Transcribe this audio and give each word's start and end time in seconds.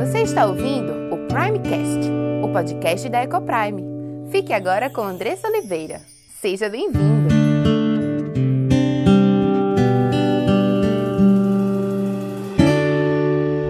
Você 0.00 0.22
está 0.22 0.46
ouvindo 0.46 1.14
o 1.14 1.28
Primecast, 1.28 2.10
o 2.42 2.50
podcast 2.50 3.06
da 3.10 3.22
Ecoprime. 3.22 3.84
Fique 4.30 4.50
agora 4.50 4.88
com 4.88 5.02
Andressa 5.02 5.46
Oliveira. 5.46 6.00
Seja 6.40 6.70
bem-vindo! 6.70 7.28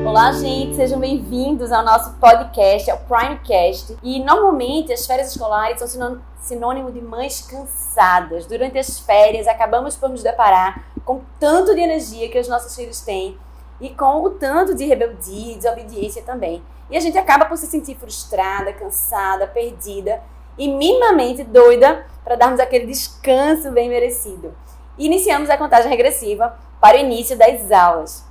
Olá, 0.06 0.30
gente, 0.30 0.76
sejam 0.76 1.00
bem-vindos 1.00 1.72
ao 1.72 1.84
nosso 1.84 2.14
podcast, 2.20 2.88
ao 2.88 2.98
Primecast. 2.98 3.96
E 4.00 4.22
normalmente 4.22 4.92
as 4.92 5.04
férias 5.04 5.32
escolares 5.32 5.80
são 5.80 6.20
sinônimo 6.40 6.92
de 6.92 7.00
mães 7.00 7.40
cansadas. 7.40 8.46
Durante 8.46 8.78
as 8.78 9.00
férias, 9.00 9.48
acabamos 9.48 9.96
por 9.96 10.08
nos 10.08 10.22
deparar 10.22 10.92
com 11.04 11.22
tanto 11.40 11.74
de 11.74 11.80
energia 11.80 12.28
que 12.28 12.38
os 12.38 12.46
nossos 12.46 12.76
filhos 12.76 13.00
têm 13.00 13.36
e 13.80 13.90
com 13.90 14.22
o 14.22 14.30
tanto 14.30 14.74
de 14.74 14.84
rebeldia 14.84 15.56
desobediência 15.56 16.22
também. 16.22 16.62
E 16.90 16.96
a 16.96 17.00
gente 17.00 17.16
acaba 17.16 17.46
por 17.46 17.56
se 17.56 17.66
sentir 17.66 17.96
frustrada, 17.96 18.72
cansada, 18.72 19.46
perdida 19.46 20.22
e 20.58 20.68
minimamente 20.68 21.44
doida 21.44 22.04
para 22.24 22.36
darmos 22.36 22.60
aquele 22.60 22.86
descanso 22.86 23.70
bem 23.70 23.88
merecido. 23.88 24.54
E 24.98 25.06
iniciamos 25.06 25.48
a 25.48 25.56
contagem 25.56 25.88
regressiva 25.88 26.58
para 26.80 26.96
o 26.96 27.00
início 27.00 27.38
das 27.38 27.70
aulas. 27.70 28.24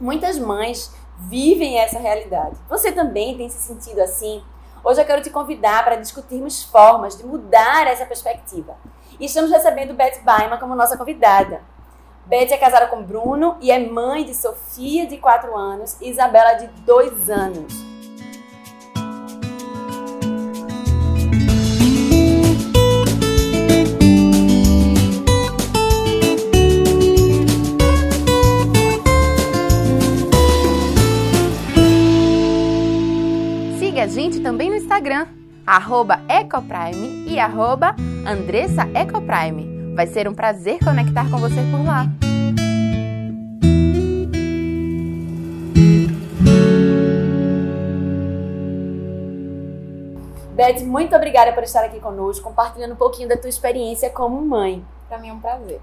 Muitas 0.00 0.38
mães 0.38 0.92
vivem 1.18 1.78
essa 1.78 1.98
realidade. 1.98 2.56
Você 2.68 2.90
também 2.90 3.36
tem 3.36 3.48
se 3.48 3.58
sentido 3.58 4.00
assim? 4.00 4.42
Hoje 4.82 5.00
eu 5.00 5.04
quero 5.04 5.22
te 5.22 5.30
convidar 5.30 5.84
para 5.84 5.96
discutirmos 5.96 6.64
formas 6.64 7.16
de 7.16 7.24
mudar 7.24 7.86
essa 7.86 8.04
perspectiva. 8.04 8.76
E 9.20 9.26
estamos 9.26 9.50
recebendo 9.50 9.94
Beth 9.94 10.20
Baima 10.24 10.58
como 10.58 10.74
nossa 10.74 10.96
convidada. 10.96 11.60
Beth 12.26 12.52
é 12.52 12.56
casada 12.56 12.86
com 12.86 13.02
Bruno 13.02 13.56
e 13.60 13.70
é 13.70 13.78
mãe 13.78 14.24
de 14.24 14.34
Sofia, 14.34 15.06
de 15.06 15.16
4 15.16 15.56
anos, 15.56 15.96
e 16.00 16.08
Isabela, 16.08 16.54
de 16.54 16.68
2 16.86 17.28
anos. 17.28 17.72
Siga 33.78 34.04
a 34.04 34.06
gente 34.06 34.40
também 34.40 34.70
no 34.70 34.76
Instagram, 34.76 35.26
arroba 35.66 36.20
Ecoprime 36.28 37.26
e 37.28 37.40
arroba. 37.40 37.96
Vai 39.94 40.06
ser 40.06 40.26
um 40.26 40.34
prazer 40.34 40.78
conectar 40.82 41.30
com 41.30 41.36
você 41.38 41.60
por 41.70 41.84
lá. 41.84 42.06
Beth, 50.54 50.84
muito 50.84 51.14
obrigada 51.16 51.52
por 51.52 51.62
estar 51.62 51.84
aqui 51.84 51.98
conosco, 51.98 52.44
compartilhando 52.44 52.92
um 52.92 52.96
pouquinho 52.96 53.28
da 53.28 53.36
tua 53.36 53.50
experiência 53.50 54.08
como 54.10 54.40
mãe. 54.40 54.84
Para 55.12 55.20
mim 55.20 55.28
é 55.28 55.32
um 55.34 55.40
prazer. 55.40 55.78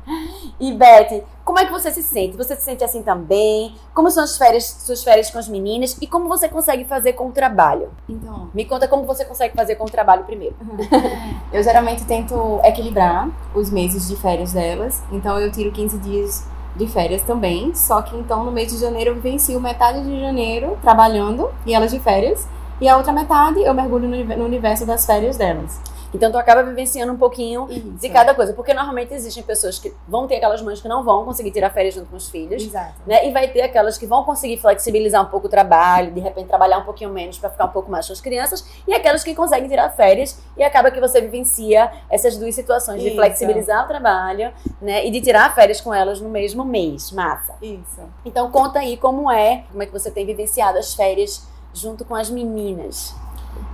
e 0.58 0.72
Beth, 0.72 1.24
como 1.44 1.58
é 1.58 1.66
que 1.66 1.70
você 1.70 1.90
se 1.90 2.02
sente? 2.02 2.38
Você 2.38 2.56
se 2.56 2.62
sente 2.62 2.82
assim 2.82 3.02
também? 3.02 3.74
Como 3.92 4.10
são 4.10 4.24
as 4.24 4.38
férias, 4.38 4.64
suas 4.64 5.04
férias 5.04 5.30
com 5.30 5.38
as 5.38 5.46
meninas 5.46 5.94
e 6.00 6.06
como 6.06 6.26
você 6.26 6.48
consegue 6.48 6.86
fazer 6.86 7.12
com 7.12 7.28
o 7.28 7.32
trabalho? 7.32 7.90
Então, 8.08 8.48
me 8.54 8.64
conta 8.64 8.88
como 8.88 9.04
você 9.04 9.26
consegue 9.26 9.54
fazer 9.54 9.74
com 9.74 9.84
o 9.84 9.90
trabalho 9.90 10.24
primeiro. 10.24 10.56
eu 11.52 11.62
geralmente 11.62 12.06
tento 12.06 12.60
equilibrar 12.64 13.28
os 13.54 13.70
meses 13.70 14.08
de 14.08 14.16
férias 14.16 14.54
delas, 14.54 15.02
então 15.12 15.38
eu 15.38 15.52
tiro 15.52 15.70
15 15.70 15.98
dias 15.98 16.46
de 16.74 16.86
férias 16.86 17.20
também, 17.20 17.74
só 17.74 18.00
que 18.00 18.16
então 18.16 18.42
no 18.42 18.50
mês 18.50 18.72
de 18.72 18.78
janeiro 18.78 19.10
eu 19.10 19.14
vivencio 19.16 19.60
metade 19.60 20.02
de 20.02 20.18
janeiro 20.18 20.78
trabalhando 20.80 21.52
e 21.66 21.74
elas 21.74 21.90
de 21.90 22.00
férias, 22.00 22.48
e 22.80 22.88
a 22.88 22.96
outra 22.96 23.12
metade 23.12 23.60
eu 23.62 23.74
mergulho 23.74 24.08
no 24.08 24.44
universo 24.46 24.86
das 24.86 25.04
férias 25.04 25.36
delas. 25.36 25.91
Então 26.14 26.30
tu 26.30 26.38
acaba 26.38 26.62
vivenciando 26.62 27.12
um 27.12 27.16
pouquinho 27.16 27.66
Isso. 27.70 27.80
de 27.80 28.08
cada 28.08 28.34
coisa. 28.34 28.52
Porque 28.52 28.74
normalmente 28.74 29.14
existem 29.14 29.42
pessoas 29.42 29.78
que 29.78 29.92
vão 30.06 30.26
ter 30.26 30.36
aquelas 30.36 30.60
mães 30.60 30.80
que 30.80 30.88
não 30.88 31.02
vão 31.02 31.24
conseguir 31.24 31.50
tirar 31.50 31.70
férias 31.70 31.94
junto 31.94 32.08
com 32.08 32.16
os 32.16 32.28
filhos. 32.28 32.62
Exato. 32.62 32.94
Né? 33.06 33.26
E 33.28 33.32
vai 33.32 33.48
ter 33.48 33.62
aquelas 33.62 33.96
que 33.96 34.06
vão 34.06 34.24
conseguir 34.24 34.58
flexibilizar 34.58 35.22
um 35.22 35.30
pouco 35.30 35.46
o 35.46 35.50
trabalho, 35.50 36.12
de 36.12 36.20
repente 36.20 36.46
trabalhar 36.48 36.78
um 36.78 36.84
pouquinho 36.84 37.10
menos 37.10 37.38
para 37.38 37.50
ficar 37.50 37.64
um 37.64 37.70
pouco 37.70 37.90
mais 37.90 38.06
com 38.06 38.12
as 38.12 38.20
crianças. 38.20 38.64
E 38.86 38.92
aquelas 38.92 39.24
que 39.24 39.34
conseguem 39.34 39.68
tirar 39.68 39.88
férias 39.90 40.38
e 40.56 40.62
acaba 40.62 40.90
que 40.90 41.00
você 41.00 41.20
vivencia 41.20 41.90
essas 42.10 42.36
duas 42.36 42.54
situações 42.54 43.00
Isso. 43.00 43.10
de 43.10 43.16
flexibilizar 43.16 43.84
o 43.84 43.88
trabalho, 43.88 44.52
né? 44.80 45.06
E 45.06 45.10
de 45.10 45.20
tirar 45.20 45.54
férias 45.54 45.80
com 45.80 45.94
elas 45.94 46.20
no 46.20 46.28
mesmo 46.28 46.64
mês. 46.64 47.10
Massa. 47.10 47.54
Isso. 47.62 48.02
Então 48.24 48.50
conta 48.50 48.80
aí 48.80 48.96
como 48.96 49.30
é, 49.30 49.64
como 49.70 49.82
é 49.82 49.86
que 49.86 49.92
você 49.92 50.10
tem 50.10 50.26
vivenciado 50.26 50.78
as 50.78 50.94
férias 50.94 51.46
junto 51.72 52.04
com 52.04 52.14
as 52.14 52.28
meninas. 52.28 53.14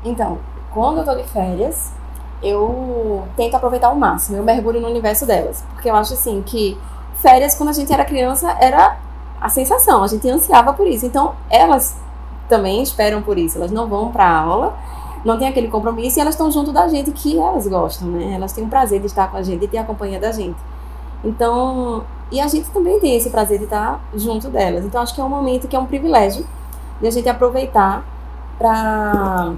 Então, 0.05 0.39
quando 0.73 0.99
eu 0.99 1.05
tô 1.05 1.15
de 1.15 1.25
férias, 1.25 1.93
eu 2.43 3.27
tento 3.37 3.55
aproveitar 3.57 3.89
ao 3.89 3.97
máximo, 3.97 4.37
eu 4.37 4.43
mergulho 4.43 4.81
no 4.81 4.89
universo 4.89 5.27
delas. 5.27 5.65
Porque 5.75 5.91
eu 5.91 5.97
acho 5.97 6.15
assim 6.15 6.43
que 6.43 6.79
férias, 7.15 7.55
quando 7.55 7.71
a 7.71 7.73
gente 7.73 7.93
era 7.93 8.05
criança, 8.05 8.57
era 8.61 8.97
a 9.41 9.49
sensação, 9.49 10.03
a 10.03 10.07
gente 10.07 10.29
ansiava 10.29 10.73
por 10.73 10.87
isso. 10.87 11.07
Então, 11.07 11.35
elas 11.51 11.97
também 12.49 12.83
esperam 12.83 13.23
por 13.23 13.39
isso, 13.39 13.59
elas 13.59 13.71
não 13.71 13.87
vão 13.87 14.11
para 14.11 14.29
aula, 14.29 14.77
não 15.25 15.39
tem 15.39 15.49
aquele 15.49 15.69
compromisso 15.69 16.19
e 16.19 16.21
elas 16.21 16.35
estão 16.35 16.51
junto 16.51 16.73
da 16.73 16.89
gente 16.89 17.11
que 17.11 17.39
elas 17.39 17.67
gostam, 17.67 18.09
né? 18.09 18.35
Elas 18.35 18.53
têm 18.53 18.65
o 18.65 18.69
prazer 18.69 19.01
de 19.01 19.07
estar 19.07 19.31
com 19.31 19.37
a 19.37 19.43
gente, 19.43 19.61
de 19.61 19.69
ter 19.69 19.79
a 19.79 19.85
companhia 19.85 20.19
da 20.19 20.33
gente. 20.33 20.57
Então, 21.25 22.05
e 22.31 22.41
a 22.41 22.47
gente 22.47 22.71
também 22.71 23.01
tem 23.01 23.17
esse 23.17 23.31
prazer 23.31 23.59
de 23.59 23.65
estar 23.65 24.01
junto 24.15 24.49
delas. 24.49 24.85
Então, 24.85 25.01
acho 25.01 25.15
que 25.15 25.21
é 25.21 25.25
um 25.25 25.29
momento 25.29 25.67
que 25.67 25.75
é 25.75 25.79
um 25.79 25.87
privilégio 25.87 26.47
de 27.01 27.07
a 27.07 27.11
gente 27.11 27.29
aproveitar 27.29 28.05
para 28.59 29.53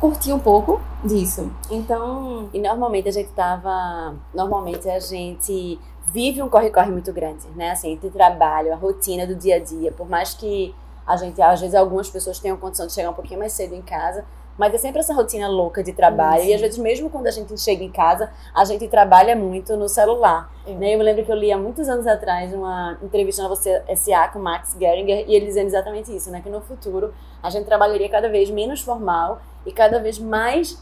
curtir 0.00 0.32
um 0.32 0.38
pouco 0.38 0.80
disso. 1.04 1.50
Então. 1.70 2.48
E 2.52 2.58
normalmente 2.58 3.08
a 3.08 3.12
gente 3.12 3.30
tava. 3.30 4.14
Normalmente 4.34 4.88
a 4.88 4.98
gente 4.98 5.78
vive 6.12 6.42
um 6.42 6.48
corre-corre 6.48 6.90
muito 6.90 7.12
grande, 7.12 7.46
né? 7.54 7.72
Assim, 7.72 7.92
entre 7.92 8.10
trabalho, 8.10 8.72
a 8.72 8.76
rotina 8.76 9.26
do 9.26 9.34
dia 9.34 9.56
a 9.56 9.58
dia. 9.58 9.92
Por 9.92 10.08
mais 10.08 10.34
que 10.34 10.74
a 11.06 11.16
gente, 11.16 11.40
às 11.40 11.60
vezes, 11.60 11.74
algumas 11.74 12.10
pessoas 12.10 12.38
tenham 12.38 12.56
condição 12.56 12.86
de 12.86 12.92
chegar 12.92 13.10
um 13.10 13.14
pouquinho 13.14 13.38
mais 13.38 13.52
cedo 13.52 13.74
em 13.74 13.82
casa, 13.82 14.24
mas 14.58 14.74
é 14.74 14.78
sempre 14.78 15.00
essa 15.00 15.14
rotina 15.14 15.46
louca 15.48 15.82
de 15.82 15.92
trabalho. 15.92 16.42
Sim. 16.42 16.48
E 16.48 16.54
às 16.54 16.60
vezes, 16.60 16.78
mesmo 16.78 17.10
quando 17.10 17.26
a 17.26 17.30
gente 17.30 17.58
chega 17.60 17.84
em 17.84 17.90
casa, 17.90 18.30
a 18.54 18.64
gente 18.64 18.88
trabalha 18.88 19.36
muito 19.36 19.76
no 19.76 19.88
celular. 19.88 20.50
Né? 20.66 20.94
Eu 20.94 20.98
me 20.98 21.04
lembro 21.04 21.24
que 21.24 21.30
eu 21.30 21.36
li 21.36 21.52
há 21.52 21.58
muitos 21.58 21.88
anos 21.88 22.06
atrás 22.06 22.52
uma 22.52 22.98
entrevista 23.02 23.42
na 23.42 23.48
Você 23.48 23.82
SA 23.94 24.28
com 24.28 24.38
Max 24.38 24.76
Geringer 24.78 25.24
e 25.28 25.34
ele 25.34 25.46
dizendo 25.46 25.66
exatamente 25.66 26.14
isso, 26.14 26.30
né? 26.30 26.40
Que 26.40 26.48
no 26.48 26.60
futuro 26.60 27.12
a 27.42 27.50
gente 27.50 27.66
trabalharia 27.66 28.08
cada 28.08 28.28
vez 28.28 28.50
menos 28.50 28.80
formal 28.80 29.40
e 29.66 29.72
cada 29.72 29.98
vez 29.98 30.18
mais 30.18 30.78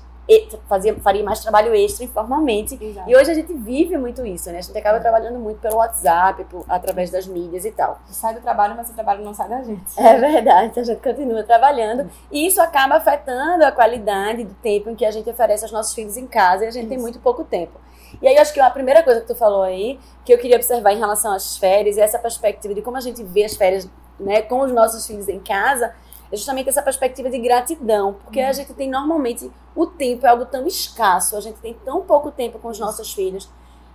fazia, 0.67 0.95
faria 1.01 1.23
mais 1.23 1.41
trabalho 1.41 1.75
extra 1.75 2.05
informalmente. 2.05 2.79
Exato. 2.83 3.09
E 3.09 3.17
hoje 3.17 3.31
a 3.31 3.35
gente 3.35 3.53
vive 3.53 3.97
muito 3.99 4.25
isso, 4.25 4.51
né? 4.51 4.59
A 4.59 4.61
gente 4.63 4.77
acaba 4.77 4.99
trabalhando 5.01 5.39
muito 5.39 5.61
pelo 5.61 5.77
WhatsApp, 5.77 6.45
por, 6.45 6.65
através 6.69 7.11
das 7.11 7.27
mídias 7.27 7.65
e 7.65 7.71
tal. 7.71 7.99
Sai 8.07 8.35
do 8.35 8.41
trabalho, 8.41 8.75
mas 8.75 8.89
o 8.89 8.95
trabalho 8.95 9.23
não 9.25 9.35
sai 9.35 9.49
da 9.49 9.63
gente. 9.63 9.85
É 9.99 10.19
verdade, 10.19 10.81
a 10.81 10.83
gente 10.83 11.01
continua 11.01 11.43
trabalhando. 11.43 12.11
E 12.31 12.47
isso 12.47 12.61
acaba 12.61 12.97
afetando 12.97 13.65
a 13.65 13.73
qualidade 13.73 14.45
do 14.45 14.55
tempo 14.55 14.91
em 14.91 14.95
que 14.95 15.05
a 15.05 15.11
gente 15.11 15.29
oferece 15.29 15.65
aos 15.65 15.73
nossos 15.73 15.95
filhos 15.95 16.17
em 16.17 16.27
casa 16.27 16.65
e 16.65 16.69
a 16.69 16.71
gente 16.71 16.85
isso. 16.85 16.91
tem 16.91 16.99
muito 16.99 17.19
pouco 17.19 17.45
tempo. 17.45 17.79
E 18.23 18.29
aí 18.29 18.37
eu 18.37 18.43
acho 18.43 18.53
que 18.53 18.61
a 18.61 18.71
primeira 18.71 19.03
coisa 19.03 19.21
que 19.21 19.27
tu 19.27 19.35
falou 19.35 19.63
aí, 19.63 19.99
que 20.25 20.33
eu 20.33 20.39
queria 20.39 20.57
observar 20.57 20.93
em 20.93 20.99
relação 20.99 21.33
às 21.33 21.57
férias, 21.57 21.99
é 21.99 22.03
essa 22.03 22.19
perspectiva 22.19 22.73
de 22.75 22.81
como 22.81 22.97
a 22.97 23.01
gente 23.01 23.23
vê 23.23 23.45
as 23.45 23.57
férias 23.57 23.89
né, 24.19 24.43
com 24.43 24.61
os 24.61 24.73
nossos 24.73 25.07
filhos 25.07 25.29
em 25.29 25.41
casa, 25.41 25.93
é 26.35 26.37
justamente 26.37 26.69
essa 26.69 26.83
perspectiva 26.83 27.31
de 27.31 27.39
gratidão, 27.39 28.15
porque 28.23 28.41
a 28.41 28.53
gente 28.53 28.75
tem 28.75 28.91
normalmente 28.91 29.51
o 29.75 29.87
tempo 29.87 30.27
é 30.27 30.29
algo 30.29 30.45
tão 30.45 30.67
escasso, 30.67 31.37
a 31.37 31.41
gente 31.41 31.59
tem 31.61 31.75
tão 31.85 32.03
pouco 32.03 32.31
tempo 32.31 32.59
com 32.59 32.69
os 32.69 32.79
nossos 32.79 33.13
filhos. 33.13 33.49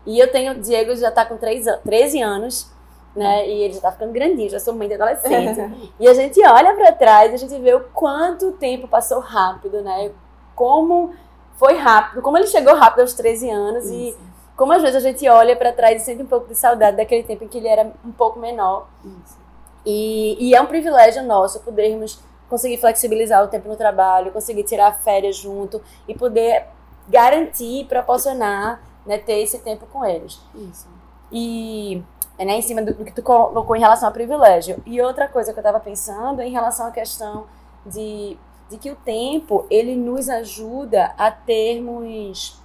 E 0.06 0.18
eu 0.18 0.32
tenho, 0.32 0.54
o 0.54 0.56
Diego 0.56 0.96
já 0.96 1.10
está 1.10 1.26
com 1.26 1.38
3, 1.38 1.66
13 1.84 2.22
anos, 2.22 2.72
né? 3.16 3.48
E 3.48 3.64
ele 3.64 3.74
já 3.74 3.80
está 3.80 3.92
ficando 3.92 4.12
grandinho, 4.12 4.50
já 4.50 4.60
sou 4.60 4.74
mãe 4.74 4.88
de 4.88 4.96
adolescente. 4.96 5.92
e 6.00 6.08
a 6.08 6.14
gente 6.14 6.40
olha 6.46 6.74
para 6.74 6.92
trás 6.94 7.34
a 7.34 7.38
gente 7.38 7.60
vê 7.62 7.74
o 7.74 7.82
quanto 7.94 8.50
o 8.50 8.52
tempo 8.54 8.88
passou 8.88 9.20
rápido, 9.20 9.82
né? 9.82 10.12
Como 10.56 11.14
foi 11.56 11.76
rápido, 11.76 12.22
como 12.22 12.38
ele 12.38 12.48
chegou 12.48 12.74
rápido 12.76 13.02
aos 13.02 13.14
13 13.14 13.50
anos 13.50 13.86
Isso. 13.86 13.94
e 13.94 14.18
como 14.56 14.74
às 14.74 14.82
vezes 14.82 14.98
a 14.98 15.00
gente 15.00 15.28
olha 15.28 15.56
para 15.56 15.72
trás 15.72 16.02
e 16.02 16.06
sente 16.06 16.24
um 16.24 16.28
pouco 16.28 16.48
de 16.48 16.56
saudade 16.56 16.98
daquele 16.98 17.24
tempo 17.24 17.44
em 17.44 17.48
que 17.48 17.58
ele 17.58 17.68
era 17.68 17.92
um 18.06 18.12
pouco 18.12 18.40
menor. 18.40 18.88
Isso. 19.04 19.38
E, 19.86 20.38
e 20.40 20.56
é 20.56 20.62
um 20.62 20.66
privilégio 20.66 21.24
nosso 21.24 21.62
podermos 21.62 22.20
conseguir 22.50 22.78
flexibilizar 22.78 23.44
o 23.44 23.48
tempo 23.48 23.68
no 23.68 23.76
trabalho, 23.76 24.32
conseguir 24.32 24.64
tirar 24.64 24.92
férias 24.92 25.36
junto 25.36 25.82
e 26.08 26.16
poder 26.16 26.66
garantir, 27.08 27.86
proporcionar, 27.86 28.82
né, 29.06 29.18
ter 29.18 29.40
esse 29.42 29.60
tempo 29.60 29.86
com 29.88 30.06
eles. 30.06 30.40
Isso. 30.56 30.88
E 31.32 32.04
é 32.38 32.46
né, 32.46 32.58
em 32.58 32.62
cima 32.62 32.82
do, 32.82 32.94
do, 32.94 33.06
que 33.06 33.12
tu 33.12 33.22
colocou 33.22 33.76
em 33.76 33.80
relação 33.80 34.08
ao 34.08 34.14
privilégio. 34.14 34.82
E 34.86 35.02
outra 35.02 35.28
coisa 35.28 35.54
que 35.54 35.60
eu 35.60 35.62
estava 35.62 35.80
pensando 35.80 36.42
em 36.42 36.52
relação 36.52 36.88
à 36.88 36.92
questão 36.92 37.46
de, 37.86 38.38
de 38.70 38.78
que 38.78 38.90
o 38.92 38.96
tempo 38.96 39.66
ele 39.70 39.96
nos 39.96 40.30
ajuda 40.30 41.14
a 41.18 41.32
termos 41.32 42.60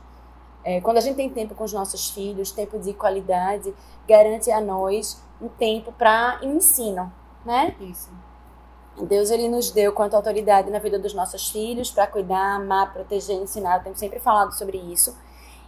é, 0.65 0.81
quando 0.81 0.97
a 0.97 1.01
gente 1.01 1.17
tem 1.17 1.29
tempo 1.29 1.55
com 1.55 1.63
os 1.63 1.73
nossos 1.73 2.09
filhos, 2.09 2.51
tempo 2.51 2.79
de 2.79 2.95
qualidade, 2.95 3.75
garante 4.09 4.51
a 4.51 4.61
nós 4.61 5.23
um 5.41 5.49
tempo 5.49 5.93
para 5.93 6.39
ensino, 6.43 7.13
né? 7.45 7.75
Isso. 7.81 8.11
Deus 9.03 9.31
ele 9.31 9.49
nos 9.49 9.71
deu 9.71 9.93
quanto 9.93 10.15
autoridade 10.15 10.71
na 10.71 10.79
vida 10.79 10.99
dos 10.99 11.13
nossos 11.15 11.49
filhos 11.49 11.91
para 11.91 12.07
cuidar, 12.07 12.57
amar, 12.57 12.93
proteger, 12.93 13.37
ensinar. 13.37 13.79
Eu 13.79 13.83
tenho 13.85 13.97
sempre 13.97 14.21
falado 14.21 14.53
sobre 14.53 14.79
isso. 14.79 15.17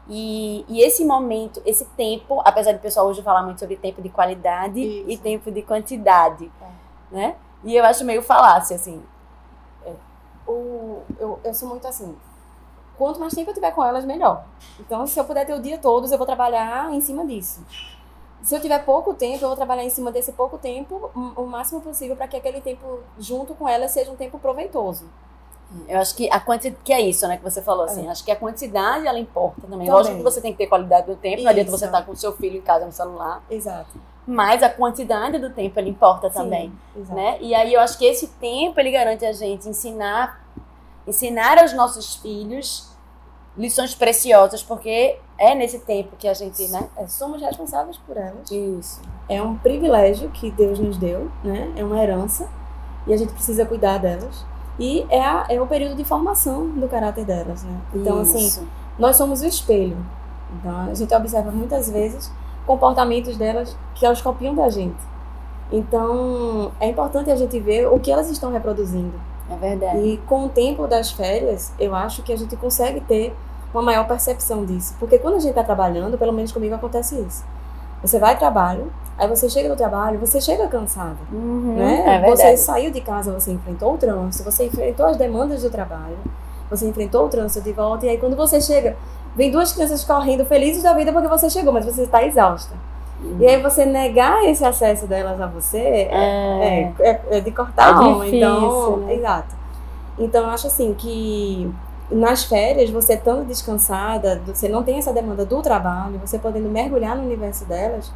E, 0.08 0.64
e, 0.68 0.80
esse 0.82 1.04
momento, 1.04 1.60
esse 1.66 1.84
tempo, 1.96 2.40
apesar 2.44 2.72
do 2.72 2.78
pessoal 2.78 3.08
hoje 3.08 3.22
falar 3.22 3.42
muito 3.42 3.58
sobre 3.58 3.76
tempo 3.76 4.00
de 4.00 4.08
qualidade 4.08 4.80
isso. 4.80 5.10
e 5.10 5.18
tempo 5.18 5.50
de 5.50 5.62
quantidade, 5.62 6.50
é. 6.60 7.14
né? 7.14 7.36
E 7.64 7.74
eu 7.74 7.84
acho 7.84 8.04
meio 8.04 8.22
falácia, 8.22 8.76
assim. 8.76 9.02
É. 9.84 9.92
O, 10.46 11.02
eu, 11.18 11.40
eu 11.42 11.52
sou 11.52 11.68
muito 11.68 11.88
assim. 11.88 12.16
Quanto 12.96 13.18
mais 13.18 13.34
tempo 13.34 13.50
eu 13.50 13.54
tiver 13.54 13.72
com 13.72 13.84
elas, 13.84 14.04
melhor. 14.04 14.44
Então, 14.78 15.04
se 15.08 15.18
eu 15.18 15.24
puder 15.24 15.44
ter 15.44 15.54
o 15.54 15.60
dia 15.60 15.76
todo, 15.76 16.06
eu 16.10 16.16
vou 16.16 16.26
trabalhar 16.26 16.92
em 16.94 17.00
cima 17.00 17.26
disso 17.26 17.60
se 18.42 18.54
eu 18.54 18.60
tiver 18.60 18.84
pouco 18.84 19.14
tempo, 19.14 19.44
eu 19.44 19.48
vou 19.48 19.56
trabalhar 19.56 19.84
em 19.84 19.90
cima 19.90 20.12
desse 20.12 20.32
pouco 20.32 20.58
tempo 20.58 21.10
o 21.36 21.46
máximo 21.46 21.80
possível 21.80 22.16
para 22.16 22.28
que 22.28 22.36
aquele 22.36 22.60
tempo 22.60 23.00
junto 23.18 23.54
com 23.54 23.68
ela 23.68 23.88
seja 23.88 24.10
um 24.10 24.16
tempo 24.16 24.38
proveitoso. 24.38 25.06
Eu 25.88 25.98
acho 25.98 26.14
que 26.14 26.30
a 26.30 26.38
quantidade, 26.38 26.80
que 26.84 26.92
é 26.92 27.00
isso, 27.00 27.26
né, 27.26 27.36
que 27.36 27.42
você 27.42 27.60
falou 27.60 27.84
assim, 27.84 28.06
é. 28.06 28.10
acho 28.10 28.24
que 28.24 28.30
a 28.30 28.36
quantidade 28.36 29.06
ela 29.06 29.18
importa 29.18 29.62
também. 29.62 29.78
também. 29.78 29.90
Lógico 29.90 30.16
que 30.16 30.22
você 30.22 30.40
tem 30.40 30.52
que 30.52 30.58
ter 30.58 30.68
qualidade 30.68 31.06
do 31.06 31.16
tempo, 31.16 31.42
não 31.42 31.50
adianta 31.50 31.70
você 31.70 31.86
estar 31.86 31.98
tá 31.98 32.04
com 32.04 32.12
o 32.12 32.16
seu 32.16 32.32
filho 32.36 32.58
em 32.58 32.60
casa 32.60 32.86
no 32.86 32.92
celular. 32.92 33.42
Exato. 33.50 34.00
Mas 34.24 34.62
a 34.62 34.68
quantidade 34.68 35.38
do 35.38 35.50
tempo 35.50 35.78
ele 35.78 35.90
importa 35.90 36.30
Sim, 36.30 36.34
também, 36.34 36.72
exato. 36.96 37.14
né? 37.14 37.38
E 37.40 37.54
aí 37.54 37.74
eu 37.74 37.80
acho 37.80 37.98
que 37.98 38.04
esse 38.04 38.28
tempo 38.28 38.78
ele 38.78 38.92
garante 38.92 39.24
a 39.24 39.32
gente 39.32 39.68
ensinar 39.68 40.44
ensinar 41.06 41.58
aos 41.58 41.72
nossos 41.72 42.16
filhos 42.16 42.90
lições 43.56 43.94
preciosas, 43.94 44.62
porque 44.62 45.18
é 45.38 45.54
nesse 45.54 45.78
tempo 45.80 46.16
que 46.16 46.26
a 46.26 46.34
gente, 46.34 46.66
né? 46.68 46.88
É, 46.96 47.06
somos 47.06 47.40
responsáveis 47.40 47.98
por 47.98 48.16
elas. 48.16 48.50
Isso. 48.50 49.00
É 49.28 49.42
um 49.42 49.56
privilégio 49.56 50.30
que 50.30 50.50
Deus 50.50 50.78
nos 50.78 50.96
deu, 50.96 51.30
né? 51.44 51.72
É 51.76 51.84
uma 51.84 52.02
herança 52.02 52.48
e 53.06 53.12
a 53.12 53.16
gente 53.16 53.32
precisa 53.32 53.64
cuidar 53.64 53.98
delas. 53.98 54.44
E 54.78 55.06
é, 55.08 55.22
a, 55.22 55.46
é 55.48 55.60
o 55.60 55.66
período 55.66 55.96
de 55.96 56.04
formação 56.04 56.68
do 56.68 56.88
caráter 56.88 57.24
delas, 57.24 57.62
né? 57.62 57.80
Então, 57.94 58.20
assim, 58.20 58.46
Isso. 58.46 58.60
assim, 58.60 58.68
nós 58.98 59.16
somos 59.16 59.42
o 59.42 59.46
espelho. 59.46 59.96
Então, 60.58 60.90
a 60.90 60.94
gente 60.94 61.14
observa 61.14 61.50
muitas 61.50 61.90
vezes 61.90 62.30
comportamentos 62.66 63.36
delas 63.36 63.76
que 63.94 64.04
elas 64.04 64.20
copiam 64.20 64.54
da 64.54 64.68
gente. 64.68 65.02
Então, 65.70 66.72
é 66.78 66.88
importante 66.88 67.30
a 67.30 67.36
gente 67.36 67.58
ver 67.58 67.86
o 67.88 67.98
que 67.98 68.10
elas 68.10 68.30
estão 68.30 68.52
reproduzindo. 68.52 69.14
É 69.50 69.56
verdade. 69.56 69.98
E 69.98 70.16
com 70.18 70.46
o 70.46 70.48
tempo 70.48 70.86
das 70.86 71.10
férias, 71.10 71.72
eu 71.78 71.94
acho 71.94 72.22
que 72.22 72.32
a 72.32 72.36
gente 72.36 72.56
consegue 72.56 73.00
ter 73.00 73.34
uma 73.72 73.82
maior 73.82 74.06
percepção 74.06 74.64
disso. 74.64 74.94
Porque 74.98 75.18
quando 75.18 75.34
a 75.34 75.38
gente 75.38 75.50
está 75.50 75.62
trabalhando, 75.62 76.18
pelo 76.18 76.32
menos 76.32 76.52
comigo 76.52 76.74
acontece 76.74 77.18
isso. 77.20 77.44
Você 78.02 78.18
vai 78.18 78.34
ao 78.34 78.38
trabalho, 78.38 78.92
aí 79.18 79.28
você 79.28 79.48
chega 79.48 79.68
no 79.68 79.76
trabalho, 79.76 80.18
você 80.18 80.40
chega 80.40 80.68
cansado. 80.68 81.18
Uhum, 81.32 81.74
né? 81.76 82.22
É 82.24 82.30
você 82.30 82.56
saiu 82.56 82.90
de 82.90 83.00
casa, 83.00 83.32
você 83.32 83.52
enfrentou 83.52 83.94
o 83.94 83.98
trânsito, 83.98 84.44
você 84.44 84.66
enfrentou 84.66 85.06
as 85.06 85.16
demandas 85.16 85.62
do 85.62 85.70
trabalho, 85.70 86.16
você 86.70 86.86
enfrentou 86.86 87.26
o 87.26 87.28
trânsito 87.28 87.64
de 87.64 87.72
volta, 87.72 88.06
e 88.06 88.10
aí 88.10 88.18
quando 88.18 88.36
você 88.36 88.60
chega, 88.60 88.96
vem 89.34 89.50
duas 89.50 89.72
crianças 89.72 90.04
correndo 90.04 90.44
felizes 90.44 90.82
da 90.82 90.92
vida 90.92 91.12
porque 91.12 91.28
você 91.28 91.48
chegou, 91.48 91.72
mas 91.72 91.84
você 91.84 92.02
está 92.02 92.22
exausta. 92.22 92.74
Uhum. 93.22 93.38
E 93.40 93.46
aí 93.46 93.62
você 93.62 93.86
negar 93.86 94.44
esse 94.44 94.64
acesso 94.64 95.06
delas 95.06 95.40
a 95.40 95.46
você 95.46 95.78
é, 95.78 96.10
é, 96.12 96.92
é, 97.00 97.20
é 97.30 97.40
de 97.40 97.50
cortar 97.50 97.88
é 97.88 97.92
a 97.92 97.96
alma. 97.96 98.28
Então, 98.28 98.96
né? 98.98 99.14
exato. 99.14 99.56
Então 100.18 100.44
eu 100.44 100.50
acho 100.50 100.66
assim 100.66 100.94
que 100.94 101.70
nas 102.10 102.44
férias, 102.44 102.90
você 102.90 103.14
estando 103.14 103.46
descansada, 103.46 104.40
você 104.46 104.68
não 104.68 104.82
tem 104.82 104.98
essa 104.98 105.12
demanda 105.12 105.44
do 105.44 105.60
trabalho, 105.60 106.18
você 106.18 106.38
podendo 106.38 106.68
mergulhar 106.68 107.16
no 107.16 107.22
universo 107.24 107.64
delas, 107.64 108.12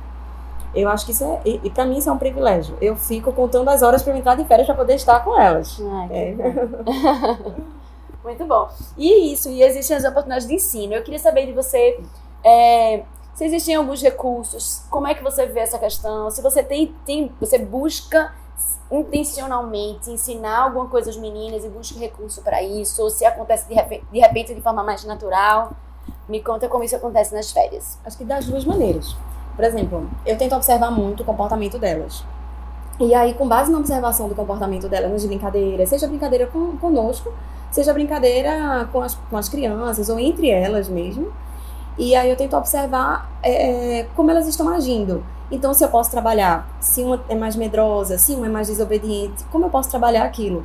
eu 0.75 0.89
acho 0.89 1.05
que 1.05 1.13
isso 1.13 1.25
é. 1.25 1.41
E, 1.45 1.61
e 1.65 1.71
para 1.71 1.85
mim 1.85 1.99
isso 1.99 2.09
é 2.09 2.13
um 2.13 2.19
privilégio. 2.19 2.77
Eu 2.81 2.97
fico 2.97 3.33
contando 3.33 3.69
as 3.69 3.83
horas 3.83 4.03
para 4.03 4.17
entrar 4.17 4.37
de 4.37 4.45
férias 4.45 4.67
para 4.67 4.77
poder 4.77 4.95
estar 4.95 5.21
com 5.25 5.39
elas. 5.39 5.81
Ai, 5.81 6.09
é. 6.13 6.35
Muito 8.23 8.45
bom. 8.45 8.69
E 8.97 9.33
isso, 9.33 9.49
e 9.49 9.63
existem 9.63 9.97
as 9.97 10.05
oportunidades 10.05 10.47
de 10.47 10.55
ensino. 10.55 10.95
Eu 10.95 11.03
queria 11.03 11.19
saber 11.19 11.47
de 11.47 11.53
você. 11.53 11.99
É, 12.45 13.03
se 13.35 13.45
existem 13.45 13.75
alguns 13.75 14.03
recursos, 14.03 14.83
como 14.91 15.07
é 15.07 15.15
que 15.15 15.23
você 15.23 15.47
vê 15.47 15.61
essa 15.61 15.79
questão? 15.79 16.31
Se 16.31 16.43
você 16.43 16.63
tem, 16.63 16.95
tem 17.07 17.33
você 17.41 17.59
busca 17.59 18.33
intencionalmente 18.91 20.11
ensinar 20.11 20.65
alguma 20.65 20.87
coisa 20.87 21.11
às 21.11 21.17
meninas 21.17 21.65
e 21.65 21.69
busca 21.69 21.99
recurso 21.99 22.43
para 22.43 22.63
isso, 22.63 23.03
ou 23.03 23.11
se 23.11 23.25
acontece 23.25 23.69
de 23.69 23.75
de 24.13 24.19
repente 24.19 24.55
de 24.55 24.61
forma 24.61 24.83
mais 24.83 25.05
natural. 25.05 25.73
Me 26.29 26.43
conta 26.43 26.69
como 26.69 26.85
isso 26.85 26.97
acontece 26.97 27.35
nas 27.35 27.51
férias. 27.51 27.99
Acho 28.05 28.19
que 28.19 28.25
das 28.25 28.47
duas 28.47 28.65
maneiras. 28.65 29.17
Por 29.55 29.65
exemplo, 29.65 30.09
eu 30.25 30.37
tento 30.39 30.55
observar 30.55 30.91
muito 30.91 31.23
o 31.23 31.27
comportamento 31.27 31.79
delas. 31.79 32.25
E 32.99 33.15
aí, 33.15 33.35
com 33.35 33.49
base 33.49 33.71
na 33.71 33.79
observação 33.79 34.29
do 34.29 34.35
comportamento 34.35 34.89
delas 34.89 35.11
nas 35.11 35.25
brincadeiras, 35.25 35.89
seja 35.89 36.07
brincadeira 36.07 36.47
com, 36.47 36.77
conosco, 36.77 37.33
seja 37.71 37.93
brincadeira 37.93 38.89
com 38.93 39.01
as, 39.01 39.15
com 39.15 39.37
as 39.37 39.49
crianças 39.49 40.09
ou 40.09 40.19
entre 40.19 40.51
elas 40.51 40.89
mesmo. 40.89 41.33
E 41.97 42.15
aí 42.15 42.31
eu 42.31 42.37
tento 42.37 42.57
observar 42.57 43.31
é, 43.43 44.07
como 44.15 44.31
elas 44.31 44.47
estão 44.47 44.69
agindo. 44.69 45.25
Então, 45.51 45.75
se 45.75 45.85
eu 45.85 45.89
posso 45.89 46.11
trabalhar, 46.11 46.69
se 46.81 47.03
uma 47.03 47.21
é 47.29 47.35
mais 47.35 47.57
medrosa, 47.57 48.17
se 48.19 48.35
uma 48.35 48.47
é 48.47 48.49
mais 48.49 48.69
desobediente, 48.69 49.43
como 49.51 49.67
eu 49.67 49.71
posso 49.71 49.91
trabalhar 49.91 50.25
aquilo? 50.25 50.65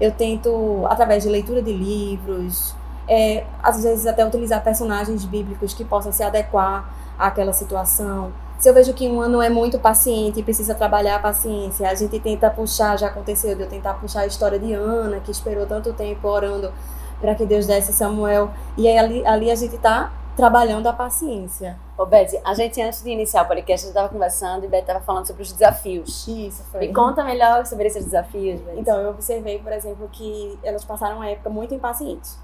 Eu 0.00 0.10
tento, 0.10 0.86
através 0.88 1.22
de 1.22 1.28
leitura 1.28 1.60
de 1.62 1.72
livros, 1.72 2.74
é, 3.06 3.44
às 3.62 3.82
vezes 3.82 4.06
até 4.06 4.26
utilizar 4.26 4.62
personagens 4.62 5.24
bíblicos 5.24 5.74
que 5.74 5.84
possam 5.84 6.10
se 6.10 6.22
adequar 6.22 6.88
àquela 7.18 7.52
situação. 7.52 8.32
Se 8.58 8.68
eu 8.68 8.74
vejo 8.74 8.94
que 8.94 9.08
uma 9.08 9.28
não 9.28 9.42
é 9.42 9.50
muito 9.50 9.78
paciente 9.78 10.40
e 10.40 10.42
precisa 10.42 10.74
trabalhar 10.74 11.16
a 11.16 11.18
paciência, 11.18 11.90
a 11.90 11.94
gente 11.94 12.18
tenta 12.20 12.48
puxar, 12.48 12.96
já 12.96 13.08
aconteceu 13.08 13.54
de 13.54 13.62
eu 13.62 13.68
tentar 13.68 13.94
puxar 13.94 14.20
a 14.20 14.26
história 14.26 14.58
de 14.58 14.72
Ana, 14.72 15.20
que 15.20 15.30
esperou 15.30 15.66
tanto 15.66 15.92
tempo 15.92 16.26
orando 16.26 16.72
para 17.20 17.34
que 17.34 17.44
Deus 17.44 17.66
desse 17.66 17.92
Samuel. 17.92 18.50
E 18.76 18.88
aí 18.88 18.98
ali, 18.98 19.26
ali 19.26 19.50
a 19.50 19.54
gente 19.54 19.74
está 19.74 20.10
trabalhando 20.36 20.86
a 20.86 20.92
paciência. 20.92 21.78
Ô, 21.96 22.06
Beth, 22.06 22.40
a 22.44 22.54
gente 22.54 22.80
antes 22.80 23.02
de 23.02 23.10
iniciar 23.10 23.42
o 23.42 23.48
podcast, 23.48 23.84
a 23.84 23.88
gente 23.88 23.96
estava 23.96 24.08
conversando 24.08 24.64
e 24.64 24.68
Beth 24.68 24.80
estava 24.80 25.00
falando 25.00 25.26
sobre 25.26 25.42
os 25.42 25.52
desafios. 25.52 26.26
Isso, 26.26 26.64
foi. 26.64 26.80
Me 26.80 26.92
conta 26.92 27.22
melhor 27.22 27.66
sobre 27.66 27.86
esses 27.86 28.04
desafios, 28.04 28.60
Beth. 28.60 28.74
Então, 28.76 28.98
eu 29.00 29.10
observei, 29.10 29.58
por 29.58 29.72
exemplo, 29.72 30.08
que 30.10 30.58
elas 30.62 30.84
passaram 30.84 31.16
uma 31.16 31.28
época 31.28 31.50
muito 31.50 31.74
impacientes. 31.74 32.38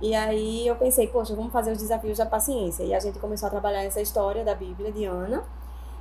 E 0.00 0.14
aí 0.14 0.66
eu 0.66 0.76
pensei, 0.76 1.06
poxa, 1.06 1.34
vamos 1.34 1.52
fazer 1.52 1.72
os 1.72 1.78
desafios 1.78 2.18
da 2.18 2.26
paciência. 2.26 2.82
E 2.82 2.94
a 2.94 3.00
gente 3.00 3.18
começou 3.18 3.46
a 3.46 3.50
trabalhar 3.50 3.84
essa 3.84 4.00
história 4.00 4.44
da 4.44 4.54
Bíblia 4.54 4.90
de 4.90 5.04
Ana. 5.04 5.44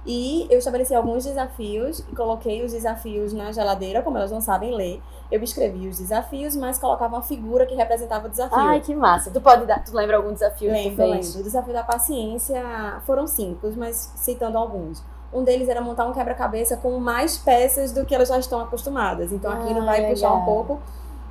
E 0.05 0.47
eu 0.49 0.59
estabeleci 0.59 0.93
alguns 0.93 1.23
desafios 1.23 1.99
e 1.99 2.15
coloquei 2.15 2.63
os 2.63 2.73
desafios 2.73 3.31
na 3.31 3.51
geladeira, 3.51 4.01
como 4.01 4.17
elas 4.17 4.31
não 4.31 4.41
sabem 4.41 4.75
ler. 4.75 5.01
Eu 5.31 5.41
escrevi 5.41 5.87
os 5.87 5.97
desafios, 5.97 6.55
mas 6.55 6.77
colocava 6.77 7.15
uma 7.15 7.21
figura 7.21 7.65
que 7.65 7.73
representava 7.73 8.27
o 8.27 8.29
desafio. 8.29 8.57
Ai, 8.57 8.81
que 8.81 8.93
massa. 8.93 9.31
Tu 9.31 9.39
pode 9.39 9.65
dar, 9.65 9.83
tu 9.83 9.95
lembra 9.95 10.17
algum 10.17 10.33
desafio 10.33 10.71
lembro, 10.71 10.89
que 10.89 10.95
tu 10.95 10.95
fez? 10.97 11.27
Lembro. 11.27 11.39
O 11.39 11.43
desafio 11.43 11.73
da 11.73 11.83
paciência 11.83 13.01
foram 13.05 13.25
cinco, 13.25 13.71
mas 13.77 14.11
citando 14.17 14.57
alguns. 14.57 15.01
Um 15.31 15.43
deles 15.43 15.69
era 15.69 15.81
montar 15.81 16.05
um 16.05 16.13
quebra-cabeça 16.13 16.77
com 16.77 16.99
mais 16.99 17.37
peças 17.37 17.91
do 17.91 18.05
que 18.05 18.13
elas 18.13 18.27
já 18.27 18.37
estão 18.37 18.59
acostumadas. 18.59 19.31
Então 19.31 19.49
ah, 19.51 19.55
aquilo 19.55 19.83
vai 19.85 20.01
legal. 20.01 20.11
puxar 20.11 20.33
um 20.33 20.45
pouco 20.45 20.79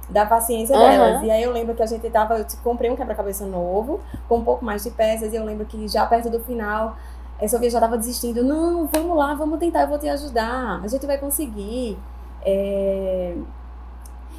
da 0.08 0.26
paciência 0.26 0.76
uhum. 0.76 0.82
delas. 0.82 1.22
E 1.22 1.30
aí 1.30 1.42
eu 1.42 1.52
lembro 1.52 1.74
que 1.74 1.82
a 1.82 1.86
gente 1.86 2.08
tava, 2.10 2.38
eu 2.38 2.46
comprei 2.64 2.90
um 2.90 2.96
quebra-cabeça 2.96 3.46
novo, 3.46 4.00
com 4.28 4.38
um 4.38 4.44
pouco 4.44 4.64
mais 4.64 4.82
de 4.82 4.90
peças, 4.90 5.32
e 5.32 5.36
eu 5.36 5.44
lembro 5.44 5.64
que 5.66 5.86
já 5.86 6.04
perto 6.06 6.28
do 6.28 6.40
final 6.40 6.96
a 7.44 7.48
Sofia 7.48 7.70
já 7.70 7.78
estava 7.78 7.98
desistindo. 7.98 8.44
Não, 8.44 8.86
vamos 8.86 9.16
lá, 9.16 9.34
vamos 9.34 9.58
tentar, 9.58 9.82
eu 9.82 9.88
vou 9.88 9.98
te 9.98 10.08
ajudar. 10.08 10.80
A 10.82 10.88
gente 10.88 11.06
vai 11.06 11.18
conseguir. 11.18 11.98
É... 12.44 13.36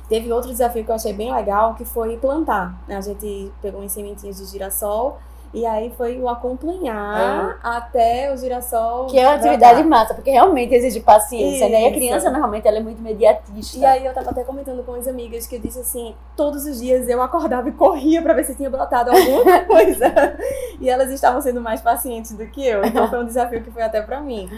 Teve 0.08 0.32
outro 0.32 0.50
desafio 0.50 0.84
que 0.84 0.92
eu 0.92 0.96
achei 0.96 1.14
bem 1.14 1.34
legal, 1.34 1.76
que 1.76 1.86
foi 1.86 2.18
plantar. 2.18 2.76
A 2.88 3.02
gente 3.02 3.52
pegou 3.62 3.82
umas 3.82 3.92
sementinhas 3.92 4.38
de 4.38 4.46
girassol 4.46 5.18
e 5.54 5.66
aí 5.68 5.94
foi 5.96 6.20
o 6.20 6.28
acompanhar 6.28 7.52
é. 7.52 7.56
até 7.62 8.34
o 8.34 8.38
girassol. 8.38 9.06
Que 9.06 9.20
é 9.20 9.28
uma 9.28 9.36
atividade 9.36 9.84
massa, 9.84 10.16
porque 10.16 10.32
realmente 10.32 10.74
exige 10.74 11.00
paciência, 11.00 11.66
Isso. 11.66 11.72
né? 11.72 11.84
E 11.84 11.86
a 11.88 11.92
criança 11.92 12.32
normalmente 12.32 12.68
ela 12.68 12.78
é 12.78 12.82
muito 12.82 13.00
imediatista. 13.00 13.78
E 13.78 13.86
aí 13.86 14.06
eu 14.06 14.14
tava 14.14 14.32
até 14.32 14.44
comentando 14.44 14.84
com 14.84 14.96
as 14.96 15.08
amigas 15.08 15.46
que 15.46 15.56
eu 15.56 15.60
disse 15.60 15.80
assim: 15.80 16.16
todos 16.36 16.66
os 16.66 16.80
dias 16.80 17.08
eu 17.08 17.22
acordava 17.22 17.70
e 17.70 17.72
corria 17.72 18.22
para 18.22 18.34
ver 18.34 18.46
se 18.46 18.56
tinha 18.56 18.70
brotado 18.70 19.12
alguma 19.12 19.60
coisa. 19.66 20.12
e 20.82 20.90
elas 20.90 21.12
estavam 21.12 21.40
sendo 21.40 21.62
mais 21.62 21.82
pacientes 21.82 22.32
do 22.32 22.48
que 22.48 22.66
eu. 22.66 22.84
Então 22.84 23.08
foi 23.08 23.20
um 23.20 23.26
desafio 23.26 23.62
que 23.62 23.70
foi 23.70 23.84
até 23.84 24.02
para 24.02 24.20
mim. 24.22 24.50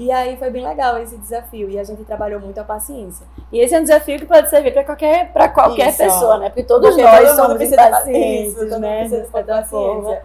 E 0.00 0.10
aí 0.10 0.34
foi 0.38 0.48
bem 0.48 0.66
legal 0.66 0.96
esse 0.96 1.14
desafio. 1.18 1.68
E 1.68 1.78
a 1.78 1.84
gente 1.84 2.02
trabalhou 2.04 2.40
muito 2.40 2.58
a 2.58 2.64
paciência. 2.64 3.26
E 3.52 3.60
esse 3.60 3.74
é 3.74 3.78
um 3.78 3.82
desafio 3.82 4.18
que 4.18 4.24
pode 4.24 4.48
servir 4.48 4.72
para 4.72 4.82
qualquer, 4.82 5.30
pra 5.30 5.46
qualquer 5.50 5.94
pessoa, 5.94 6.38
né? 6.38 6.48
Porque 6.48 6.62
todos 6.62 6.88
Porque 6.88 7.02
nós 7.02 7.36
somos 7.36 7.60
impacientes, 7.60 8.78
né? 8.80 9.04
De 9.04 9.26
certa 9.28 9.62
forma. 9.64 10.16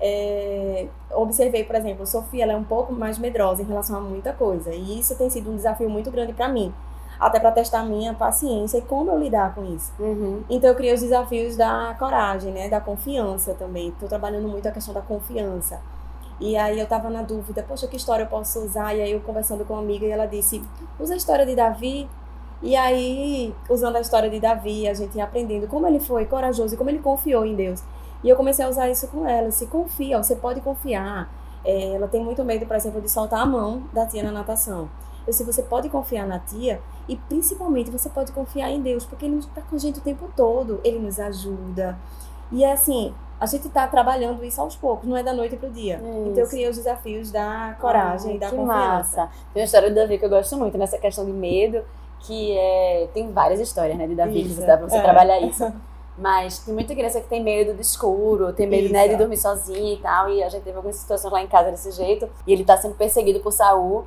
É, 0.00 0.86
observei, 1.12 1.62
por 1.62 1.76
exemplo, 1.76 2.04
Sofia 2.08 2.42
ela 2.42 2.54
é 2.54 2.56
um 2.56 2.64
pouco 2.64 2.92
mais 2.92 3.18
medrosa 3.18 3.62
em 3.62 3.66
relação 3.66 3.96
a 3.98 4.00
muita 4.00 4.32
coisa. 4.32 4.74
E 4.74 4.98
isso 4.98 5.14
tem 5.14 5.30
sido 5.30 5.48
um 5.48 5.54
desafio 5.54 5.88
muito 5.88 6.10
grande 6.10 6.32
para 6.32 6.48
mim. 6.48 6.74
Até 7.20 7.38
para 7.38 7.52
testar 7.52 7.84
minha 7.84 8.12
paciência 8.12 8.78
e 8.78 8.82
como 8.82 9.12
eu 9.12 9.18
lidar 9.18 9.54
com 9.54 9.64
isso. 9.64 9.92
Uhum. 10.00 10.42
Então 10.50 10.70
eu 10.70 10.74
criei 10.74 10.92
os 10.92 11.02
desafios 11.02 11.56
da 11.56 11.94
coragem, 12.00 12.50
né? 12.50 12.68
Da 12.68 12.80
confiança 12.80 13.54
também. 13.54 13.90
Estou 13.90 14.08
trabalhando 14.08 14.48
muito 14.48 14.66
a 14.66 14.72
questão 14.72 14.92
da 14.92 15.02
confiança 15.02 15.78
e 16.40 16.56
aí 16.56 16.80
eu 16.80 16.86
tava 16.86 17.10
na 17.10 17.22
dúvida, 17.22 17.62
poxa, 17.62 17.86
que 17.86 17.96
história 17.96 18.24
eu 18.24 18.28
posso 18.28 18.60
usar? 18.60 18.94
E 18.96 19.02
aí 19.02 19.12
eu 19.12 19.20
conversando 19.20 19.64
com 19.64 19.74
uma 19.74 19.82
amiga 19.82 20.06
e 20.06 20.10
ela 20.10 20.26
disse, 20.26 20.62
usa 20.98 21.14
a 21.14 21.16
história 21.16 21.44
de 21.46 21.54
Davi 21.54 22.08
E 22.62 22.76
aí, 22.76 23.54
usando 23.70 23.96
a 23.96 24.00
história 24.00 24.28
de 24.30 24.38
Davi, 24.40 24.86
a 24.88 24.94
gente 24.94 25.16
ia 25.16 25.24
aprendendo 25.24 25.66
como 25.66 25.86
ele 25.86 26.00
foi 26.00 26.26
corajoso 26.26 26.74
e 26.74 26.76
como 26.78 26.90
ele 26.90 26.98
confiou 27.00 27.44
em 27.46 27.54
Deus. 27.54 27.82
E 28.22 28.28
eu 28.28 28.36
comecei 28.36 28.64
a 28.64 28.68
usar 28.68 28.90
isso 28.90 29.08
com 29.08 29.26
ela. 29.26 29.50
Se 29.50 29.66
confia, 29.66 30.22
você 30.22 30.36
pode 30.36 30.60
confiar. 30.60 31.30
É, 31.64 31.94
ela 31.94 32.08
tem 32.08 32.22
muito 32.22 32.44
medo, 32.44 32.66
por 32.66 32.76
exemplo, 32.76 33.00
de 33.00 33.10
soltar 33.10 33.40
a 33.40 33.46
mão 33.46 33.84
da 33.92 34.06
tia 34.06 34.22
na 34.22 34.32
natação. 34.32 34.90
Eu 35.26 35.32
sei, 35.32 35.44
você 35.46 35.62
pode 35.62 35.88
confiar 35.88 36.26
na 36.26 36.38
tia 36.38 36.80
e 37.08 37.16
principalmente 37.16 37.90
você 37.90 38.08
pode 38.10 38.32
confiar 38.32 38.70
em 38.70 38.80
Deus, 38.82 39.04
porque 39.06 39.24
Ele 39.26 39.36
está 39.38 39.62
com 39.62 39.76
a 39.76 39.78
gente 39.78 39.98
o 39.98 40.02
tempo 40.02 40.30
todo. 40.36 40.80
Ele 40.84 40.98
nos 40.98 41.18
ajuda. 41.18 41.98
E 42.52 42.64
é 42.64 42.72
assim, 42.72 43.14
a 43.40 43.46
gente 43.46 43.68
está 43.68 43.86
trabalhando 43.86 44.44
isso 44.44 44.60
aos 44.60 44.76
poucos, 44.76 45.08
não 45.08 45.16
é 45.16 45.22
da 45.22 45.32
noite 45.32 45.56
para 45.56 45.68
o 45.68 45.72
dia. 45.72 45.96
Isso. 45.96 46.28
Então 46.28 46.44
eu 46.44 46.48
criei 46.48 46.68
os 46.68 46.76
desafios 46.76 47.30
da 47.30 47.74
coragem, 47.80 48.36
e 48.36 48.38
da 48.38 48.50
que 48.50 48.56
confiança. 48.56 48.76
Massa. 48.76 49.30
Tem 49.54 49.62
uma 49.62 49.64
história 49.64 49.88
do 49.88 49.94
Davi 49.94 50.18
que 50.18 50.24
eu 50.26 50.28
gosto 50.28 50.56
muito 50.58 50.76
nessa 50.76 50.98
questão 50.98 51.24
de 51.24 51.32
medo, 51.32 51.82
que 52.20 52.52
é 52.52 53.08
tem 53.14 53.32
várias 53.32 53.58
histórias, 53.58 53.96
né, 53.96 54.06
de 54.06 54.14
Davi, 54.14 54.42
isso. 54.42 54.60
que 54.60 54.66
dá 54.66 54.76
para 54.76 54.88
você 54.88 54.98
é. 54.98 55.02
trabalhar 55.02 55.40
isso. 55.40 55.72
Mas 56.18 56.58
tem 56.58 56.74
muita 56.74 56.94
criança 56.94 57.18
que 57.18 57.28
tem 57.28 57.42
medo 57.42 57.72
do 57.72 57.80
escuro, 57.80 58.52
tem 58.52 58.66
medo 58.66 58.92
né, 58.92 59.08
de 59.08 59.16
dormir 59.16 59.38
sozinha 59.38 59.94
e 59.94 59.96
tal. 59.96 60.28
E 60.28 60.42
a 60.42 60.50
gente 60.50 60.62
teve 60.62 60.76
algumas 60.76 60.96
situações 60.96 61.32
lá 61.32 61.40
em 61.40 61.46
casa 61.46 61.70
desse 61.70 61.90
jeito. 61.92 62.28
E 62.46 62.52
ele 62.52 62.62
tá 62.62 62.76
sendo 62.76 62.94
perseguido 62.94 63.40
por 63.40 63.52
Saul. 63.52 64.04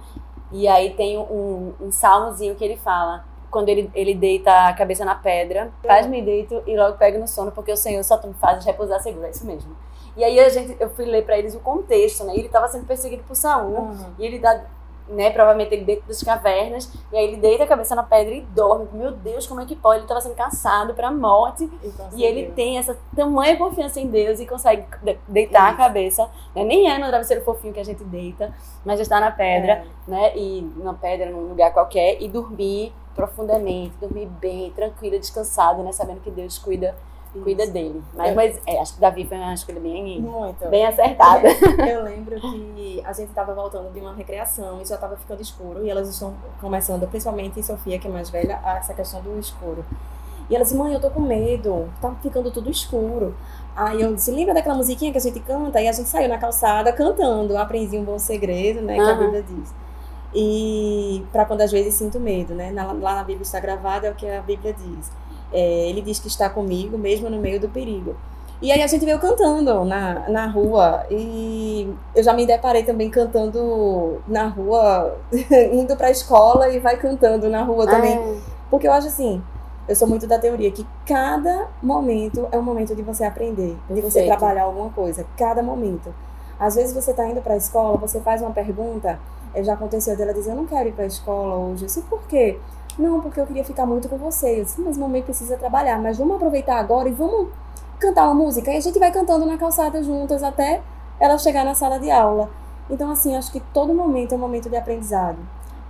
E 0.52 0.68
aí 0.68 0.94
tem 0.94 1.18
um, 1.18 1.74
um 1.82 1.92
salmozinho 1.92 2.54
que 2.54 2.64
ele 2.64 2.78
fala. 2.78 3.26
Quando 3.54 3.70
ele, 3.70 3.92
ele 3.94 4.16
deita 4.16 4.52
a 4.68 4.74
cabeça 4.74 5.06
na 5.06 5.14
pedra, 5.14 5.72
faz-me 5.86 6.24
deito 6.24 6.64
e 6.66 6.76
logo 6.76 6.98
pego 6.98 7.20
no 7.20 7.28
sono, 7.28 7.52
porque 7.52 7.72
o 7.72 7.78
Senhor 7.78 8.04
só 8.04 8.20
me 8.26 8.34
fazes 8.34 8.66
repousar 8.66 9.00
seguro. 9.00 9.28
É 9.28 9.30
isso 9.30 9.46
mesmo. 9.46 9.78
E 10.18 10.24
aí 10.24 10.40
a 10.40 10.50
gente, 10.50 10.76
eu 10.80 10.90
fui 10.90 11.06
ler 11.06 11.24
para 11.24 11.38
eles 11.38 11.54
o 11.54 11.60
contexto, 11.60 12.24
né? 12.24 12.34
Ele 12.34 12.48
estava 12.48 12.68
sendo 12.68 12.86
perseguido 12.86 13.24
por 13.24 13.36
Saul. 13.36 13.76
Uhum. 13.76 14.14
E 14.18 14.26
ele 14.26 14.40
dá 14.40 14.60
né? 15.08 15.30
Provavelmente 15.32 15.74
ele 15.74 15.84
dentro 15.84 16.08
das 16.08 16.22
cavernas. 16.24 16.92
E 17.12 17.18
aí 17.18 17.26
ele 17.26 17.38
deita 17.38 17.64
a 17.64 17.68
cabeça 17.68 17.96
na 17.96 18.04
pedra 18.04 18.34
e 18.34 18.42
dorme. 18.42 18.88
Meu 18.94 19.12
Deus, 19.12 19.46
como 19.46 19.62
é 19.62 19.66
que 19.66 19.76
pode? 19.76 19.98
Ele 19.98 20.06
estava 20.06 20.22
sendo 20.22 20.36
caçado 20.36 20.94
para 20.94 21.10
a 21.10 21.12
morte. 21.12 21.70
E, 22.14 22.22
e 22.22 22.24
ele 22.24 22.52
tem 22.52 22.78
essa 22.78 22.98
tamanha 23.16 23.58
confiança 23.58 24.00
em 24.00 24.08
Deus 24.08 24.40
e 24.40 24.46
consegue 24.46 24.86
deitar 25.28 25.72
Isso. 25.72 25.82
a 25.82 25.86
cabeça. 25.86 26.30
Né? 26.56 26.64
Nem 26.64 26.90
é 26.90 26.98
no 26.98 27.08
travesseiro 27.08 27.44
fofinho 27.44 27.74
que 27.74 27.80
a 27.80 27.86
gente 27.86 28.04
deita, 28.04 28.54
mas 28.86 29.00
está 29.00 29.20
na 29.20 29.32
pedra, 29.32 29.86
é. 30.08 30.12
né? 30.12 30.38
E 30.38 30.62
na 30.78 30.94
pedra, 30.94 31.30
num 31.30 31.50
lugar 31.50 31.72
qualquer, 31.74 32.22
e 32.22 32.28
dormir 32.28 32.94
profundamente, 33.16 33.96
dormir 34.00 34.28
bem, 34.40 34.72
tranquila, 34.72 35.18
descansado, 35.20 35.84
né? 35.84 35.92
Sabendo 35.92 36.22
que 36.22 36.32
Deus 36.32 36.58
cuida 36.58 36.96
cuida 37.42 37.66
dele. 37.66 38.04
Mas, 38.14 38.32
é. 38.32 38.36
mas 38.36 38.62
é, 38.66 38.80
acho 38.80 38.94
que 38.94 39.02
Davi 39.02 39.26
foi 39.26 39.38
uma 39.38 39.54
escolha 39.54 39.80
bem, 39.80 40.22
Muito. 40.22 40.68
bem 40.70 40.86
acertada. 40.86 41.48
Eu 41.90 42.04
lembro 42.06 42.40
que 42.40 43.02
a 43.04 43.14
gente 43.14 43.30
estava 43.30 43.54
voltando 43.54 43.92
de 43.92 44.00
uma 44.00 44.14
recreação 44.14 44.82
e 44.82 44.86
já 44.86 44.96
estava 44.96 45.16
ficando 45.16 45.42
escuro. 45.42 45.84
E 45.84 45.90
elas 45.90 46.08
estão 46.08 46.36
começando, 46.62 47.08
principalmente 47.08 47.64
Sofia, 47.64 47.98
que 47.98 48.08
é 48.08 48.12
mais 48.12 48.30
velha, 48.30 48.60
essa 48.78 48.94
questão 48.94 49.22
do 49.22 49.40
escuro. 49.40 49.84
E 50.50 50.56
ela 50.56 50.64
disse, 50.64 50.76
mãe, 50.76 50.94
eu 50.94 51.00
tô 51.00 51.10
com 51.10 51.22
medo, 51.22 51.90
tá 52.02 52.14
ficando 52.22 52.52
tudo 52.52 52.70
escuro. 52.70 53.34
Aí 53.76 54.02
eu 54.02 54.14
disse, 54.14 54.30
lembra 54.30 54.54
daquela 54.54 54.76
musiquinha 54.76 55.12
que 55.12 55.18
a 55.18 55.22
gente 55.22 55.40
canta? 55.40 55.82
E 55.82 55.88
a 55.88 55.92
gente 55.92 56.08
saiu 56.08 56.30
na 56.30 56.38
calçada 56.38 56.92
cantando, 56.94 57.58
aprendi 57.58 57.98
um 57.98 58.04
bom 58.04 58.20
segredo, 58.20 58.82
né, 58.82 58.98
uhum. 58.98 59.06
que 59.06 59.12
a 59.12 59.16
Bíblia 59.16 59.44
diz. 59.44 59.74
E 60.34 61.24
para 61.32 61.46
quando 61.46 61.62
às 61.62 61.72
vezes 61.72 61.94
sinto 61.94 62.20
medo, 62.20 62.56
né? 62.56 62.72
lá 62.74 63.16
na 63.16 63.24
Bíblia 63.24 63.44
está 63.44 63.60
gravado, 63.60 64.06
é 64.06 64.12
o 64.12 64.16
que 64.16 64.28
a 64.28 64.42
Bíblia 64.42 64.74
diz. 64.74 65.12
É, 65.52 65.90
ele 65.90 66.02
diz 66.02 66.20
que 66.20 66.28
está 66.28 66.50
comigo, 66.50 66.98
mesmo 66.98 67.30
no 67.30 67.40
meio 67.40 67.60
do 67.60 67.70
perigo. 67.70 68.16
E 68.62 68.72
aí 68.72 68.82
a 68.82 68.88
gente 68.88 69.04
veio 69.04 69.20
cantando 69.20 69.84
na, 69.84 70.30
na 70.30 70.48
rua 70.48 71.06
e 71.12 71.94
eu 72.16 72.24
já 72.24 72.34
me 72.34 72.46
deparei 72.46 72.84
também 72.84 73.10
cantando 73.10 74.22
na 74.26 74.48
rua, 74.48 75.18
indo 75.72 75.96
para 75.98 76.08
a 76.08 76.12
escola 76.12 76.70
e 76.70 76.80
vai 76.80 76.96
cantando 76.96 77.50
na 77.50 77.62
rua 77.62 77.86
também. 77.86 78.18
Ah. 78.18 78.36
Porque 78.72 78.88
eu 78.88 78.94
acho 78.94 79.08
assim, 79.08 79.44
eu 79.86 79.96
sou 79.96 80.08
muito 80.08 80.26
da 80.26 80.40
teoria 80.40 80.72
que 80.72 80.88
cada 81.06 81.68
momento 81.82 82.48
é 82.54 82.58
um 82.58 82.62
momento 82.62 82.96
de 82.96 83.02
você 83.02 83.26
aprender, 83.26 83.78
de 83.90 84.00
você 84.00 84.24
trabalhar 84.26 84.64
alguma 84.64 84.90
coisa, 84.90 85.26
cada 85.38 85.62
momento. 85.62 86.14
Às 86.58 86.76
vezes 86.76 86.94
você 86.94 87.12
está 87.12 87.28
indo 87.28 87.42
para 87.42 87.56
a 87.56 87.58
escola, 87.58 87.98
você 87.98 88.22
faz 88.22 88.42
uma 88.42 88.52
pergunta, 88.52 89.20
já 89.62 89.74
aconteceu 89.74 90.16
dela 90.16 90.34
dizer, 90.34 90.52
eu 90.52 90.56
não 90.56 90.66
quero 90.66 90.90
ir 90.90 90.94
para 90.94 91.04
a 91.04 91.08
escola 91.08 91.56
hoje. 91.56 91.84
Eu 91.86 91.90
sei 91.90 92.04
por 92.04 92.22
quê? 92.24 92.60
Não, 92.98 93.20
porque 93.20 93.40
eu 93.40 93.46
queria 93.46 93.64
ficar 93.64 93.86
muito 93.86 94.08
com 94.08 94.18
você. 94.18 94.60
Eu 94.60 94.64
disse, 94.64 94.80
mas 94.80 94.98
mamãe 94.98 95.22
precisa 95.22 95.58
trabalhar, 95.58 96.00
mas 96.02 96.18
vamos 96.18 96.36
aproveitar 96.36 96.78
agora 96.78 97.10
e 97.10 97.12
vamos 97.12 97.50
cantar 98.00 98.26
uma 98.26 98.36
música. 98.36 98.72
E 98.72 98.78
a 98.78 98.82
gente 98.82 98.98
vai 98.98 99.12
cantando 99.12 99.46
na 99.46 99.58
calçada 99.58 100.02
juntas 100.02 100.42
até 100.44 100.82
ela 101.20 101.38
chegar 101.38 101.66
na 101.66 101.76
sala 101.76 102.00
de 102.00 102.10
aula. 102.10 102.50
Então, 102.90 103.12
assim, 103.12 103.36
acho 103.36 103.52
que 103.52 103.60
todo 103.60 103.94
momento 103.94 104.34
é 104.34 104.36
um 104.36 104.40
momento 104.40 104.70
de 104.70 104.76
aprendizado. 104.76 105.38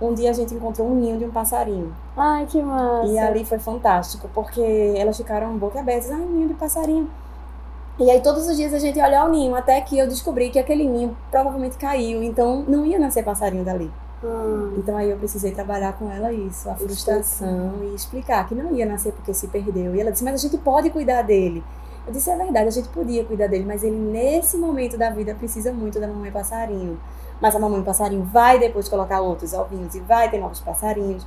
Um 0.00 0.12
dia 0.12 0.30
a 0.30 0.32
gente 0.32 0.54
encontrou 0.54 0.88
um 0.88 0.94
ninho 0.94 1.18
de 1.18 1.24
um 1.24 1.30
passarinho. 1.30 1.94
Ai, 2.16 2.46
que 2.46 2.60
massa! 2.60 3.06
E 3.06 3.18
ali 3.18 3.44
foi 3.44 3.58
fantástico, 3.58 4.28
porque 4.34 4.94
elas 4.96 5.16
ficaram 5.16 5.56
boca 5.56 5.80
abertas. 5.80 6.10
Ai, 6.10 6.18
ninho 6.18 6.48
de 6.48 6.54
passarinho. 6.54 7.08
E 7.98 8.10
aí 8.10 8.20
todos 8.20 8.48
os 8.48 8.56
dias 8.56 8.74
a 8.74 8.78
gente 8.78 8.96
ia 8.96 9.06
olhar 9.06 9.24
o 9.24 9.30
ninho, 9.30 9.54
até 9.54 9.80
que 9.80 9.96
eu 9.96 10.08
descobri 10.08 10.50
que 10.50 10.58
aquele 10.58 10.86
ninho 10.88 11.16
provavelmente 11.30 11.76
caiu, 11.76 12.22
então 12.22 12.64
não 12.66 12.84
ia 12.84 12.98
nascer 12.98 13.22
passarinho 13.22 13.64
dali. 13.64 13.90
Hum. 14.22 14.74
Então 14.78 14.96
aí 14.96 15.10
eu 15.10 15.16
precisei 15.16 15.52
trabalhar 15.52 15.92
com 15.92 16.10
ela 16.10 16.32
isso, 16.32 16.68
a 16.68 16.74
frustração 16.74 17.74
e 17.84 17.94
explicar 17.94 18.48
que 18.48 18.54
não 18.54 18.74
ia 18.74 18.84
nascer 18.84 19.12
porque 19.12 19.32
se 19.32 19.46
perdeu. 19.46 19.94
E 19.94 20.00
ela 20.00 20.10
disse, 20.10 20.24
mas 20.24 20.34
a 20.34 20.38
gente 20.38 20.58
pode 20.58 20.90
cuidar 20.90 21.22
dele. 21.22 21.62
Eu 22.06 22.12
disse, 22.12 22.30
é 22.30 22.36
verdade, 22.36 22.66
a 22.68 22.72
gente 22.72 22.88
podia 22.88 23.24
cuidar 23.24 23.46
dele, 23.46 23.64
mas 23.64 23.84
ele 23.84 23.96
nesse 23.96 24.58
momento 24.58 24.98
da 24.98 25.10
vida 25.10 25.34
precisa 25.34 25.72
muito 25.72 26.00
da 26.00 26.08
mamãe 26.08 26.32
passarinho. 26.32 26.98
Mas 27.40 27.54
a 27.54 27.60
mamãe 27.60 27.82
passarinho 27.82 28.24
vai 28.24 28.58
depois 28.58 28.88
colocar 28.88 29.20
outros 29.20 29.52
ovinhos 29.52 29.94
e 29.94 30.00
vai 30.00 30.28
ter 30.28 30.38
novos 30.38 30.60
passarinhos. 30.60 31.24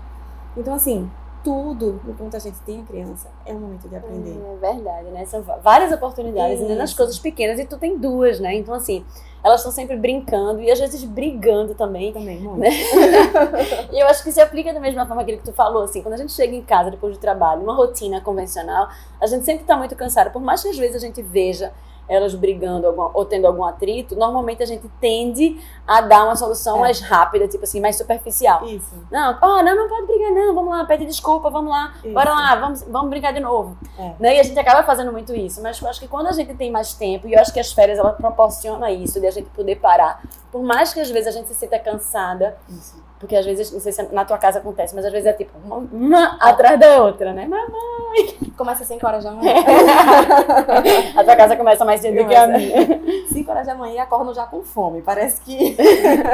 Então 0.55 0.73
assim, 0.73 1.09
tudo, 1.47 2.01
enquanto 2.05 2.35
a 2.35 2.39
gente 2.39 2.59
tem 2.59 2.81
a 2.81 2.83
criança, 2.83 3.29
é 3.45 3.53
um 3.53 3.59
momento 3.59 3.87
de 3.87 3.95
aprender. 3.95 4.37
É 4.37 4.73
verdade, 4.73 5.07
né? 5.11 5.23
São 5.23 5.41
várias 5.63 5.93
oportunidades, 5.93 6.59
ainda 6.59 6.75
nas 6.75 6.93
coisas 6.93 7.17
pequenas, 7.17 7.57
e 7.57 7.63
tu 7.65 7.77
tem 7.77 7.97
duas, 7.97 8.37
né? 8.41 8.53
Então, 8.53 8.73
assim, 8.73 9.05
elas 9.41 9.61
estão 9.61 9.71
sempre 9.71 9.95
brincando 9.95 10.61
e 10.61 10.69
às 10.69 10.77
vezes 10.77 11.05
brigando 11.05 11.73
também. 11.73 12.11
Também, 12.11 12.41
muito. 12.41 12.59
Né? 12.59 12.67
e 13.93 13.97
eu 13.97 14.07
acho 14.07 14.25
que 14.25 14.31
se 14.33 14.41
aplica 14.41 14.73
da 14.73 14.81
mesma 14.81 15.05
forma 15.05 15.21
aquilo 15.21 15.37
que 15.37 15.45
tu 15.45 15.53
falou, 15.53 15.83
assim, 15.83 16.01
quando 16.01 16.15
a 16.15 16.17
gente 16.17 16.33
chega 16.33 16.53
em 16.53 16.61
casa 16.61 16.91
depois 16.91 17.15
do 17.15 17.19
trabalho, 17.21 17.63
uma 17.63 17.73
rotina 17.73 18.19
convencional, 18.19 18.89
a 19.21 19.25
gente 19.25 19.45
sempre 19.45 19.61
está 19.61 19.77
muito 19.77 19.95
cansada, 19.95 20.29
por 20.29 20.41
mais 20.41 20.61
que 20.61 20.67
às 20.67 20.77
vezes 20.77 20.97
a 20.97 20.99
gente 20.99 21.21
veja 21.21 21.71
elas 22.07 22.33
brigando 22.35 22.93
ou 23.13 23.25
tendo 23.25 23.45
algum 23.45 23.63
atrito, 23.63 24.15
normalmente 24.15 24.63
a 24.63 24.65
gente 24.65 24.87
tende 24.99 25.59
a 25.85 26.01
dar 26.01 26.23
uma 26.23 26.35
solução 26.35 26.77
é. 26.77 26.81
mais 26.81 26.99
rápida, 27.01 27.47
tipo 27.47 27.63
assim, 27.63 27.79
mais 27.79 27.97
superficial. 27.97 28.65
Isso. 28.65 28.95
Não, 29.11 29.37
oh, 29.41 29.63
não, 29.63 29.75
não 29.75 29.89
pode 29.89 30.07
brigar, 30.07 30.31
não, 30.31 30.53
vamos 30.53 30.69
lá, 30.69 30.85
pede 30.85 31.05
desculpa, 31.05 31.49
vamos 31.49 31.71
lá, 31.71 31.93
isso. 32.03 32.13
bora 32.13 32.33
lá, 32.33 32.55
vamos, 32.55 32.83
vamos 32.83 33.09
brincar 33.09 33.33
de 33.33 33.39
novo. 33.39 33.77
É. 33.97 34.13
Né? 34.19 34.35
E 34.37 34.39
a 34.39 34.43
gente 34.43 34.59
acaba 34.59 34.83
fazendo 34.83 35.11
muito 35.11 35.35
isso, 35.35 35.61
mas 35.61 35.81
eu 35.81 35.87
acho 35.87 35.99
que 35.99 36.07
quando 36.07 36.27
a 36.27 36.31
gente 36.31 36.53
tem 36.55 36.71
mais 36.71 36.93
tempo, 36.93 37.27
e 37.27 37.33
eu 37.33 37.39
acho 37.39 37.53
que 37.53 37.59
as 37.59 37.71
férias 37.71 37.99
ela 37.99 38.13
proporciona 38.13 38.91
isso, 38.91 39.19
de 39.19 39.27
a 39.27 39.31
gente 39.31 39.49
poder 39.49 39.77
parar, 39.77 40.21
por 40.51 40.63
mais 40.63 40.93
que 40.93 40.99
às 40.99 41.09
vezes 41.09 41.27
a 41.27 41.31
gente 41.31 41.47
se 41.47 41.55
sinta 41.55 41.77
cansada, 41.79 42.57
isso. 42.69 43.06
Porque 43.19 43.35
às 43.35 43.45
vezes, 43.45 43.71
não 43.71 43.79
sei 43.79 43.91
se 43.91 44.03
na 44.13 44.23
tua 44.25 44.37
casa 44.37 44.59
acontece, 44.59 44.93
mas 44.93 45.03
às 45.03 45.11
vezes 45.11 45.27
é 45.27 45.33
tipo 45.33 45.51
uma, 45.65 45.77
uma 45.77 46.37
atrás 46.39 46.79
da 46.79 47.01
outra, 47.01 47.33
né? 47.33 47.47
Mamãe! 47.47 48.51
Começa 48.55 48.83
às 48.83 48.87
5 48.87 49.07
horas 49.07 49.23
da 49.23 49.31
manhã. 49.31 49.53
a 51.17 51.23
tua 51.23 51.35
casa 51.35 51.55
começa 51.55 51.83
mais 51.83 51.99
cedo 51.99 52.17
do 52.17 52.27
que 52.27 52.35
a 52.35 52.45
minha. 52.45 53.27
5 53.27 53.51
horas 53.51 53.65
da 53.65 53.73
manhã 53.73 53.95
e 53.95 53.99
acordam 53.99 54.33
já 54.35 54.45
com 54.45 54.61
fome. 54.61 55.01
Parece 55.01 55.41
que. 55.41 55.75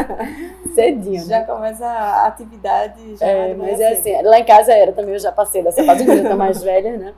Cedinho. 0.76 1.26
Já 1.26 1.40
né? 1.40 1.46
começa 1.46 1.86
a 1.86 2.28
atividade. 2.28 3.16
Já 3.16 3.28
é, 3.28 3.54
mas 3.54 3.80
é 3.80 3.94
assim. 3.94 4.22
Lá 4.22 4.40
em 4.40 4.46
casa 4.46 4.74
era 4.74 4.92
também, 4.92 5.14
eu 5.14 5.20
já 5.20 5.32
passei 5.32 5.64
dessa 5.64 5.84
fase 5.86 6.06
quando 6.06 6.20
eu 6.20 6.30
tô 6.30 6.36
mais 6.36 6.62
velha, 6.62 6.98
né? 6.98 7.14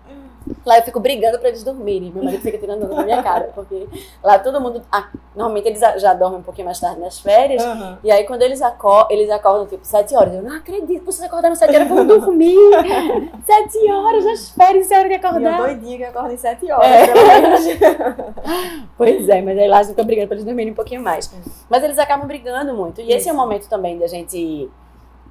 Lá 0.65 0.77
eu 0.77 0.83
fico 0.83 0.99
brigando 0.99 1.39
pra 1.39 1.49
eles 1.49 1.63
dormirem. 1.63 2.11
Meu 2.11 2.23
marido 2.23 2.41
fica 2.41 2.57
tirando 2.57 2.87
na 2.87 3.03
minha 3.03 3.21
cara. 3.23 3.51
Porque 3.53 3.87
lá 4.23 4.37
todo 4.37 4.61
mundo. 4.61 4.81
Ah, 4.91 5.09
normalmente 5.35 5.67
eles 5.67 5.79
já 5.79 6.13
dormem 6.13 6.39
um 6.39 6.43
pouquinho 6.43 6.65
mais 6.65 6.79
tarde 6.79 6.99
nas 6.99 7.19
férias. 7.19 7.63
Uhum. 7.63 7.97
E 8.03 8.11
aí 8.11 8.25
quando 8.25 8.43
eles, 8.43 8.61
acor 8.61 9.07
eles 9.09 9.29
acordam 9.29 9.65
tipo 9.65 9.85
7 9.85 10.15
horas. 10.15 10.35
Eu 10.35 10.43
não 10.43 10.55
acredito, 10.55 11.03
vocês 11.03 11.27
acordaram 11.27 11.55
7 11.55 11.75
horas, 11.75 11.87
vão 11.87 12.05
dormir. 12.05 12.55
7 13.45 13.91
horas 13.91 14.25
nas 14.25 14.49
férias, 14.49 14.91
é 14.91 14.99
hora 14.99 15.09
de 15.09 15.15
acordar. 15.15 15.41
E 15.41 15.45
eu 15.45 15.57
doidinha 15.57 15.97
que 15.97 16.03
acorda 16.03 16.33
em 16.33 16.37
7 16.37 16.71
horas. 16.71 16.87
É. 16.87 17.07
pois 18.97 19.27
é, 19.27 19.41
mas 19.41 19.57
aí 19.57 19.67
lá 19.67 19.81
eu 19.81 19.85
fico 19.85 20.03
brigando 20.03 20.27
pra 20.27 20.35
eles 20.35 20.45
dormirem 20.45 20.71
um 20.71 20.75
pouquinho 20.75 21.01
mais. 21.01 21.31
Mas 21.69 21.83
eles 21.83 21.97
acabam 21.97 22.27
brigando 22.27 22.73
muito. 22.73 23.01
E 23.01 23.11
esse 23.11 23.27
é 23.27 23.33
o 23.33 23.35
momento 23.35 23.67
também 23.67 23.97
da 23.97 24.07
gente. 24.07 24.69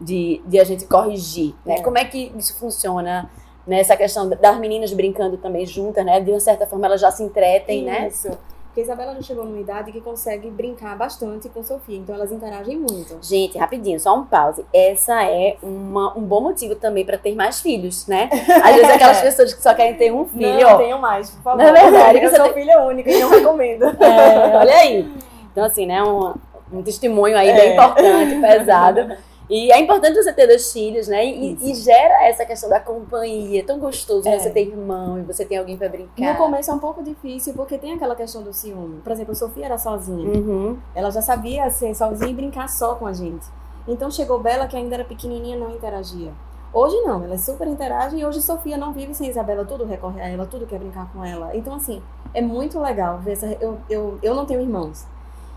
De, 0.01 0.43
de 0.45 0.59
a 0.59 0.65
gente 0.65 0.87
corrigir, 0.87 1.55
né? 1.65 1.77
É. 1.77 1.81
Como 1.81 1.97
é 1.97 2.05
que 2.05 2.33
isso 2.37 2.59
funciona? 2.59 3.31
Né? 3.67 3.81
Essa 3.81 3.97
questão 3.97 4.29
das 4.29 4.59
meninas 4.59 4.93
brincando 4.93 5.37
também 5.37 5.67
juntas, 5.67 6.05
né? 6.05 6.21
De 6.21 6.31
uma 6.31 6.41
certa 6.41 6.67
forma 6.67 6.87
elas 6.87 7.01
já 7.01 7.11
se 7.11 7.23
entretem, 7.23 7.85
né? 7.85 8.09
Isso. 8.09 8.31
Porque 8.75 8.81
a 8.81 8.85
Isabela 8.93 9.15
já 9.15 9.23
chegou 9.23 9.45
numa 9.45 9.61
idade 9.61 9.93
que 9.93 10.01
consegue 10.01 10.51
brincar 10.51 10.99
bastante 10.99 11.49
com 11.49 11.63
Sofia, 11.63 11.97
então 11.97 12.13
elas 12.13 12.33
interagem 12.33 12.77
muito. 12.77 13.17
Gente, 13.23 13.57
rapidinho, 13.57 14.01
só 14.01 14.17
um 14.17 14.25
pause. 14.25 14.65
Essa 14.75 15.23
é 15.23 15.57
uma, 15.63 16.19
um 16.19 16.23
bom 16.23 16.41
motivo 16.41 16.75
também 16.75 17.05
para 17.05 17.17
ter 17.17 17.37
mais 17.37 17.61
filhos, 17.61 18.09
né? 18.09 18.29
Às 18.33 18.75
vezes 18.75 18.91
aquelas 18.91 19.21
pessoas 19.23 19.55
que 19.55 19.63
só 19.63 19.73
querem 19.75 19.95
ter 19.95 20.13
um 20.13 20.25
filho. 20.27 20.69
Não, 20.69 20.77
tenham 20.77 20.99
mais, 20.99 21.31
por 21.31 21.43
favor. 21.43 21.63
Na 21.63 21.71
verdade, 21.71 22.19
eu 22.19 22.35
sou 22.35 22.45
tem... 22.47 22.55
filha 22.55 22.83
única 22.83 23.13
e 23.13 23.21
não 23.21 23.31
recomendo. 23.31 23.85
É, 24.05 24.57
olha 24.57 24.75
aí. 24.75 25.09
Então, 25.53 25.65
assim, 25.65 25.87
né? 25.87 26.03
Um, 26.03 26.35
um 26.73 26.83
testemunho 26.83 27.39
aí 27.39 27.51
é. 27.51 27.55
bem 27.55 27.73
importante, 27.75 28.41
pesado. 28.41 29.17
E 29.49 29.71
é 29.73 29.79
importante 29.79 30.15
você 30.15 30.33
ter 30.33 30.47
dois 30.47 30.73
filhos, 30.73 31.07
né? 31.07 31.25
E, 31.25 31.59
e 31.61 31.75
gera 31.75 32.27
essa 32.27 32.47
questão 32.47 32.69
da 32.71 32.81
companhia. 32.81 33.61
É 33.61 33.65
tão 33.65 33.79
gostoso 33.79 34.27
É. 34.29 34.39
você 34.39 34.51
ter 34.51 34.63
irmão 34.69 35.19
e 35.19 35.23
você 35.23 35.45
tem 35.45 35.59
alguém 35.59 35.77
pra 35.77 35.89
brincar. 35.89 36.33
No 36.33 36.37
começo 36.39 36.71
é 36.71 36.75
um 36.75 36.79
pouco 36.79 37.03
difícil, 37.03 37.53
porque 37.55 37.77
tem 37.77 37.93
aquela 37.93 38.17
questão 38.17 38.43
do 38.43 38.53
ciúme. 38.53 39.01
Por 39.01 39.13
exemplo, 39.13 39.33
a 39.33 39.35
Sofia 39.35 39.67
era 39.67 39.79
sozinha. 39.79 40.27
Uhum. 40.29 40.79
Ela 40.95 41.11
já 41.11 41.21
sabia 41.21 41.69
ser 41.71 41.95
sozinha 41.95 42.31
e 42.31 42.35
brincar 42.35 42.69
só 42.69 42.95
com 42.95 43.07
a 43.07 43.13
gente. 43.13 43.45
Então 43.87 44.11
chegou 44.11 44.39
Bela, 44.41 44.67
que 44.67 44.77
ainda 44.77 44.95
era 44.95 45.05
pequenininha, 45.05 45.59
não 45.59 45.71
interagia. 45.71 46.33
Hoje 46.73 46.97
não, 47.03 47.23
ela 47.23 47.39
super 47.39 47.69
interage 47.69 48.17
e 48.17 48.25
hoje 48.25 48.43
Sofia 48.43 48.77
não 48.77 48.93
vive 48.93 49.15
sem 49.15 49.29
Isabela, 49.29 49.65
tudo 49.65 49.85
recorre 49.85 50.21
a 50.21 50.29
ela, 50.29 50.45
tudo 50.45 50.67
quer 50.67 50.79
brincar 50.81 51.09
com 51.13 51.25
ela. 51.25 51.55
Então, 51.55 51.75
assim, 51.75 52.03
é 52.33 52.43
muito 52.43 52.81
legal 52.81 53.19
ver 53.19 53.33
essa. 53.33 53.47
Eu, 53.61 53.79
eu, 53.89 54.19
eu 54.21 54.35
não 54.35 54.45
tenho 54.45 54.61
irmãos. 54.61 55.07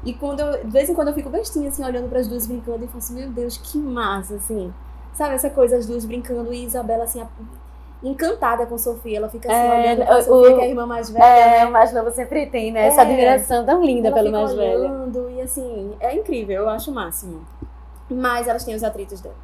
E 0.03 0.13
quando 0.13 0.39
eu, 0.39 0.63
de 0.65 0.71
vez 0.71 0.89
em 0.89 0.93
quando 0.93 1.09
eu 1.09 1.13
fico 1.13 1.29
bestinha, 1.29 1.69
assim, 1.69 1.83
olhando 1.83 2.07
para 2.09 2.19
as 2.19 2.27
duas 2.27 2.45
brincando 2.45 2.83
e 2.83 2.87
falo 2.87 2.99
assim, 2.99 3.15
meu 3.15 3.29
Deus, 3.29 3.57
que 3.57 3.77
massa, 3.77 4.35
assim. 4.35 4.73
Sabe 5.13 5.35
essa 5.35 5.49
coisa, 5.49 5.75
as 5.77 5.85
duas 5.87 6.05
brincando 6.05 6.53
e 6.53 6.63
Isabela, 6.65 7.03
assim, 7.03 7.21
a- 7.21 7.27
encantada 8.03 8.65
com 8.65 8.77
Sofia. 8.77 9.17
Ela 9.17 9.27
fica 9.29 9.51
assim, 9.51 9.57
É, 9.67 9.79
olhando 9.79 10.05
pra 10.05 10.17
o- 10.17 10.21
Sofia, 10.23 10.53
que 10.55 10.61
é 10.61 10.63
a 10.63 10.67
irmã 10.67 10.85
mais 10.85 11.09
velha. 11.09 11.23
É, 11.23 11.65
o 11.65 11.71
mais 11.71 11.91
novo 11.93 12.11
sempre 12.11 12.45
tem, 12.47 12.71
né? 12.71 12.87
Essa 12.87 13.01
É. 13.01 13.05
admiração 13.05 13.65
tão 13.65 13.83
linda 13.83 14.11
pelo 14.11 14.31
mais 14.31 14.53
velho. 14.53 14.79
olhando 14.81 15.29
e 15.31 15.41
assim, 15.41 15.95
é 15.99 16.15
incrível, 16.15 16.63
eu 16.63 16.69
acho 16.69 16.91
o 16.91 16.93
máximo. 16.93 17.41
Mas 18.09 18.47
elas 18.47 18.63
têm 18.63 18.75
os 18.75 18.83
atritos 18.83 19.19
dela. 19.19 19.35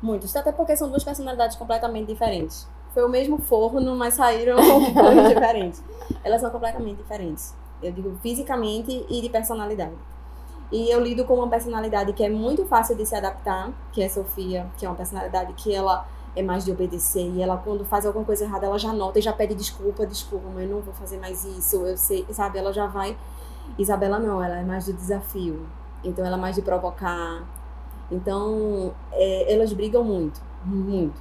Muitos, 0.00 0.34
até 0.36 0.52
porque 0.52 0.76
são 0.76 0.88
duas 0.88 1.02
personalidades 1.02 1.56
completamente 1.56 2.06
diferentes. 2.06 2.68
Foi 2.94 3.04
o 3.04 3.08
mesmo 3.08 3.36
forno, 3.38 3.96
mas 3.96 4.14
saíram 4.14 4.56
coisas 4.94 5.28
diferentes. 5.28 5.82
Elas 6.22 6.40
são 6.40 6.50
completamente 6.50 6.96
diferentes. 6.98 7.52
Eu 7.82 7.92
digo 7.92 8.16
fisicamente 8.22 9.06
e 9.08 9.20
de 9.20 9.28
personalidade. 9.28 9.94
E 10.70 10.90
eu 10.90 11.00
lido 11.00 11.24
com 11.24 11.34
uma 11.34 11.48
personalidade 11.48 12.12
que 12.12 12.22
é 12.22 12.28
muito 12.28 12.66
fácil 12.66 12.94
de 12.94 13.06
se 13.06 13.14
adaptar, 13.14 13.70
que 13.92 14.02
é 14.02 14.08
Sofia, 14.08 14.66
que 14.76 14.84
é 14.84 14.88
uma 14.88 14.96
personalidade 14.96 15.52
que 15.54 15.74
ela 15.74 16.06
é 16.36 16.42
mais 16.42 16.64
de 16.64 16.70
obedecer. 16.70 17.32
E 17.34 17.42
ela, 17.42 17.56
quando 17.56 17.84
faz 17.84 18.04
alguma 18.04 18.24
coisa 18.24 18.44
errada, 18.44 18.66
ela 18.66 18.78
já 18.78 18.92
nota 18.92 19.18
e 19.18 19.22
já 19.22 19.32
pede 19.32 19.54
desculpa, 19.54 20.06
desculpa, 20.06 20.46
mas 20.54 20.64
eu 20.64 20.76
não 20.76 20.82
vou 20.82 20.92
fazer 20.92 21.18
mais 21.18 21.44
isso, 21.44 21.86
eu 21.86 21.96
sei, 21.96 22.26
sabe? 22.30 22.58
Ela 22.58 22.72
já 22.72 22.86
vai. 22.86 23.16
Isabela 23.78 24.18
não, 24.18 24.42
ela 24.42 24.58
é 24.58 24.64
mais 24.64 24.84
do 24.84 24.92
desafio. 24.92 25.66
Então 26.04 26.24
ela 26.24 26.36
é 26.36 26.40
mais 26.40 26.54
de 26.54 26.62
provocar. 26.62 27.44
Então 28.10 28.94
é, 29.12 29.54
elas 29.54 29.72
brigam 29.72 30.04
muito, 30.04 30.40
muito. 30.64 31.20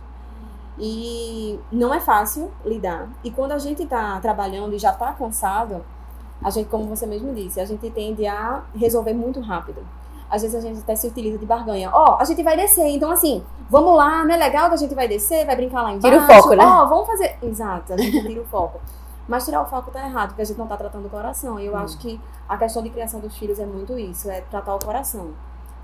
E 0.78 1.60
não 1.72 1.94
é 1.94 2.00
fácil 2.00 2.52
lidar. 2.66 3.10
E 3.24 3.32
quando 3.32 3.54
a 3.54 3.58
gente 3.58 3.86
tá 3.86 4.20
trabalhando 4.20 4.74
e 4.76 4.80
já 4.80 4.92
tá 4.92 5.14
cansado, 5.14 5.84
a 6.44 6.50
gente, 6.50 6.68
como 6.70 6.86
você 6.86 7.06
mesmo 7.06 7.34
disse, 7.34 7.60
a 7.60 7.66
gente 7.66 7.90
tende 7.90 8.26
a 8.28 8.62
resolver 8.76 9.14
muito 9.14 9.40
rápido. 9.40 9.82
Às 10.30 10.42
vezes 10.42 10.58
a 10.58 10.62
gente 10.62 10.80
até 10.80 10.96
se 10.96 11.08
utiliza 11.08 11.38
de 11.38 11.46
barganha. 11.46 11.90
Ó, 11.94 12.18
a 12.20 12.26
gente 12.26 12.44
vai 12.44 12.58
descer, 12.58 12.88
então 12.90 13.10
assim, 13.10 13.44
vamos 13.70 13.96
lá, 13.96 14.26
não 14.26 14.36
é 14.36 14.38
legal 14.38 14.68
que 14.68 14.74
a 14.76 14.78
gente 14.78 14.94
vai 14.94 15.08
descer, 15.08 15.46
vai 15.46 15.56
brincar 15.56 15.82
lá 15.84 15.94
embaixo. 15.94 16.20
Tira 16.20 16.22
o 16.22 16.42
foco, 16.42 16.54
né? 16.56 16.66
Ó, 16.66 16.86
vamos 16.86 17.08
fazer. 17.08 17.38
Exato, 17.42 17.94
a 17.94 17.98
gente 17.98 18.22
tira 18.28 18.42
o 18.42 18.46
foco. 18.46 18.80
Mas 19.28 19.44
tirar 19.46 19.62
o 19.62 19.66
foco 19.66 19.92
tá 19.92 20.06
errado, 20.06 20.30
porque 20.30 20.42
a 20.42 20.46
gente 20.46 20.58
não 20.58 20.68
tá 20.68 20.78
tratando 20.78 21.06
o 21.06 21.10
coração. 21.10 21.60
E 21.60 21.66
eu 21.66 21.74
Hum. 21.74 21.78
acho 21.78 21.98
que 21.98 22.20
a 22.48 22.58
questão 22.58 22.82
de 22.82 22.90
criação 22.90 23.20
dos 23.20 23.38
filhos 23.38 23.60
é 23.60 23.66
muito 23.66 23.98
isso, 24.00 24.30
é 24.30 24.42
tratar 24.42 24.76
o 24.76 24.80
coração. 24.80 25.32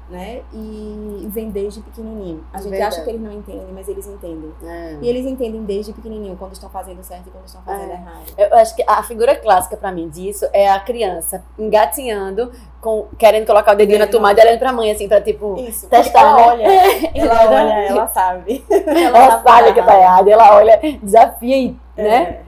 Né? 0.09 0.41
E 0.53 1.25
vem 1.29 1.49
desde 1.49 1.79
pequenininho. 1.81 2.43
A 2.53 2.57
gente 2.57 2.71
Verdade. 2.71 2.95
acha 2.95 3.03
que 3.03 3.09
eles 3.09 3.21
não 3.21 3.31
entendem, 3.31 3.67
mas 3.73 3.87
eles 3.87 4.05
entendem. 4.05 4.53
É. 4.61 4.97
E 5.01 5.07
eles 5.07 5.25
entendem 5.25 5.63
desde 5.63 5.93
pequenininho 5.93 6.35
quando 6.37 6.51
estão 6.53 6.69
fazendo 6.69 7.01
certo 7.01 7.27
e 7.27 7.31
quando 7.31 7.45
estão 7.47 7.61
fazendo 7.63 7.89
É. 7.89 7.93
errado. 7.93 8.23
Eu 8.37 8.57
acho 8.57 8.75
que 8.75 8.83
a 8.85 9.01
figura 9.01 9.33
clássica 9.35 9.77
pra 9.77 9.91
mim 9.93 10.09
disso 10.09 10.45
é 10.51 10.69
a 10.69 10.79
criança 10.79 11.43
engatinhando, 11.57 12.51
com, 12.81 13.07
querendo 13.17 13.47
colocar 13.47 13.71
o 13.71 13.75
dedinho 13.75 13.97
na 13.99 14.07
tomada 14.07 14.39
e 14.41 14.43
olhando 14.45 14.59
pra 14.59 14.73
mãe, 14.73 14.91
assim, 14.91 15.07
pra 15.07 15.21
tipo. 15.21 15.55
Isso. 15.57 15.87
Testar, 15.87 16.19
ela 16.21 16.55
né? 16.57 16.67
olha, 16.67 17.11
ela 17.15 17.45
olha, 17.49 17.73
ela 17.87 18.07
sabe. 18.07 18.63
Ela 18.69 19.41
sabe 19.41 19.73
que 19.73 19.81
tá 19.81 19.99
errado, 19.99 20.27
ela 20.27 20.55
olha, 20.55 20.79
desafia 21.01 21.57
e, 21.57 21.77
né? 21.95 22.23
É. 22.23 22.41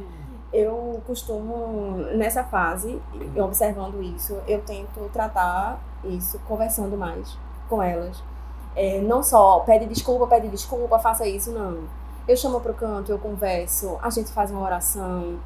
Eu 0.54 1.02
costumo, 1.08 1.98
nessa 2.16 2.44
fase, 2.44 3.02
observando 3.38 4.02
isso, 4.02 4.38
eu 4.48 4.62
tento 4.62 5.10
tratar 5.12 5.80
isso 6.06 6.40
conversando 6.48 6.96
mais 6.96 7.38
com 7.70 7.82
elas. 7.82 8.24
É, 8.76 9.00
não 9.02 9.24
só 9.24 9.60
pede 9.62 9.86
desculpa, 9.86 10.28
pede 10.28 10.50
desculpa, 10.50 11.00
faça 11.00 11.26
isso, 11.28 11.52
não. 11.52 11.84
Eu 12.28 12.36
chamo 12.36 12.60
pro 12.60 12.74
canto, 12.74 13.12
eu 13.12 13.20
converso, 13.20 13.98
a 14.02 14.10
gente 14.10 14.32
faz 14.32 14.52
uma 14.52 14.62
oração. 14.62 15.40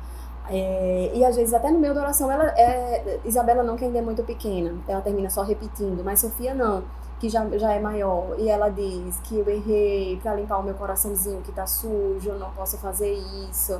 é, 0.50 1.12
e 1.14 1.24
às 1.26 1.36
vezes 1.36 1.54
até 1.54 1.70
no 1.72 1.80
meio 1.80 1.94
da 1.94 2.02
oração, 2.02 2.32
ela 2.32 2.46
é, 2.58 3.20
Isabela 3.26 3.62
não, 3.64 3.76
que 3.76 3.86
ainda 3.86 4.00
é 4.00 4.02
muito 4.02 4.24
pequena, 4.24 4.76
ela 4.88 5.02
termina 5.02 5.30
só 5.30 5.44
repetindo, 5.44 6.04
mas 6.04 6.22
Sofia 6.22 6.54
não, 6.56 6.84
que 7.20 7.30
já, 7.30 7.48
já 7.58 7.74
é 7.74 7.80
maior, 7.80 8.36
e 8.40 8.50
ela 8.50 8.70
diz 8.70 9.20
que 9.24 9.38
eu 9.40 9.48
errei 9.50 10.20
pra 10.22 10.34
limpar 10.34 10.58
o 10.60 10.64
meu 10.64 10.74
coraçãozinho 10.74 11.42
que 11.42 11.52
tá 11.52 11.68
sujo, 11.68 12.30
eu 12.30 12.40
não 12.40 12.50
posso 12.52 12.78
fazer 12.78 13.12
isso. 13.50 13.80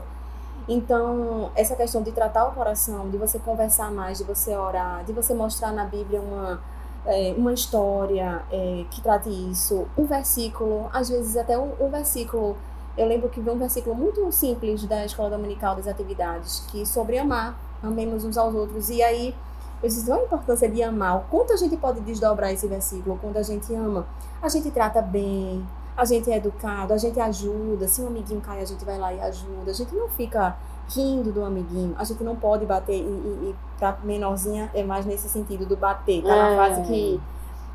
Então, 0.68 1.50
essa 1.56 1.76
questão 1.76 2.04
de 2.04 2.12
tratar 2.12 2.48
o 2.48 2.52
coração, 2.52 3.10
de 3.10 3.18
você 3.18 3.40
conversar 3.40 3.92
mais, 3.92 4.20
de 4.20 4.24
você 4.24 4.56
orar, 4.56 5.04
de 5.04 5.12
você 5.14 5.34
mostrar 5.34 5.72
na 5.72 5.86
Bíblia 5.86 6.22
uma, 6.22 6.62
é, 7.06 7.34
uma 7.38 7.54
história 7.54 8.44
é, 8.52 8.86
que 8.90 9.02
trate 9.02 9.30
isso, 9.30 9.88
um 9.98 10.06
versículo, 10.06 10.90
às 10.94 11.10
vezes 11.10 11.38
até 11.38 11.58
um, 11.58 11.72
um 11.80 11.90
versículo. 11.90 12.58
Eu 12.98 13.08
lembro 13.08 13.30
que 13.30 13.40
vi 13.40 13.50
um 13.50 13.58
versículo 13.58 13.96
muito 13.96 14.30
simples 14.32 14.84
da 14.86 15.06
Escola 15.06 15.30
Dominical 15.30 15.76
das 15.76 15.88
Atividades, 15.88 16.66
que 16.70 16.86
sobre 16.86 17.18
amar, 17.18 17.58
amemos 17.82 18.26
uns 18.26 18.38
aos 18.38 18.54
outros. 18.54 18.90
E 18.90 19.02
aí, 19.02 19.34
eu 19.82 19.88
disse, 19.88 20.12
olha 20.12 20.22
a 20.22 20.26
importância 20.26 20.70
de 20.70 20.84
amar, 20.84 21.18
o 21.18 21.22
quanto 21.30 21.54
a 21.54 21.56
gente 21.56 21.78
pode 21.78 22.02
desdobrar 22.02 22.52
esse 22.52 22.68
versículo 22.68 23.18
quando 23.22 23.38
a 23.38 23.44
gente 23.44 23.74
ama. 23.74 24.06
A 24.42 24.50
gente 24.50 24.70
trata 24.72 25.02
bem, 25.02 25.66
a 25.96 26.06
gente 26.06 26.32
é 26.32 26.38
educado, 26.38 26.94
a 26.94 26.98
gente 26.98 27.20
ajuda. 27.20 27.88
Se 27.88 28.02
um 28.02 28.08
amiguinho 28.08 28.42
cai, 28.42 28.62
a 28.62 28.66
gente 28.66 28.84
vai 28.86 28.98
lá 28.98 29.14
e 29.14 29.20
ajuda. 29.22 29.72
A 29.72 29.74
gente 29.74 29.94
não 29.96 30.08
fica 30.10 30.58
rindo 30.90 31.32
do 31.32 31.44
amiguinho. 31.44 31.94
A 31.98 32.04
gente 32.04 32.24
não 32.24 32.36
pode 32.36 32.66
bater. 32.66 32.96
E, 32.96 33.02
e, 33.02 33.50
e 33.50 33.56
pra 33.80 33.98
menorzinha 34.04 34.70
é 34.74 34.84
mais 34.84 35.06
nesse 35.06 35.30
sentido 35.30 35.66
do 35.66 35.78
bater. 35.78 36.22
Tá 36.22 36.36
na 36.36 36.50
É. 36.52 36.56
fase 36.58 36.82
que 36.84 37.20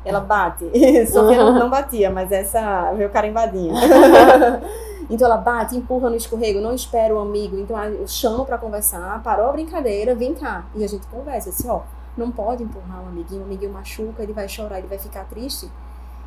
ela 0.05 0.19
bate. 0.19 0.65
Sofia 1.11 1.37
não, 1.43 1.59
não 1.59 1.69
batia, 1.69 2.09
mas 2.11 2.31
essa 2.31 2.93
veio 2.93 3.09
carimbadinha. 3.09 3.73
então 5.09 5.25
ela 5.27 5.37
bate, 5.37 5.75
empurra 5.75 6.09
no 6.09 6.15
escorrego, 6.15 6.61
não 6.61 6.73
espera 6.73 7.13
o 7.15 7.19
amigo. 7.19 7.57
Então 7.57 7.77
eu 7.83 8.07
chamo 8.07 8.45
pra 8.45 8.57
conversar, 8.57 9.21
parou 9.23 9.49
a 9.49 9.51
brincadeira, 9.51 10.13
vem 10.15 10.33
cá. 10.35 10.65
E 10.75 10.83
a 10.83 10.87
gente 10.87 11.05
conversa. 11.07 11.49
Assim, 11.49 11.67
ó, 11.69 11.81
não 12.15 12.31
pode 12.31 12.63
empurrar 12.63 13.03
um 13.03 13.07
amiguinho, 13.07 13.41
o 13.41 13.45
amiguinho 13.45 13.73
machuca, 13.73 14.21
ele 14.23 14.31
vai 14.33 14.47
chorar, 14.47 14.77
ele 14.77 14.87
vai 14.87 14.97
ficar 14.99 15.25
triste. 15.25 15.69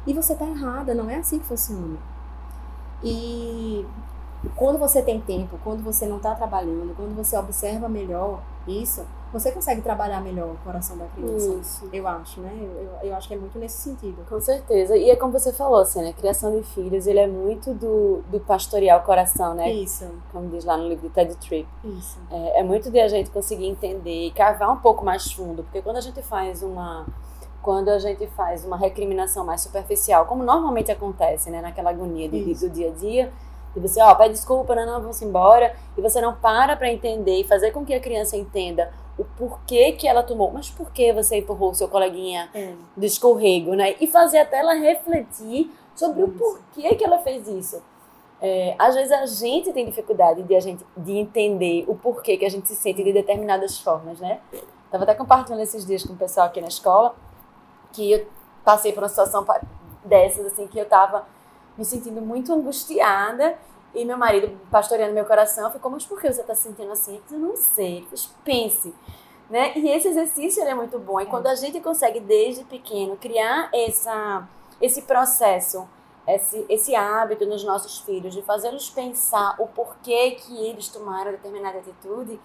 E 0.06 0.12
você 0.12 0.34
tá 0.34 0.44
errada, 0.44 0.92
não 0.94 1.08
é 1.08 1.16
assim 1.16 1.38
que 1.38 1.44
funciona. 1.46 1.96
E 3.02 3.86
quando 4.56 4.78
você 4.78 5.02
tem 5.02 5.20
tempo, 5.20 5.58
quando 5.62 5.82
você 5.82 6.06
não 6.06 6.18
tá 6.18 6.34
trabalhando, 6.34 6.94
quando 6.96 7.14
você 7.16 7.36
observa 7.36 7.88
melhor 7.88 8.40
isso, 8.66 9.04
você 9.32 9.52
consegue 9.52 9.82
trabalhar 9.82 10.20
melhor 10.20 10.50
o 10.52 10.56
coração 10.64 10.96
da 10.96 11.04
criança. 11.06 11.54
Isso. 11.60 11.88
Eu 11.92 12.06
acho, 12.08 12.40
né? 12.40 12.50
Eu, 12.60 12.82
eu, 13.02 13.08
eu 13.10 13.14
acho 13.16 13.28
que 13.28 13.34
é 13.34 13.36
muito 13.36 13.58
nesse 13.58 13.78
sentido. 13.78 14.24
Com 14.28 14.40
certeza. 14.40 14.96
E 14.96 15.10
é 15.10 15.16
como 15.16 15.32
você 15.32 15.52
falou, 15.52 15.80
assim, 15.80 16.02
né? 16.02 16.12
Criação 16.12 16.50
de 16.56 16.62
filhos, 16.62 17.06
ele 17.06 17.18
é 17.18 17.26
muito 17.26 17.74
do, 17.74 18.22
do 18.30 18.40
pastorear 18.40 18.98
o 19.00 19.04
coração, 19.04 19.54
né? 19.54 19.70
Isso, 19.70 20.08
Como 20.32 20.48
diz 20.48 20.64
lá 20.64 20.76
no 20.76 20.88
livro 20.88 21.08
de 21.08 21.14
Ted 21.14 21.34
Tripp. 21.36 21.68
isso. 21.84 22.18
É, 22.30 22.60
é 22.60 22.62
muito 22.62 22.90
de 22.90 22.98
a 23.00 23.08
gente 23.08 23.30
conseguir 23.30 23.66
entender 23.66 24.26
e 24.26 24.30
cavar 24.30 24.70
um 24.70 24.78
pouco 24.78 25.04
mais 25.04 25.30
fundo, 25.30 25.62
porque 25.62 25.82
quando 25.82 25.96
a 25.98 26.02
gente 26.02 26.22
faz 26.22 26.62
uma 26.62 27.06
quando 27.60 27.88
a 27.90 27.98
gente 27.98 28.26
faz 28.28 28.64
uma 28.64 28.76
recriminação 28.78 29.44
mais 29.44 29.60
superficial, 29.60 30.24
como 30.26 30.42
normalmente 30.42 30.90
acontece, 30.92 31.50
né, 31.50 31.60
naquela 31.60 31.90
agonia 31.90 32.28
de- 32.28 32.54
do 32.54 32.70
dia 32.70 32.88
a 32.88 32.92
dia, 32.92 33.32
e 33.76 33.80
você, 33.80 34.00
ó, 34.00 34.14
pede 34.14 34.30
desculpa, 34.34 34.74
não, 34.74 34.86
não, 34.86 35.00
vamos 35.02 35.20
embora, 35.20 35.74
e 35.96 36.00
você 36.00 36.18
não 36.20 36.34
para 36.34 36.76
para 36.76 36.90
entender 36.90 37.40
e 37.40 37.44
fazer 37.44 37.72
com 37.72 37.84
que 37.84 37.92
a 37.92 38.00
criança 38.00 38.36
entenda 38.36 38.90
o 39.18 39.24
porquê 39.36 39.92
que 39.92 40.06
ela 40.06 40.22
tomou, 40.22 40.50
mas 40.52 40.70
por 40.70 40.90
que 40.92 41.12
você 41.12 41.38
empurrou 41.38 41.70
o 41.70 41.74
seu 41.74 41.88
coleguinha 41.88 42.48
É. 42.54 42.72
do 42.96 43.04
escorrego, 43.04 43.74
né? 43.74 43.96
E 44.00 44.06
fazer 44.06 44.38
até 44.38 44.58
ela 44.58 44.74
refletir 44.74 45.70
sobre 45.94 46.22
o 46.22 46.28
porquê 46.28 46.94
que 46.94 47.04
ela 47.04 47.18
fez 47.18 47.46
isso. 47.48 47.82
É, 48.40 48.76
às 48.78 48.94
vezes 48.94 49.10
a 49.10 49.26
gente 49.26 49.72
tem 49.72 49.84
dificuldade 49.84 50.44
de 50.44 50.54
a 50.54 50.60
gente 50.60 50.86
de 50.96 51.12
entender 51.18 51.84
o 51.88 51.96
porquê 51.96 52.36
que 52.36 52.44
a 52.44 52.48
gente 52.48 52.68
se 52.68 52.76
sente 52.76 53.02
de 53.02 53.12
determinadas 53.12 53.80
formas, 53.80 54.20
né? 54.20 54.38
Tava 54.90 55.02
até 55.02 55.14
compartilhando 55.14 55.60
esses 55.60 55.84
dias 55.84 56.04
com 56.04 56.12
o 56.12 56.16
pessoal 56.16 56.46
aqui 56.46 56.60
na 56.60 56.68
escola 56.68 57.16
que 57.92 58.12
eu 58.12 58.26
passei 58.64 58.92
por 58.92 59.02
uma 59.02 59.08
situação 59.08 59.44
dessas 60.04 60.46
assim 60.46 60.68
que 60.68 60.78
eu 60.78 60.84
tava 60.86 61.26
me 61.76 61.84
sentindo 61.84 62.20
muito 62.20 62.52
angustiada 62.52 63.58
e 63.98 64.04
meu 64.04 64.16
marido 64.16 64.56
pastoreando 64.70 65.12
meu 65.12 65.24
coração 65.24 65.70
ficou, 65.72 65.90
mas 65.90 66.06
por 66.06 66.20
que 66.20 66.32
você 66.32 66.42
tá 66.42 66.54
se 66.54 66.62
sentindo 66.62 66.92
assim? 66.92 67.16
Eu 67.16 67.22
disse, 67.22 67.36
não 67.36 67.56
sei, 67.56 68.06
mas 68.10 68.26
pense. 68.44 68.94
Né? 69.50 69.72
E 69.76 69.88
esse 69.88 70.08
exercício 70.08 70.62
é 70.62 70.74
muito 70.74 70.98
bom. 70.98 71.20
E 71.20 71.26
quando 71.26 71.46
a 71.46 71.54
gente 71.54 71.80
consegue, 71.80 72.20
desde 72.20 72.64
pequeno, 72.64 73.16
criar 73.16 73.70
essa, 73.72 74.46
esse 74.80 75.02
processo, 75.02 75.88
esse, 76.26 76.64
esse 76.68 76.94
hábito 76.94 77.46
nos 77.46 77.64
nossos 77.64 77.98
filhos, 78.00 78.34
de 78.34 78.42
fazê-los 78.42 78.90
pensar 78.90 79.56
o 79.58 79.66
porquê 79.66 80.32
que 80.32 80.64
eles 80.66 80.88
tomaram 80.88 81.32
determinada 81.32 81.78
atitude, 81.78 82.38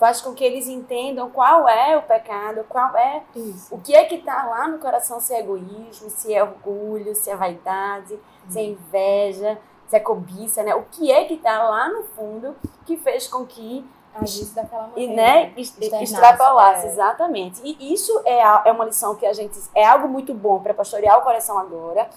faz 0.00 0.20
com 0.20 0.32
que 0.32 0.44
eles 0.44 0.66
entendam 0.66 1.30
qual 1.30 1.68
é 1.68 1.96
o 1.96 2.02
pecado, 2.02 2.64
qual 2.68 2.96
é 2.96 3.22
Isso. 3.34 3.74
o 3.74 3.80
que 3.80 3.94
é 3.94 4.04
que 4.04 4.14
está 4.16 4.46
lá 4.46 4.66
no 4.68 4.78
coração, 4.78 5.20
se 5.20 5.34
é 5.34 5.40
egoísmo, 5.40 6.08
se 6.08 6.32
é 6.32 6.42
orgulho, 6.42 7.14
se 7.14 7.30
é 7.30 7.36
vaidade, 7.36 8.18
se 8.48 8.58
é 8.58 8.64
inveja, 8.64 9.58
se 9.90 9.96
é 9.96 10.00
cobiça, 10.00 10.62
né? 10.62 10.74
O 10.74 10.84
que 10.90 11.10
é 11.12 11.24
que 11.24 11.34
está 11.34 11.62
lá 11.64 11.88
no 11.88 12.04
fundo 12.04 12.54
que 12.86 12.96
fez 12.96 13.26
com 13.26 13.44
que 13.44 13.84
Agisse 14.14 14.54
daquela 14.54 14.90
e, 14.96 15.06
maneira. 15.06 15.14
né, 15.22 15.52
es- 15.56 15.68
externasse, 15.78 16.04
extrapolasse, 16.14 16.86
é. 16.86 16.90
exatamente. 16.90 17.60
E 17.64 17.92
isso 17.94 18.20
é, 18.24 18.40
é 18.68 18.72
uma 18.72 18.84
lição 18.84 19.14
que 19.14 19.24
a 19.26 19.32
gente. 19.32 19.58
É 19.74 19.84
algo 19.86 20.08
muito 20.08 20.32
bom 20.34 20.58
para 20.60 20.72
pastorear 20.74 21.18
o 21.18 21.22
coração 21.22 21.58
agora. 21.58 22.08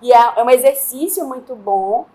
E 0.00 0.12
é, 0.12 0.32
é 0.36 0.42
um 0.42 0.50
exercício 0.50 1.26
muito 1.26 1.54
bom 1.54 2.06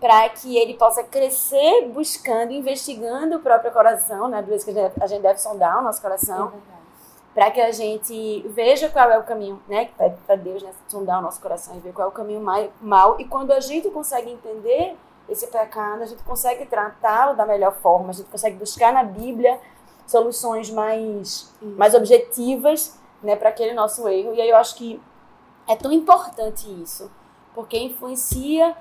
para 0.00 0.28
que 0.30 0.56
ele 0.56 0.74
possa 0.74 1.02
crescer 1.02 1.88
buscando, 1.92 2.52
investigando 2.52 3.36
o 3.36 3.40
próprio 3.40 3.72
coração, 3.72 4.28
né? 4.28 4.44
Isso 4.50 4.64
que 4.64 4.70
a 4.70 4.74
gente, 4.74 4.82
deve- 4.82 4.94
a 5.04 5.06
gente 5.06 5.22
deve 5.22 5.38
sondar 5.40 5.78
o 5.80 5.82
nosso 5.82 5.98
É 5.98 6.02
coração, 6.02 6.48
verdade. 6.48 6.77
Para 7.34 7.50
que 7.50 7.60
a 7.60 7.70
gente 7.70 8.44
veja 8.48 8.88
qual 8.88 9.10
é 9.10 9.18
o 9.18 9.22
caminho, 9.22 9.62
né? 9.68 9.90
Para 10.26 10.36
Deus, 10.36 10.62
né? 10.62 10.70
Sondar 10.88 11.18
o 11.20 11.22
nosso 11.22 11.40
coração 11.40 11.76
e 11.76 11.80
ver 11.80 11.92
qual 11.92 12.06
é 12.06 12.10
o 12.10 12.12
caminho 12.14 12.40
mai- 12.40 12.70
mal. 12.80 13.20
E 13.20 13.24
quando 13.24 13.52
a 13.52 13.60
gente 13.60 13.88
consegue 13.90 14.30
entender 14.30 14.96
esse 15.28 15.46
pecado, 15.46 16.02
a 16.02 16.06
gente 16.06 16.22
consegue 16.24 16.64
tratá-lo 16.66 17.36
da 17.36 17.44
melhor 17.46 17.74
forma, 17.74 18.10
a 18.10 18.12
gente 18.12 18.28
consegue 18.30 18.56
buscar 18.56 18.92
na 18.92 19.04
Bíblia 19.04 19.60
soluções 20.06 20.70
mais, 20.70 21.52
mais 21.60 21.94
objetivas, 21.94 22.98
né? 23.22 23.36
Para 23.36 23.50
aquele 23.50 23.74
nosso 23.74 24.08
erro. 24.08 24.34
E 24.34 24.40
aí 24.40 24.48
eu 24.48 24.56
acho 24.56 24.74
que 24.76 25.00
é 25.68 25.76
tão 25.76 25.92
importante 25.92 26.66
isso, 26.82 27.10
porque 27.54 27.78
influencia 27.78 28.74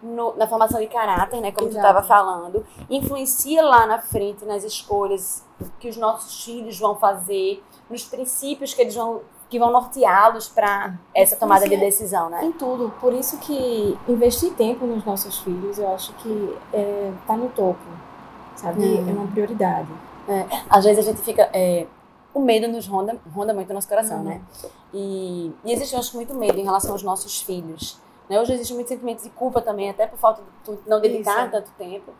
no- 0.00 0.34
na 0.36 0.46
formação 0.46 0.80
de 0.80 0.86
caráter, 0.86 1.40
né? 1.40 1.52
Como 1.52 1.68
tu 1.68 1.72
Exato. 1.76 1.86
estava 1.86 2.06
falando, 2.06 2.64
influencia 2.88 3.62
lá 3.64 3.86
na 3.86 3.98
frente 4.00 4.44
nas 4.44 4.64
escolhas 4.64 5.44
que 5.78 5.88
os 5.88 5.96
nossos 5.96 6.44
filhos 6.44 6.78
vão 6.78 6.94
fazer, 6.96 7.62
nos 7.92 8.04
princípios 8.04 8.74
que 8.74 8.80
eles 8.82 8.94
vão 8.94 9.20
que 9.48 9.58
vão 9.58 9.70
norteá-los 9.70 10.48
para 10.48 10.94
essa 11.14 11.36
tomada 11.36 11.68
de 11.68 11.74
Influencia 11.74 11.90
decisão, 12.00 12.30
né? 12.30 12.42
Em 12.42 12.52
tudo. 12.52 12.90
Por 12.98 13.12
isso 13.12 13.36
que 13.36 13.98
investir 14.08 14.54
tempo 14.54 14.86
nos 14.86 15.04
nossos 15.04 15.40
filhos, 15.40 15.78
eu 15.78 15.92
acho 15.94 16.14
que 16.14 16.56
é, 16.72 17.12
tá 17.26 17.36
no 17.36 17.50
topo. 17.50 17.78
Sabe? 18.56 18.82
Hum. 18.82 19.06
É 19.08 19.12
uma 19.12 19.26
prioridade. 19.30 19.88
Às 20.70 20.84
vezes 20.84 21.06
a 21.06 21.10
gente 21.10 21.20
fica 21.22 21.50
é, 21.52 21.86
o 22.32 22.40
medo 22.40 22.66
nos 22.66 22.86
ronda, 22.86 23.18
ronda 23.34 23.52
muito 23.52 23.68
o 23.70 23.74
nosso 23.74 23.88
coração, 23.88 24.18
Uhum. 24.18 24.24
né? 24.24 24.40
E, 24.94 25.52
e 25.64 25.72
existe, 25.72 25.92
eu 25.92 26.00
acho, 26.00 26.16
muito 26.16 26.34
medo 26.34 26.58
em 26.58 26.64
relação 26.64 26.92
aos 26.92 27.02
nossos 27.02 27.42
filhos. 27.42 27.98
Né? 28.30 28.40
Hoje 28.40 28.54
existe 28.54 28.72
muito 28.72 28.88
sentimento 28.88 29.22
de 29.22 29.28
culpa 29.30 29.60
também, 29.60 29.90
até 29.90 30.06
por 30.06 30.18
falta 30.18 30.42
de 30.66 30.78
não 30.86 30.98
dedicar 31.00 31.42
Isso. 31.42 31.50
tanto 31.50 31.70
tempo. 31.76 32.10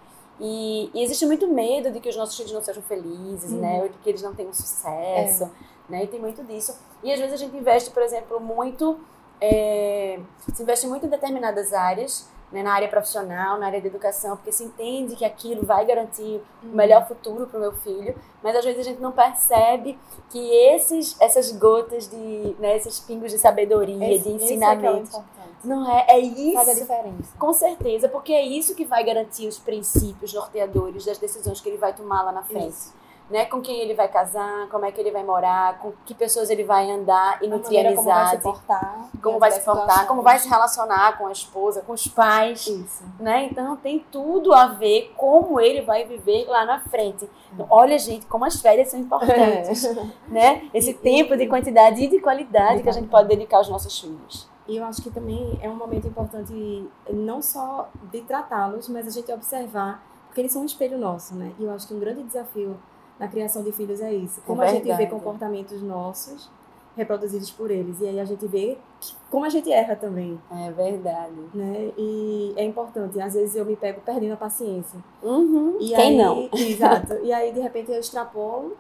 E, 0.44 0.90
e 0.92 1.04
existe 1.04 1.24
muito 1.24 1.46
medo 1.46 1.92
de 1.92 2.00
que 2.00 2.08
os 2.08 2.16
nossos 2.16 2.36
filhos 2.36 2.52
não 2.52 2.60
sejam 2.62 2.82
felizes, 2.82 3.52
Uhum. 3.52 3.60
né? 3.60 3.80
Ou 3.82 3.88
de 3.88 3.96
que 3.98 4.08
eles 4.10 4.22
não 4.22 4.34
tenham 4.34 4.52
sucesso, 4.52 5.48
né? 5.88 6.02
E 6.02 6.06
tem 6.08 6.18
muito 6.20 6.42
disso. 6.42 6.76
E 7.02 7.12
às 7.12 7.18
vezes 7.20 7.34
a 7.34 7.36
gente 7.36 7.56
investe, 7.56 7.90
por 7.90 8.02
exemplo, 8.02 8.40
muito... 8.40 8.98
é, 9.40 10.18
se 10.52 10.62
investe 10.62 10.86
muito 10.88 11.06
em 11.06 11.08
determinadas 11.08 11.72
áreas, 11.72 12.28
né? 12.52 12.62
na 12.62 12.72
área 12.74 12.86
profissional, 12.88 13.58
na 13.58 13.66
área 13.66 13.80
da 13.80 13.86
educação, 13.86 14.36
porque 14.36 14.52
se 14.52 14.62
entende 14.64 15.16
que 15.16 15.24
aquilo 15.24 15.64
vai 15.64 15.84
garantir 15.86 16.40
o 16.62 16.66
melhor 16.66 17.06
futuro 17.08 17.46
para 17.46 17.56
o 17.58 17.60
meu 17.60 17.72
filho, 17.72 18.14
mas 18.42 18.54
às 18.54 18.64
vezes 18.64 18.80
a 18.80 18.90
gente 18.90 19.00
não 19.00 19.10
percebe 19.12 19.98
que 20.30 20.38
esses, 20.50 21.16
essas 21.20 21.50
gotas 21.52 22.08
de, 22.08 22.54
né, 22.58 22.76
esses 22.76 23.00
pingos 23.00 23.30
de 23.32 23.38
sabedoria, 23.38 24.14
Esse- 24.14 24.24
de 24.24 24.28
é 24.28 24.32
é 24.32 24.34
ensinamento, 24.44 25.08
importante. 25.08 25.26
não 25.64 25.90
é, 25.90 26.06
é 26.10 26.18
isso. 26.20 26.54
Faz 26.54 26.68
a 26.68 26.74
diferença. 26.74 27.36
Com 27.38 27.52
certeza, 27.52 28.08
porque 28.08 28.32
é 28.32 28.42
isso 28.44 28.74
que 28.74 28.84
vai 28.84 29.02
garantir 29.04 29.46
os 29.48 29.58
princípios 29.58 30.32
norteadores 30.34 31.04
das 31.04 31.18
decisões 31.18 31.60
que 31.60 31.68
ele 31.68 31.78
vai 31.78 31.92
tomar 31.94 32.22
lá 32.22 32.32
na 32.32 32.42
frente. 32.42 32.68
Isso. 32.68 33.01
Né? 33.32 33.46
Com 33.46 33.62
quem 33.62 33.80
ele 33.80 33.94
vai 33.94 34.08
casar, 34.08 34.68
como 34.68 34.84
é 34.84 34.92
que 34.92 35.00
ele 35.00 35.10
vai 35.10 35.24
morar, 35.24 35.78
com 35.78 35.90
que 36.04 36.12
pessoas 36.12 36.50
ele 36.50 36.64
vai 36.64 36.90
andar 36.90 37.42
e 37.42 37.48
nutrir 37.48 37.82
como 37.82 38.02
vai 38.02 38.04
se 38.04 38.10
amizade, 38.10 38.42
portar. 38.42 39.08
como 39.10 39.22
diante 39.22 39.40
vai 39.40 39.50
se 39.52 39.60
portar, 39.60 40.06
como 40.06 40.22
vai 40.22 40.38
se 40.38 40.48
relacionar 40.50 41.16
com 41.16 41.26
a 41.26 41.32
esposa, 41.32 41.80
com 41.80 41.94
os 41.94 42.06
pais 42.06 42.66
Isso. 42.66 43.02
né? 43.18 43.48
Então 43.50 43.74
tem 43.76 44.04
tudo 44.12 44.52
a 44.52 44.66
ver 44.66 45.14
como 45.16 45.58
ele 45.58 45.80
vai 45.80 46.04
viver 46.04 46.44
lá 46.46 46.66
na 46.66 46.80
frente. 46.80 47.26
Então, 47.54 47.66
olha, 47.70 47.98
gente, 47.98 48.26
como 48.26 48.44
as 48.44 48.60
férias 48.60 48.90
são 48.90 49.00
importantes, 49.00 49.82
né? 50.28 50.68
Esse 50.74 50.92
tempo 50.92 51.34
de 51.34 51.46
quantidade 51.46 52.04
e 52.04 52.08
de 52.08 52.20
qualidade 52.20 52.82
que 52.82 52.88
a 52.90 52.92
gente 52.92 53.08
pode 53.08 53.28
dedicar 53.28 53.56
aos 53.56 53.68
nossos 53.70 53.98
filhos. 53.98 54.46
E 54.68 54.76
eu 54.76 54.84
acho 54.84 55.00
que 55.00 55.10
também 55.10 55.58
é 55.62 55.70
um 55.70 55.74
momento 55.74 56.06
importante 56.06 56.86
não 57.10 57.40
só 57.40 57.88
de 58.10 58.20
tratá-los, 58.20 58.88
mas 58.90 59.06
a 59.06 59.10
gente 59.10 59.32
observar, 59.32 60.04
porque 60.26 60.40
eles 60.40 60.52
são 60.52 60.62
um 60.62 60.66
espelho 60.66 60.98
nosso, 60.98 61.34
né? 61.34 61.52
E 61.58 61.64
eu 61.64 61.72
acho 61.72 61.88
que 61.88 61.94
um 61.94 61.98
grande 61.98 62.22
desafio 62.22 62.76
na 63.18 63.28
criação 63.28 63.62
de 63.62 63.72
filhos 63.72 64.00
é 64.00 64.12
isso. 64.12 64.40
Como 64.46 64.60
a 64.62 64.66
gente 64.66 64.92
vê 64.94 65.06
comportamentos 65.06 65.80
nossos 65.82 66.50
reproduzidos 66.96 67.50
por 67.50 67.70
eles. 67.70 68.00
E 68.00 68.06
aí 68.06 68.20
a 68.20 68.24
gente 68.24 68.46
vê 68.46 68.76
que- 69.00 69.14
como 69.30 69.44
a 69.46 69.48
gente 69.48 69.72
erra 69.72 69.96
também, 69.96 70.38
É 70.50 70.70
verdade. 70.70 71.32
né? 71.54 71.90
E 71.96 72.52
é 72.56 72.64
importante. 72.64 73.18
Às 73.20 73.32
vezes 73.34 73.56
eu 73.56 73.64
me 73.64 73.76
pego 73.76 74.00
perdendo 74.02 74.32
a 74.34 74.36
paciência. 74.36 74.98
Uhum. 75.22 75.78
Quem 75.78 75.96
aí, 75.96 76.16
não? 76.18 76.48
Exato. 76.52 77.14
E 77.22 77.32
aí, 77.32 77.50
de 77.52 77.60
repente, 77.60 77.90
eu 77.90 77.98
extrapolo 77.98 78.76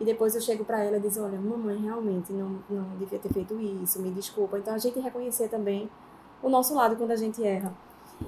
e 0.00 0.04
depois 0.04 0.34
eu 0.34 0.40
chego 0.40 0.64
pra 0.64 0.82
ela 0.82 0.96
e 0.96 1.00
diz, 1.00 1.16
olha, 1.16 1.38
mamãe, 1.38 1.78
realmente 1.78 2.32
não, 2.32 2.58
não 2.68 2.96
devia 2.98 3.20
ter 3.20 3.32
feito 3.32 3.54
isso, 3.60 4.00
me 4.02 4.10
desculpa. 4.10 4.58
Então, 4.58 4.74
a 4.74 4.78
gente 4.78 4.98
reconhecer 4.98 5.48
também 5.48 5.88
o 6.42 6.48
nosso 6.48 6.74
lado 6.74 6.96
quando 6.96 7.12
a 7.12 7.16
gente 7.16 7.44
erra. 7.44 7.72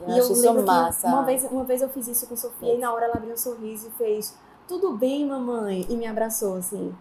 Eu 0.06 0.08
e 0.14 0.18
eu 0.18 0.32
lembro 0.36 0.64
massa. 0.66 1.08
que 1.08 1.12
uma 1.12 1.22
vez, 1.24 1.44
uma 1.50 1.64
vez 1.64 1.82
eu 1.82 1.88
fiz 1.88 2.06
isso 2.08 2.26
com 2.28 2.36
Sofia 2.36 2.74
e 2.74 2.78
na 2.78 2.92
hora 2.92 3.06
ela 3.06 3.14
abriu 3.16 3.32
um 3.32 3.36
sorriso 3.36 3.88
e 3.88 3.90
fez, 3.92 4.36
tudo 4.66 4.92
bem, 4.92 5.26
mamãe? 5.26 5.86
E 5.88 5.96
me 5.96 6.06
abraçou, 6.06 6.56
assim. 6.56 6.94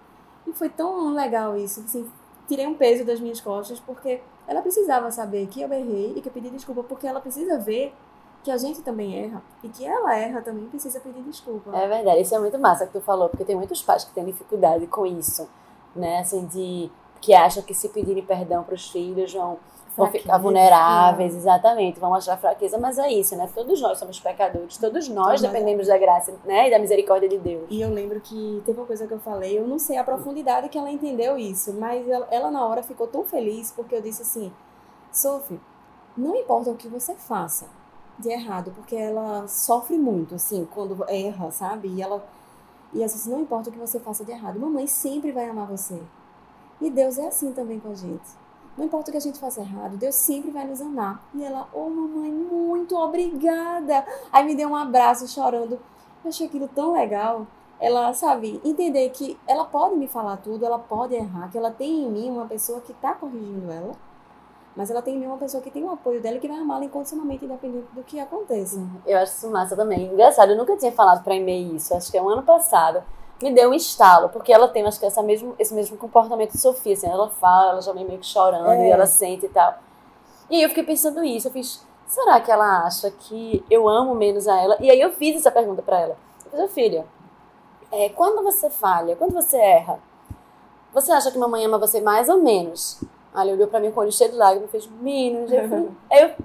E 0.48 0.54
foi 0.54 0.70
tão 0.70 1.14
legal 1.14 1.58
isso, 1.58 1.82
assim, 1.82 2.10
tirei 2.48 2.68
um 2.68 2.76
peso 2.76 3.04
das 3.04 3.20
minhas 3.20 3.42
costas 3.42 3.80
porque 3.80 4.22
ela 4.48 4.62
precisava 4.62 5.12
saber 5.12 5.48
que 5.48 5.62
eu 5.62 5.72
errei 5.74 6.14
e 6.16 6.22
que 6.22 6.30
eu 6.30 6.34
pedi 6.34 6.50
desculpa, 6.50 6.84
porque 6.84 7.08
ela 7.08 7.20
precisa 7.20 7.58
ver 7.60 7.94
que 8.44 8.52
a 8.52 8.58
gente 8.58 8.84
também 8.84 9.26
erra 9.26 9.42
e 9.64 9.70
que 9.70 9.84
ela 9.84 10.16
erra 10.16 10.42
também 10.42 10.66
precisa 10.66 11.00
pedir 11.00 11.24
desculpa. 11.24 11.76
É 11.76 11.88
verdade, 11.88 12.22
isso 12.22 12.36
é 12.36 12.40
muito 12.40 12.60
massa 12.60 12.86
que 12.86 12.94
tu 12.94 13.02
falou, 13.02 13.28
porque 13.28 13.44
tem 13.44 13.56
muitos 13.56 13.82
pais 13.82 14.04
que 14.04 14.14
têm 14.14 14.24
dificuldade 14.24 14.86
com 14.86 15.04
isso, 15.04 15.50
né? 15.96 16.20
Assim, 16.20 16.46
de 16.46 16.92
que 17.20 17.34
acham 17.34 17.64
que 17.64 17.74
se 17.74 17.90
pedirem 17.90 18.24
perdão 18.24 18.64
para 18.64 18.76
os 18.76 18.88
filhos 18.88 19.34
vão, 19.34 19.58
vão 19.96 20.08
ficar 20.08 20.38
vulneráveis, 20.38 21.36
exatamente, 21.36 22.00
vão 22.00 22.10
mostrar 22.10 22.38
fraqueza, 22.38 22.78
mas 22.78 22.98
é 22.98 23.10
isso, 23.12 23.36
né? 23.36 23.50
Todos 23.54 23.82
nós 23.82 23.98
somos 23.98 24.20
pecadores, 24.20 24.78
todos 24.78 25.08
nós 25.08 25.26
nós 25.36 25.42
dependemos 25.42 25.88
da 25.88 25.98
graça, 25.98 26.34
né? 26.46 26.68
E 26.68 26.72
da 26.72 26.80
misericórdia 26.80 27.28
de 27.28 27.38
Deus. 27.38 27.66
E 27.70 27.82
eu 27.82 27.90
lembro 27.90 28.20
que 28.22 28.62
teve 28.66 28.80
uma 28.80 28.86
coisa 28.86 29.08
que 29.08 29.14
eu 29.14 29.20
falei, 29.20 29.58
eu 29.58 29.68
não 29.68 29.80
sei 29.80 29.98
a 29.98 30.04
profundidade 30.04 30.70
que 30.70 30.78
ela 30.78 30.92
entendeu 30.92 31.38
isso, 31.38 31.74
mas 31.74 32.08
ela, 32.08 32.28
ela 32.32 32.52
na 32.52 32.66
hora 32.66 32.84
ficou 32.84 33.08
tão 33.08 33.24
feliz 33.24 33.72
porque 33.72 33.96
eu 33.96 34.02
disse 34.02 34.22
assim: 34.22 34.52
Sophie, 35.12 35.60
não 36.16 36.36
importa 36.36 36.70
o 36.70 36.76
que 36.76 36.88
você 36.88 37.16
faça 37.16 37.66
de 38.18 38.30
errado, 38.30 38.72
porque 38.76 38.96
ela 38.96 39.48
sofre 39.48 39.98
muito, 39.98 40.36
assim, 40.36 40.68
quando 40.74 41.04
erra, 41.10 41.52
sabe? 41.52 41.90
E 41.90 42.02
ela. 42.02 42.24
E 42.94 42.98
ela 42.98 43.06
disse 43.08 43.20
assim: 43.20 43.32
não 43.32 43.42
importa 43.42 43.70
o 43.70 43.74
que 43.74 43.80
você 43.80 44.00
faça 44.00 44.24
de 44.24 44.32
errado, 44.32 44.60
mamãe 44.60 44.88
sempre 44.88 45.32
vai 45.32 45.50
amar 45.50 45.68
você. 45.68 46.00
E 46.80 46.90
Deus 46.90 47.18
é 47.18 47.28
assim 47.28 47.52
também 47.52 47.80
com 47.80 47.92
a 47.92 47.96
gente. 47.96 48.45
Não 48.78 48.86
importa 48.86 49.10
o 49.10 49.12
que 49.12 49.18
a 49.18 49.22
gente 49.22 49.40
faça 49.40 49.62
errado, 49.62 49.96
Deus 49.96 50.16
sempre 50.16 50.52
vai 50.52 50.66
nos 50.66 50.82
amar. 50.82 51.24
E 51.34 51.44
ela, 51.44 51.68
oh 51.74 51.90
mamãe, 51.90 52.32
muito 52.32 52.96
obrigada. 52.96 54.06
Aí 54.32 54.44
me 54.46 54.56
deu 54.56 54.70
um 54.70 54.76
abraço 54.76 55.28
chorando. 55.28 55.80
Eu 56.24 56.30
achei 56.30 56.48
aquilo 56.48 56.68
tão 56.68 56.92
legal. 56.92 57.48
Ela, 57.80 58.14
sabe, 58.14 58.60
entender 58.64 59.10
que 59.10 59.38
ela 59.48 59.66
pode 59.66 59.96
me 59.96 60.08
falar 60.08 60.38
tudo, 60.38 60.66
ela 60.66 60.80
pode 60.80 61.14
errar, 61.14 61.50
que 61.52 61.58
ela 61.58 61.72
tem 61.72 62.04
em 62.04 62.10
mim 62.10 62.30
uma 62.32 62.46
pessoa 62.46 62.80
que 62.80 62.94
está 62.94 63.14
corrigindo 63.14 63.70
ela, 63.70 63.94
mas 64.76 64.90
ela 64.90 65.02
tem 65.02 65.16
em 65.16 65.20
mim 65.20 65.26
uma 65.28 65.38
pessoa 65.38 65.62
que 65.62 65.70
tem 65.70 65.84
o 65.84 65.92
apoio 65.92 66.22
dela 66.22 66.38
e 66.38 66.40
que 66.40 66.48
vai 66.48 66.58
amá-la 66.58 66.86
incondicionalmente, 66.86 67.44
independente 67.44 67.88
do 67.94 68.02
que 68.04 68.20
aconteça. 68.20 68.82
Eu 69.06 69.18
acho 69.18 69.34
isso 69.34 69.52
massa 69.52 69.76
também. 69.76 70.12
Engraçado, 70.12 70.52
eu 70.52 70.58
nunca 70.58 70.76
tinha 70.78 70.92
falado 70.92 71.24
pra 71.24 71.36
Emei 71.36 71.64
isso, 71.76 71.94
acho 71.94 72.10
que 72.10 72.18
é 72.18 72.22
um 72.22 72.30
ano 72.30 72.44
passado. 72.44 73.04
Me 73.42 73.52
deu 73.52 73.70
um 73.70 73.74
estalo, 73.74 74.30
porque 74.30 74.52
ela 74.54 74.68
tem, 74.68 74.86
acho 74.86 75.00
que 75.00 75.06
essa 75.06 75.22
mesmo, 75.22 75.56
esse 75.60 75.74
mesmo 75.74 75.98
comportamento 75.98 76.54
de 76.54 76.58
Sofia, 76.60 76.94
assim, 76.94 77.08
ela 77.08 77.30
fala, 77.30 77.72
ela 77.72 77.82
já 77.82 77.92
vem 77.92 78.06
meio 78.06 78.20
que 78.20 78.26
chorando 78.26 78.70
É. 78.70 78.88
e 78.88 78.92
ela 78.92 79.06
sente 79.06 79.46
e 79.46 79.50
tal. 79.50 79.76
E 80.50 80.56
aí 80.56 80.64
eu 80.64 80.70
fiquei 80.70 80.84
pensando 80.84 81.24
isso, 81.24 81.48
eu 81.48 81.52
fiz, 81.52 81.86
será 82.08 82.40
que 82.40 82.50
ela 82.50 82.86
acha 82.86 83.12
que 83.12 83.64
eu 83.70 83.90
amo 83.90 84.16
menos 84.16 84.48
a 84.48 84.62
ela? 84.62 84.78
E 84.80 84.90
aí 84.90 85.02
eu 85.02 85.12
fiz 85.12 85.36
essa 85.36 85.52
pergunta 85.52 85.82
pra 85.82 86.00
ela. 86.00 86.18
Eu 86.54 86.68
fiz, 86.68 86.74
filha, 86.74 87.06
é, 87.92 88.10
quando 88.10 88.42
você 88.44 88.70
falha, 88.70 89.16
quando 89.16 89.34
você 89.34 89.58
erra, 89.58 90.00
você 90.94 91.12
acha 91.12 91.30
que 91.30 91.38
mamãe 91.38 91.66
ama 91.66 91.78
você 91.78 92.00
mais 92.00 92.30
ou 92.30 92.38
menos? 92.42 93.02
Aí 93.34 93.48
ela 93.50 93.52
olhou 93.58 93.68
pra 93.68 93.82
mim 93.82 93.92
com 93.92 94.00
o 94.00 94.04
olho 94.04 94.12
cheio 94.14 94.32
de 94.32 94.38
lágrimas 94.38 94.70
e 94.70 94.72
fez, 94.72 94.88
menos. 95.02 95.50
Falei, 95.70 95.90
aí 96.10 96.24
eu, 96.24 96.36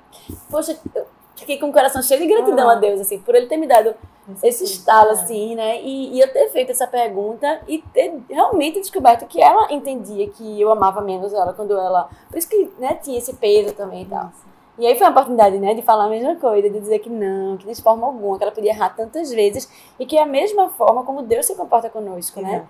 poxa, 0.51 0.77
eu 0.93 1.07
fiquei 1.41 1.59
com 1.59 1.69
o 1.69 1.73
coração 1.73 2.03
cheio 2.03 2.21
de 2.21 2.27
gratidão 2.27 2.69
Ah. 2.69 2.73
a 2.73 2.75
Deus, 2.77 3.01
assim, 3.01 3.19
por 3.19 3.35
ele 3.35 3.47
ter 3.47 3.57
me 3.57 3.67
dado 3.67 3.95
esse 4.43 4.63
estalo, 4.65 5.11
assim, 5.11 5.57
né? 5.57 5.81
E, 5.83 6.17
e 6.17 6.21
eu 6.21 6.33
ter 6.33 6.49
feito 6.51 6.71
essa 6.71 6.87
pergunta 6.87 7.61
e 7.67 7.79
ter 7.93 8.15
realmente 8.31 8.79
descoberto 8.81 9.27
que 9.27 9.43
ela 9.43 9.73
entendia 9.73 10.29
que 10.29 10.61
eu 10.61 10.71
amava 10.71 11.01
menos 11.01 11.33
ela 11.35 11.53
quando 11.53 11.73
ela. 11.77 12.09
Por 12.29 12.39
isso 12.39 12.49
que, 12.49 12.71
né, 12.79 12.95
tinha 13.03 13.19
esse 13.19 13.35
peso 13.35 13.75
também 13.75 14.03
e 14.03 14.07
tal. 14.07 14.31
E 14.79 14.87
aí 14.87 14.97
foi 14.97 15.07
uma 15.07 15.11
oportunidade, 15.11 15.59
né, 15.59 15.75
de 15.75 15.83
falar 15.83 16.05
a 16.05 16.09
mesma 16.09 16.37
coisa, 16.37 16.71
de 16.71 16.79
dizer 16.81 17.01
que 17.01 17.11
não, 17.11 17.57
que 17.59 17.67
de 17.67 17.83
forma 17.83 18.07
alguma, 18.07 18.39
que 18.39 18.45
ela 18.45 18.53
podia 18.53 18.71
errar 18.71 18.91
tantas 18.97 19.31
vezes 19.31 19.69
e 19.99 20.07
que 20.07 20.17
é 20.17 20.23
a 20.23 20.27
mesma 20.27 20.71
forma 20.71 21.03
como 21.05 21.23
Deus 21.23 21.45
se 21.47 21.55
comporta 21.55 21.91
conosco, 21.91 22.41
né? 22.41 22.65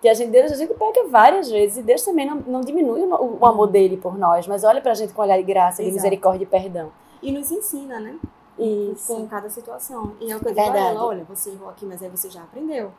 Que 0.00 0.08
a 0.08 0.14
gente, 0.14 0.30
Deus, 0.30 0.52
a 0.52 0.54
gente 0.54 0.72
peca 0.74 1.08
várias 1.08 1.50
vezes 1.50 1.78
e 1.78 1.82
Deus 1.82 2.04
também 2.04 2.24
não, 2.24 2.36
não 2.46 2.60
diminui 2.60 3.00
o, 3.02 3.38
o 3.40 3.44
amor 3.46 3.66
dele 3.66 3.96
por 3.96 4.16
nós, 4.16 4.46
mas 4.46 4.62
olha 4.62 4.80
pra 4.80 4.94
gente 4.94 5.12
com 5.12 5.22
olhar 5.22 5.36
de 5.36 5.42
graça, 5.42 5.82
de 5.82 5.88
Exato. 5.88 5.96
misericórdia 5.96 6.44
e 6.44 6.46
perdão. 6.46 6.92
E 7.22 7.32
nos 7.32 7.50
ensina, 7.50 7.98
né? 8.00 8.18
Isso. 8.58 9.14
Com 9.14 9.26
cada 9.28 9.48
situação. 9.48 10.14
E 10.20 10.30
é 10.30 10.36
o 10.36 10.40
que 10.40 10.48
eu 10.48 10.54
digo 10.54 10.60
a 10.60 10.76
ela, 10.76 11.04
olha, 11.04 11.24
você 11.24 11.50
errou 11.50 11.68
aqui, 11.68 11.86
mas 11.86 12.02
aí 12.02 12.08
você 12.08 12.28
já 12.28 12.42
aprendeu. 12.42 12.92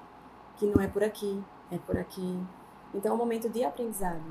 Que 0.57 0.65
não 0.65 0.81
é 0.81 0.87
por 0.87 1.03
aqui, 1.03 1.41
é 1.71 1.77
por 1.77 1.97
aqui. 1.97 2.37
Então 2.93 3.11
é 3.11 3.15
um 3.15 3.17
momento 3.17 3.49
de 3.49 3.63
aprendizado. 3.63 4.23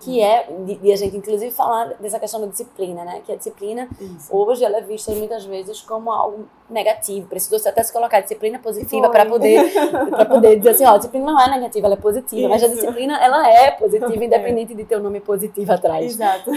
Que 0.00 0.20
é, 0.20 0.50
de, 0.64 0.74
de 0.74 0.92
a 0.92 0.96
gente 0.96 1.16
inclusive 1.16 1.52
falar 1.52 1.94
dessa 2.00 2.18
questão 2.18 2.40
da 2.40 2.48
disciplina, 2.48 3.04
né? 3.04 3.22
Que 3.24 3.30
a 3.30 3.36
disciplina 3.36 3.88
Isso. 4.00 4.36
hoje 4.36 4.64
ela 4.64 4.78
é 4.78 4.80
vista 4.80 5.12
muitas 5.12 5.44
vezes 5.44 5.80
como 5.80 6.10
algo 6.10 6.48
negativo. 6.68 7.28
Precisou 7.28 7.60
até 7.64 7.84
se 7.84 7.92
colocar 7.92 8.20
disciplina 8.20 8.58
positiva 8.58 9.08
para 9.10 9.24
poder 9.24 9.72
para 10.10 10.24
poder 10.24 10.56
dizer 10.56 10.70
assim, 10.70 10.84
ó, 10.84 10.94
a 10.94 10.96
disciplina 10.96 11.26
não 11.30 11.40
é 11.40 11.48
negativa, 11.50 11.86
ela 11.86 11.94
é 11.94 11.98
positiva, 11.98 12.48
mas 12.48 12.64
a 12.64 12.66
Isso. 12.66 12.74
disciplina 12.74 13.16
ela 13.22 13.48
é 13.48 13.70
positiva 13.70 14.24
independente 14.24 14.74
de 14.74 14.84
ter 14.84 14.96
o 14.96 15.00
nome 15.00 15.20
positivo 15.20 15.72
atrás. 15.72 16.04
Exato. 16.04 16.50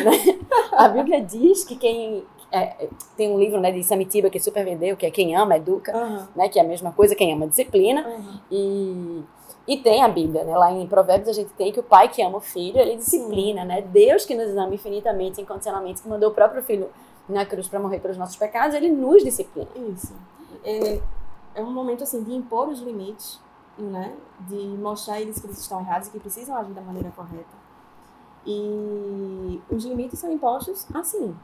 A 0.74 0.88
Bíblia 0.88 1.22
diz 1.22 1.64
que 1.64 1.76
quem 1.76 2.26
é, 2.52 2.88
tem 3.18 3.32
um 3.32 3.40
livro 3.40 3.60
né, 3.60 3.72
de 3.72 3.84
Samitiba 3.84 4.30
que 4.30 4.40
super 4.40 4.64
vendeu, 4.64 4.96
que 4.96 5.06
é 5.06 5.12
quem 5.12 5.36
ama 5.36 5.58
educa, 5.58 5.96
Aham. 5.96 6.28
né, 6.36 6.50
que 6.50 6.60
é 6.60 6.62
a 6.62 6.66
mesma 6.66 6.92
coisa, 6.92 7.16
quem 7.16 7.34
ama 7.34 7.48
disciplina. 7.48 8.02
Aham. 8.02 8.40
E, 8.52 9.24
e 9.68 9.78
tem 9.78 10.04
a 10.04 10.08
Bíblia, 10.08 10.44
né? 10.44 10.56
Lá 10.56 10.72
em 10.72 10.86
Provérbios 10.88 11.30
a 11.30 11.34
gente 11.34 11.52
tem 11.54 11.72
que 11.72 11.80
o 11.80 11.84
pai 11.84 12.08
que 12.08 12.22
ama 12.22 12.38
o 12.38 12.42
filho, 12.42 12.78
ele 12.78 12.98
disciplina, 12.98 13.66
né? 13.66 13.82
Deus 13.82 14.26
que 14.26 14.36
nos 14.36 14.56
ama 14.56 14.76
infinitamente, 14.76 15.42
incondicionalmente, 15.42 16.02
que 16.02 16.08
mandou 16.08 16.30
o 16.30 16.34
próprio 16.34 16.62
filho 16.62 16.90
na 17.28 17.46
cruz 17.46 17.68
para 17.68 17.80
morrer 17.80 18.00
pelos 18.00 18.18
nossos 18.18 18.36
pecados, 18.36 18.76
ele 18.76 18.90
nos 18.90 19.24
disciplina. 19.24 19.68
Isso. 19.92 20.14
É, 20.64 21.00
é 21.56 21.64
um 21.64 21.72
momento 21.72 22.04
assim 22.04 22.24
de 22.24 22.34
impor 22.34 22.70
os 22.70 22.80
limites, 22.80 23.40
né? 23.78 24.14
De 24.42 24.56
mostrar 24.56 25.16
a 25.16 25.22
eles 25.22 25.40
que 25.40 25.48
eles 25.48 25.58
estão 25.58 25.80
errados 25.80 26.08
e 26.10 26.12
que 26.12 26.20
precisam 26.20 26.56
agir 26.56 26.74
da 26.74 26.82
maneira 26.82 27.12
correta. 27.16 27.66
E 28.46 29.60
os 29.72 29.84
limites 29.84 30.20
são 30.20 30.32
impostos 30.32 30.86
assim, 30.94 31.36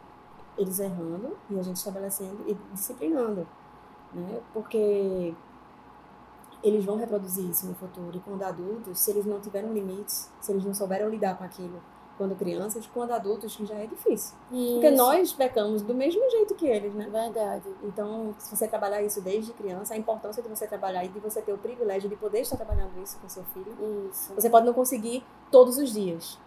eles 0.61 0.79
errando 0.79 1.37
e 1.49 1.59
a 1.59 1.63
gente 1.63 1.77
estabelecendo 1.77 2.43
e 2.47 2.55
disciplinando, 2.73 3.47
né? 4.13 4.39
Porque 4.53 5.33
eles 6.63 6.85
vão 6.85 6.97
reproduzir 6.97 7.49
isso 7.49 7.67
no 7.67 7.73
futuro. 7.73 8.15
E 8.15 8.19
quando 8.19 8.43
adultos, 8.43 8.99
se 8.99 9.11
eles 9.11 9.25
não 9.25 9.39
tiveram 9.39 9.73
limites, 9.73 10.31
se 10.39 10.51
eles 10.51 10.63
não 10.63 10.73
souberam 10.73 11.09
lidar 11.09 11.37
com 11.37 11.43
aquilo 11.43 11.81
quando 12.21 12.35
crianças, 12.35 12.87
quando 12.93 13.11
adultos, 13.11 13.55
que 13.55 13.65
já 13.65 13.73
é 13.73 13.87
difícil. 13.87 14.37
Porque 14.73 14.91
nós 14.91 15.33
pecamos 15.33 15.81
do 15.81 15.95
mesmo 15.95 16.21
jeito 16.29 16.53
que 16.53 16.67
eles, 16.67 16.93
né? 16.93 17.09
Verdade. 17.11 17.67
Então, 17.81 18.35
se 18.37 18.55
você 18.55 18.67
trabalhar 18.67 19.01
isso 19.01 19.19
desde 19.21 19.51
criança, 19.53 19.95
a 19.95 19.97
importância 19.97 20.43
de 20.43 20.47
você 20.47 20.67
trabalhar 20.67 21.03
e 21.03 21.07
de 21.07 21.19
você 21.19 21.41
ter 21.41 21.51
o 21.51 21.57
privilégio 21.57 22.07
de 22.07 22.15
poder 22.15 22.41
estar 22.41 22.57
trabalhando 22.57 22.91
isso 23.01 23.17
com 23.19 23.27
seu 23.27 23.43
filho. 23.45 23.75
Isso. 24.07 24.35
Você 24.35 24.51
pode 24.51 24.67
não 24.67 24.73
conseguir 24.73 25.25
todos 25.49 25.79
os 25.79 25.91
dias, 25.91 26.37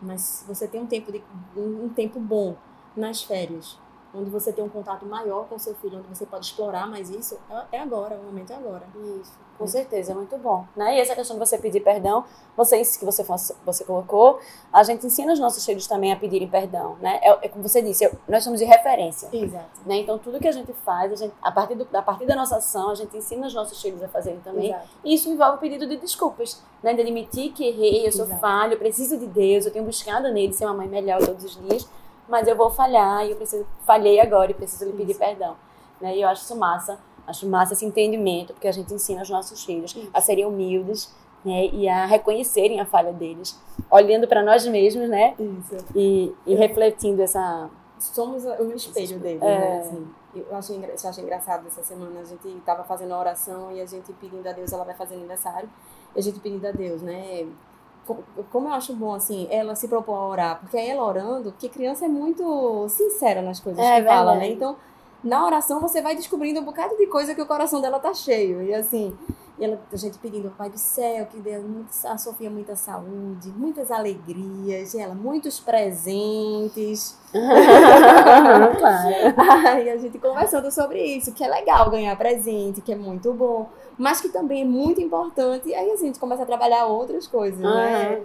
mas 0.00 0.44
você 0.44 0.66
tem 0.66 0.80
um 0.80 0.86
tempo, 0.86 1.12
de, 1.12 1.22
um 1.56 1.88
tempo 1.88 2.18
bom 2.18 2.56
nas 2.96 3.22
férias, 3.22 3.78
onde 4.14 4.28
você 4.28 4.52
tem 4.52 4.62
um 4.62 4.68
contato 4.68 5.06
maior 5.06 5.46
com 5.48 5.58
seu 5.58 5.74
filho, 5.76 5.98
onde 5.98 6.08
você 6.08 6.26
pode 6.26 6.44
explorar 6.46 6.86
mais 6.86 7.08
isso, 7.10 7.38
é- 7.50 7.76
é 7.76 7.80
agora, 7.80 8.14
o 8.16 8.24
momento 8.24 8.52
é 8.52 8.56
agora. 8.56 8.82
Isso. 9.20 9.32
Com 9.58 9.66
certeza, 9.66 10.10
é 10.12 10.14
muito 10.14 10.36
bom. 10.38 10.66
Né? 10.74 10.96
E 10.96 11.00
essa 11.00 11.14
questão 11.14 11.38
de 11.38 11.46
você 11.46 11.56
pedir 11.56 11.80
perdão, 11.80 12.24
vocês 12.56 12.96
que 12.96 13.04
você, 13.04 13.22
você 13.64 13.84
colocou, 13.84 14.40
a 14.72 14.82
gente 14.82 15.06
ensina 15.06 15.32
os 15.32 15.38
nossos 15.38 15.64
filhos 15.64 15.86
também 15.86 16.12
a 16.12 16.16
pedirem 16.16 16.48
perdão. 16.48 16.96
Né? 17.00 17.20
É, 17.22 17.46
é 17.46 17.48
como 17.48 17.66
você 17.66 17.80
disse, 17.80 18.02
eu- 18.04 18.12
nós 18.26 18.42
somos 18.42 18.58
de 18.58 18.64
referência. 18.66 19.28
Exato. 19.32 19.80
Né? 19.86 19.98
Então, 19.98 20.18
tudo 20.18 20.40
que 20.40 20.48
a 20.48 20.52
gente 20.52 20.72
faz, 20.84 21.12
a, 21.12 21.16
gente, 21.16 21.34
a, 21.40 21.52
partir 21.52 21.76
do, 21.76 21.86
a 21.96 22.02
partir 22.02 22.26
da 22.26 22.34
nossa 22.34 22.56
ação, 22.56 22.90
a 22.90 22.94
gente 22.96 23.16
ensina 23.16 23.46
os 23.46 23.54
nossos 23.54 23.80
filhos 23.80 24.02
a 24.02 24.08
fazerem 24.08 24.40
também. 24.40 24.70
Exato. 24.70 24.88
E 25.04 25.14
isso 25.14 25.28
envolve 25.30 25.56
o 25.58 25.60
pedido 25.60 25.86
de 25.86 25.96
desculpas, 25.96 26.60
né? 26.82 26.92
de 26.92 27.00
admitir 27.02 27.52
que 27.52 27.64
errei, 27.64 28.06
eu 28.06 28.12
sou 28.12 28.24
Exato. 28.24 28.40
falho, 28.40 28.72
eu 28.74 28.78
preciso 28.78 29.16
de 29.16 29.26
Deus, 29.26 29.64
eu 29.64 29.72
tenho 29.72 29.84
buscado 29.84 30.28
nele 30.32 30.52
ser 30.52 30.64
uma 30.64 30.74
mãe 30.74 30.88
melhor 30.88 31.24
todos 31.24 31.44
os 31.44 31.56
dias, 31.68 31.88
mas 32.28 32.46
eu 32.48 32.56
vou 32.56 32.70
falhar 32.70 33.26
e 33.26 33.30
eu 33.30 33.36
preciso, 33.36 33.66
falhei 33.86 34.20
agora 34.20 34.50
e 34.50 34.54
preciso 34.54 34.84
lhe 34.86 34.92
pedir 34.92 35.10
Isso. 35.12 35.18
perdão. 35.20 35.56
Né? 36.00 36.16
E 36.16 36.22
eu 36.22 36.28
acho 36.28 36.42
isso 36.42 36.56
massa, 36.56 36.98
acho 37.26 37.46
massa 37.48 37.72
esse 37.74 37.84
entendimento, 37.84 38.52
porque 38.52 38.68
a 38.68 38.72
gente 38.72 38.92
ensina 38.92 39.22
os 39.22 39.30
nossos 39.30 39.64
filhos 39.64 39.94
Isso. 39.94 40.10
a 40.12 40.20
serem 40.20 40.44
humildes 40.46 41.14
né? 41.44 41.66
e 41.66 41.88
a 41.88 42.06
reconhecerem 42.06 42.80
a 42.80 42.86
falha 42.86 43.12
deles, 43.12 43.60
olhando 43.90 44.26
para 44.26 44.42
nós 44.42 44.66
mesmos 44.66 45.08
né? 45.08 45.34
Isso. 45.38 45.84
e, 45.94 46.34
e 46.46 46.54
refletindo 46.54 47.22
essa. 47.22 47.68
somos 47.98 48.44
o 48.44 48.72
espelho 48.72 49.18
deles, 49.18 49.42
É. 49.42 49.58
né? 49.58 49.78
Assim, 49.80 50.08
eu 50.34 50.76
engra- 50.76 50.94
eu 51.02 51.08
achei 51.08 51.22
engraçado 51.24 51.66
essa 51.66 51.82
semana, 51.82 52.20
a 52.20 52.24
gente 52.24 52.48
tava 52.64 52.82
fazendo 52.84 53.12
a 53.12 53.18
oração 53.20 53.70
e 53.70 53.80
a 53.80 53.86
gente 53.86 54.12
pedindo 54.14 54.48
a 54.48 54.52
Deus, 54.52 54.72
ela 54.72 54.84
vai 54.84 54.94
fazer 54.94 55.14
aniversário, 55.16 55.68
e 56.16 56.18
a 56.18 56.22
gente 56.22 56.40
pedindo 56.40 56.66
a 56.66 56.72
Deus, 56.72 57.02
né? 57.02 57.46
Co- 58.06 58.24
Como 58.50 58.68
eu 58.68 58.72
acho 58.72 58.94
bom, 58.94 59.14
assim, 59.14 59.46
ela 59.50 59.74
se 59.76 59.86
propor 59.88 60.14
a 60.14 60.26
orar, 60.26 60.60
porque 60.60 60.76
aí 60.76 60.88
ela 60.90 61.04
orando, 61.04 61.52
porque 61.52 61.68
criança 61.68 62.04
é 62.04 62.08
muito 62.08 62.88
sincera 62.88 63.40
nas 63.42 63.60
coisas 63.60 63.80
É, 63.80 64.00
que 64.00 64.06
fala, 64.06 64.34
né? 64.36 64.48
Então, 64.48 64.76
na 65.22 65.44
oração 65.46 65.80
você 65.80 66.02
vai 66.02 66.16
descobrindo 66.16 66.60
um 66.60 66.64
bocado 66.64 66.96
de 66.96 67.06
coisa 67.06 67.34
que 67.34 67.40
o 67.42 67.46
coração 67.46 67.80
dela 67.80 68.00
tá 68.00 68.12
cheio, 68.12 68.62
e 68.62 68.74
assim, 68.74 69.16
ela, 69.64 69.80
a 69.92 69.96
gente 69.96 70.18
pedindo 70.18 70.48
ao 70.48 70.54
Pai 70.54 70.70
do 70.70 70.78
céu 70.78 71.26
que 71.26 71.38
dê 71.38 71.54
a 72.04 72.18
Sofia 72.18 72.50
muita 72.50 72.74
saúde, 72.76 73.48
muitas 73.56 73.90
alegrias, 73.90 74.94
e 74.94 75.00
ela, 75.00 75.14
muitos 75.14 75.60
presentes, 75.60 77.18
claro. 78.78 79.14
Aí 79.68 79.90
a 79.90 79.96
gente 79.96 80.18
conversando 80.18 80.70
sobre 80.70 81.02
isso, 81.02 81.32
que 81.32 81.42
é 81.44 81.48
legal 81.48 81.90
ganhar 81.90 82.16
presente, 82.16 82.80
que 82.80 82.92
é 82.92 82.96
muito 82.96 83.32
bom, 83.32 83.68
mas 83.96 84.20
que 84.20 84.28
também 84.28 84.62
é 84.62 84.64
muito 84.64 85.00
importante. 85.00 85.68
E 85.68 85.74
aí 85.74 85.90
a 85.90 85.96
gente 85.96 86.18
começa 86.18 86.42
a 86.42 86.46
trabalhar 86.46 86.86
outras 86.86 87.26
coisas, 87.26 87.60
né? 87.60 88.22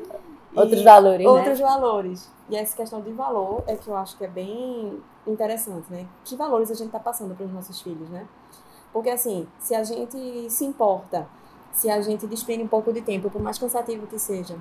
E 0.54 0.60
Outros 0.60 0.82
valores, 0.82 1.26
né? 1.26 1.32
outros 1.32 1.60
valores. 1.60 2.32
E 2.50 2.56
essa 2.56 2.76
questão 2.76 3.02
de 3.02 3.12
valor 3.12 3.64
é 3.68 3.76
que 3.76 3.88
eu 3.88 3.96
acho 3.96 4.18
que 4.18 4.24
é 4.24 4.28
bem 4.28 5.00
interessante, 5.26 5.86
né? 5.92 6.08
Que 6.24 6.36
valores 6.36 6.72
a 6.72 6.74
gente 6.74 6.88
está 6.88 7.00
passando 7.00 7.36
para 7.36 7.46
os 7.46 7.52
nossos 7.52 7.82
filhos, 7.82 8.10
né? 8.10 8.26
Porque 8.94 9.10
assim, 9.10 9.48
se 9.60 9.76
a 9.76 9.84
gente 9.84 10.50
se 10.50 10.66
importa, 10.66 11.28
se 11.72 11.90
a 11.90 12.02
gente 12.02 12.26
despende 12.26 12.64
um 12.64 12.68
pouco 12.68 12.92
de 12.92 13.02
tempo, 13.02 13.30
por 13.30 13.42
mais 13.42 13.58
cansativo 13.58 14.08
que 14.08 14.18
seja, 14.18 14.56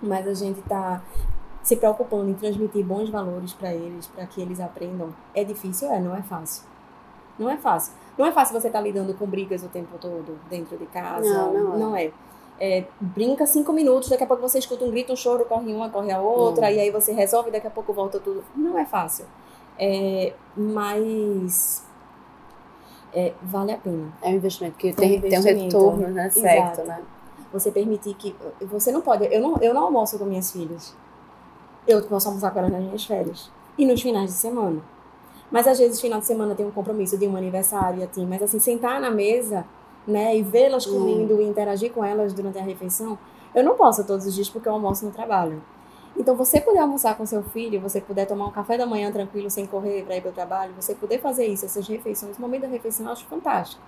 mas 0.00 0.26
a 0.26 0.34
gente 0.34 0.60
está 0.60 1.02
se 1.62 1.76
preocupando 1.76 2.30
em 2.30 2.34
transmitir 2.34 2.84
bons 2.84 3.10
valores 3.10 3.52
para 3.52 3.74
eles, 3.74 4.06
para 4.06 4.24
que 4.26 4.40
eles 4.40 4.60
aprendam, 4.60 5.12
é 5.34 5.44
difícil? 5.44 5.90
É, 5.92 6.00
não 6.00 6.16
é 6.16 6.22
fácil. 6.22 6.64
Não 7.38 7.50
é 7.50 7.56
fácil. 7.56 7.92
Não 8.16 8.24
é 8.26 8.32
fácil 8.32 8.58
você 8.58 8.68
estar 8.68 8.80
lidando 8.80 9.12
com 9.14 9.26
brigas 9.26 9.62
o 9.62 9.68
tempo 9.68 9.98
todo 10.00 10.38
dentro 10.48 10.76
de 10.76 10.86
casa. 10.86 11.28
Não, 11.52 11.78
não 11.78 11.96
é. 11.96 12.06
é. 12.06 12.12
É, 12.60 12.84
brinca 13.00 13.46
cinco 13.46 13.72
minutos, 13.72 14.08
daqui 14.08 14.24
a 14.24 14.26
pouco 14.26 14.42
você 14.42 14.58
escuta 14.58 14.84
um 14.84 14.90
grito, 14.90 15.12
um 15.12 15.16
choro, 15.16 15.44
corre 15.44 15.72
uma, 15.72 15.90
corre 15.90 16.10
a 16.10 16.20
outra, 16.20 16.66
Hum. 16.66 16.70
e 16.70 16.80
aí 16.80 16.90
você 16.90 17.12
resolve, 17.12 17.52
daqui 17.52 17.68
a 17.68 17.70
pouco 17.70 17.92
volta 17.92 18.18
tudo. 18.18 18.42
Não 18.56 18.76
é 18.76 18.84
fácil. 18.84 19.26
É, 19.78 20.32
mas 20.56 21.86
é, 23.12 23.32
vale 23.42 23.72
a 23.72 23.76
pena. 23.78 24.12
É 24.22 24.28
um 24.28 24.34
investimento 24.34 24.76
que 24.76 24.88
É 24.88 24.90
um 24.92 24.94
tem, 24.94 25.20
tem 25.20 25.38
um 25.38 25.42
retorno, 25.42 26.08
né? 26.08 26.30
Certo, 26.30 26.82
né? 26.84 27.00
Você 27.52 27.70
permitir 27.70 28.14
que. 28.14 28.34
Você 28.62 28.92
não 28.92 29.00
pode. 29.00 29.24
Eu 29.32 29.40
não, 29.40 29.56
eu 29.58 29.72
não 29.72 29.84
almoço 29.84 30.18
com 30.18 30.24
minhas 30.24 30.50
filhas. 30.50 30.94
Eu 31.86 32.02
posso 32.02 32.28
almoçar 32.28 32.50
com 32.50 32.58
elas 32.58 32.70
nas 32.70 32.82
minhas 32.82 33.04
férias. 33.04 33.50
E 33.78 33.86
nos 33.86 34.02
finais 34.02 34.30
de 34.30 34.36
semana. 34.36 34.82
Mas 35.50 35.66
às 35.66 35.78
vezes, 35.78 36.00
final 36.00 36.20
de 36.20 36.26
semana 36.26 36.54
tem 36.54 36.66
um 36.66 36.70
compromisso 36.70 37.16
de 37.16 37.26
um 37.26 37.36
aniversário, 37.36 38.04
assim. 38.04 38.26
Mas 38.26 38.42
assim, 38.42 38.58
sentar 38.58 39.00
na 39.00 39.10
mesa, 39.10 39.64
né, 40.06 40.36
e 40.36 40.42
vê-las 40.42 40.86
Hum. 40.86 40.92
comendo 40.92 41.40
e 41.40 41.44
interagir 41.44 41.90
com 41.92 42.04
elas 42.04 42.34
durante 42.34 42.58
a 42.58 42.62
refeição, 42.62 43.18
eu 43.54 43.64
não 43.64 43.74
posso 43.74 44.04
todos 44.04 44.26
os 44.26 44.34
dias 44.34 44.50
porque 44.50 44.68
eu 44.68 44.72
almoço 44.74 45.06
no 45.06 45.10
trabalho. 45.10 45.62
Então, 46.18 46.34
você 46.34 46.60
puder 46.60 46.80
almoçar 46.80 47.16
com 47.16 47.24
seu 47.24 47.42
filho, 47.44 47.80
você 47.80 48.00
puder 48.00 48.26
tomar 48.26 48.46
um 48.46 48.50
café 48.50 48.76
da 48.76 48.84
manhã 48.84 49.10
tranquilo, 49.12 49.48
sem 49.48 49.66
correr 49.66 50.02
para 50.04 50.16
ir 50.16 50.20
para 50.20 50.30
o 50.30 50.34
trabalho, 50.34 50.74
você 50.74 50.94
poder 50.94 51.20
fazer 51.20 51.46
isso, 51.46 51.64
essas 51.64 51.86
refeições, 51.86 52.36
o 52.36 52.40
momento 52.40 52.62
da 52.62 52.68
refeição 52.68 53.06
eu 53.06 53.12
acho 53.12 53.24
fantástico. 53.26 53.80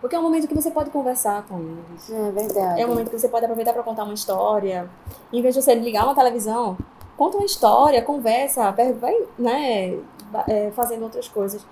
Porque 0.00 0.14
é 0.14 0.18
um 0.18 0.22
momento 0.22 0.46
que 0.46 0.54
você 0.54 0.70
pode 0.70 0.90
conversar 0.90 1.44
com 1.46 1.58
eles. 1.58 2.10
É 2.10 2.30
verdade. 2.30 2.80
É 2.80 2.84
um 2.84 2.88
momento 2.88 3.10
que 3.10 3.18
você 3.18 3.28
pode 3.28 3.44
aproveitar 3.44 3.72
para 3.72 3.82
contar 3.82 4.04
uma 4.04 4.12
história. 4.12 4.90
Em 5.32 5.40
vez 5.40 5.54
de 5.54 5.62
você 5.62 5.74
ligar 5.74 6.04
uma 6.04 6.14
televisão, 6.14 6.76
conta 7.16 7.38
uma 7.38 7.46
história, 7.46 8.02
conversa, 8.02 8.70
vai, 8.72 9.16
né, 9.38 9.98
é, 10.46 10.70
fazendo 10.72 11.04
outras 11.04 11.28
coisas. 11.28 11.64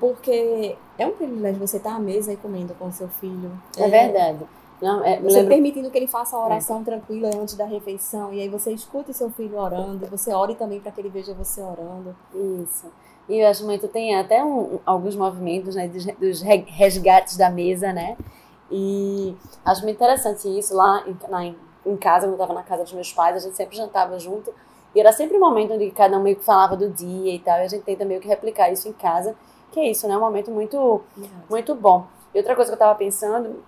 Porque 0.00 0.76
é 0.98 1.06
um 1.06 1.12
privilégio 1.12 1.60
você 1.66 1.76
estar 1.76 1.94
à 1.94 1.98
mesa 1.98 2.32
e 2.32 2.36
comendo 2.36 2.74
com 2.74 2.90
seu 2.90 3.08
filho. 3.08 3.52
É 3.76 3.88
verdade. 3.88 4.44
Não, 4.80 5.04
é, 5.04 5.20
Você 5.20 5.36
lembro- 5.36 5.48
permitindo 5.50 5.90
que 5.90 5.98
ele 5.98 6.06
faça 6.06 6.36
a 6.36 6.44
oração 6.44 6.82
tranquila 6.82 7.28
antes 7.36 7.54
da 7.54 7.64
refeição. 7.66 8.32
E 8.32 8.40
aí 8.40 8.48
você 8.48 8.72
escuta 8.72 9.12
seu 9.12 9.30
filho 9.30 9.58
orando. 9.58 10.06
Você 10.06 10.32
ore 10.32 10.54
também 10.54 10.80
para 10.80 10.90
que 10.92 11.00
ele 11.00 11.08
veja 11.10 11.34
você 11.34 11.60
orando. 11.60 12.16
Isso. 12.62 12.86
E 13.28 13.38
eu 13.38 13.48
acho 13.48 13.64
muito, 13.64 13.86
tem 13.88 14.16
até 14.16 14.42
um- 14.42 14.78
alguns 14.86 15.14
movimentos 15.14 15.74
né, 15.74 15.86
dos, 15.86 16.04
dos 16.06 16.42
re- 16.42 16.64
resgates 16.66 17.36
da 17.36 17.50
mesa, 17.50 17.92
né? 17.92 18.16
E 18.70 19.34
acho 19.64 19.82
muito 19.82 19.96
interessante 19.96 20.46
isso 20.58 20.74
lá 20.74 21.04
em, 21.06 21.16
lá 21.28 21.44
em, 21.44 21.96
casa, 21.96 22.26
quando 22.26 22.30
eu 22.32 22.34
estava 22.34 22.54
na 22.54 22.62
casa 22.62 22.82
dos 22.84 22.92
meus 22.92 23.12
pais, 23.12 23.36
a 23.36 23.38
gente 23.40 23.56
sempre 23.56 23.76
jantava 23.76 24.18
junto. 24.18 24.52
E 24.94 25.00
era 25.00 25.12
sempre 25.12 25.36
um 25.36 25.40
momento 25.40 25.74
onde 25.74 25.90
cada 25.90 26.18
um 26.18 26.22
meio 26.22 26.36
que 26.36 26.44
falava 26.44 26.76
do 26.76 26.88
dia 26.88 27.34
e 27.34 27.38
tal, 27.38 27.58
e 27.58 27.62
a 27.62 27.68
gente 27.68 27.82
tenta 27.82 28.04
meio 28.04 28.20
que 28.20 28.26
replicar 28.28 28.70
isso 28.72 28.88
em 28.88 28.92
casa, 28.92 29.36
que 29.70 29.78
é 29.78 29.90
isso, 29.90 30.08
né? 30.08 30.16
Um 30.16 30.20
momento 30.20 30.50
muito, 30.50 31.00
muito 31.48 31.74
bom. 31.74 32.06
E 32.34 32.38
outra 32.38 32.54
coisa 32.56 32.70
que 32.70 32.74
eu 32.74 32.78
tava 32.78 32.96
pensando, 32.96 33.62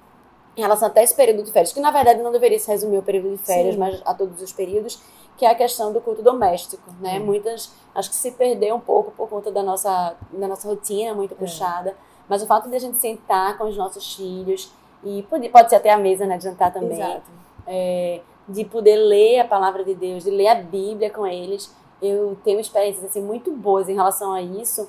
em 0.56 0.60
relação 0.60 0.88
até 0.88 1.02
esse 1.02 1.14
período 1.14 1.42
de 1.42 1.52
férias, 1.52 1.72
que 1.72 1.80
na 1.80 1.90
verdade 1.90 2.22
não 2.22 2.30
deveria 2.30 2.58
se 2.58 2.70
resumir 2.70 2.96
ao 2.96 3.02
período 3.02 3.30
de 3.30 3.38
férias, 3.38 3.74
Sim. 3.74 3.80
mas 3.80 4.02
a 4.04 4.14
todos 4.14 4.40
os 4.42 4.52
períodos, 4.52 5.00
que 5.36 5.46
é 5.46 5.50
a 5.50 5.54
questão 5.54 5.92
do 5.92 6.00
culto 6.00 6.22
doméstico, 6.22 6.82
né? 7.00 7.18
Hum. 7.18 7.24
Muitas, 7.24 7.72
acho 7.94 8.10
que 8.10 8.16
se 8.16 8.32
perdeu 8.32 8.74
um 8.74 8.80
pouco 8.80 9.10
por 9.12 9.28
conta 9.28 9.50
da 9.50 9.62
nossa, 9.62 10.14
da 10.30 10.46
nossa 10.46 10.68
rotina 10.68 11.14
muito 11.14 11.34
puxada, 11.34 11.96
mas 12.28 12.42
o 12.42 12.46
fato 12.46 12.68
de 12.68 12.76
a 12.76 12.78
gente 12.78 12.98
sentar 12.98 13.56
com 13.56 13.64
os 13.64 13.76
nossos 13.76 14.14
filhos, 14.14 14.72
e 15.04 15.22
pode, 15.28 15.48
pode 15.48 15.68
ser 15.68 15.76
até 15.76 15.90
a 15.90 15.96
mesa, 15.96 16.26
né, 16.26 16.36
de 16.36 16.44
jantar 16.44 16.72
também, 16.72 17.00
Exato. 17.00 17.22
é, 17.66 18.20
de 18.48 18.64
poder 18.64 18.96
ler 18.96 19.40
a 19.40 19.44
palavra 19.46 19.84
de 19.84 19.94
Deus, 19.94 20.22
de 20.22 20.30
ler 20.30 20.48
a 20.48 20.54
Bíblia 20.54 21.10
com 21.10 21.26
eles. 21.26 21.74
Eu 22.00 22.36
tenho 22.44 22.60
experiências 22.60 23.04
assim 23.04 23.22
muito 23.22 23.50
boas 23.52 23.88
em 23.88 23.94
relação 23.94 24.32
a 24.32 24.42
isso, 24.42 24.88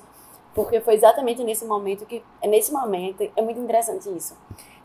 porque 0.54 0.80
foi 0.80 0.94
exatamente 0.94 1.42
nesse 1.42 1.64
momento 1.64 2.06
que 2.06 2.22
é 2.40 2.46
nesse 2.46 2.72
momento 2.72 3.28
é 3.36 3.42
muito 3.42 3.58
interessante 3.60 4.08
isso. 4.16 4.36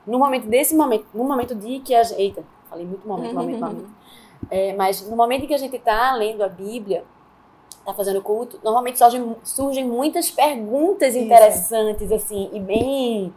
No 0.05 0.17
momento 0.19 0.47
desse 0.47 0.75
momento, 0.75 1.05
no 1.13 1.23
momento 1.23 1.55
de 1.55 1.79
que 1.79 1.93
a 1.93 2.03
gente, 2.03 2.19
eita, 2.19 2.43
falei 2.69 2.85
muito 2.85 3.07
momento, 3.07 3.35
momento, 3.35 3.59
momento. 3.59 3.89
É, 4.49 4.73
mas 4.73 5.07
no 5.07 5.15
momento 5.15 5.43
em 5.43 5.47
que 5.47 5.53
a 5.53 5.57
gente 5.57 5.75
está 5.75 6.13
lendo 6.15 6.43
a 6.43 6.47
Bíblia, 6.47 7.03
está 7.79 7.93
fazendo 7.93 8.21
culto, 8.21 8.59
normalmente 8.63 8.97
surgem, 8.97 9.35
surgem 9.43 9.85
muitas 9.85 10.31
perguntas 10.31 11.15
Isso. 11.15 11.25
interessantes 11.25 12.11
assim 12.11 12.49
e 12.53 12.59
bem 12.59 13.33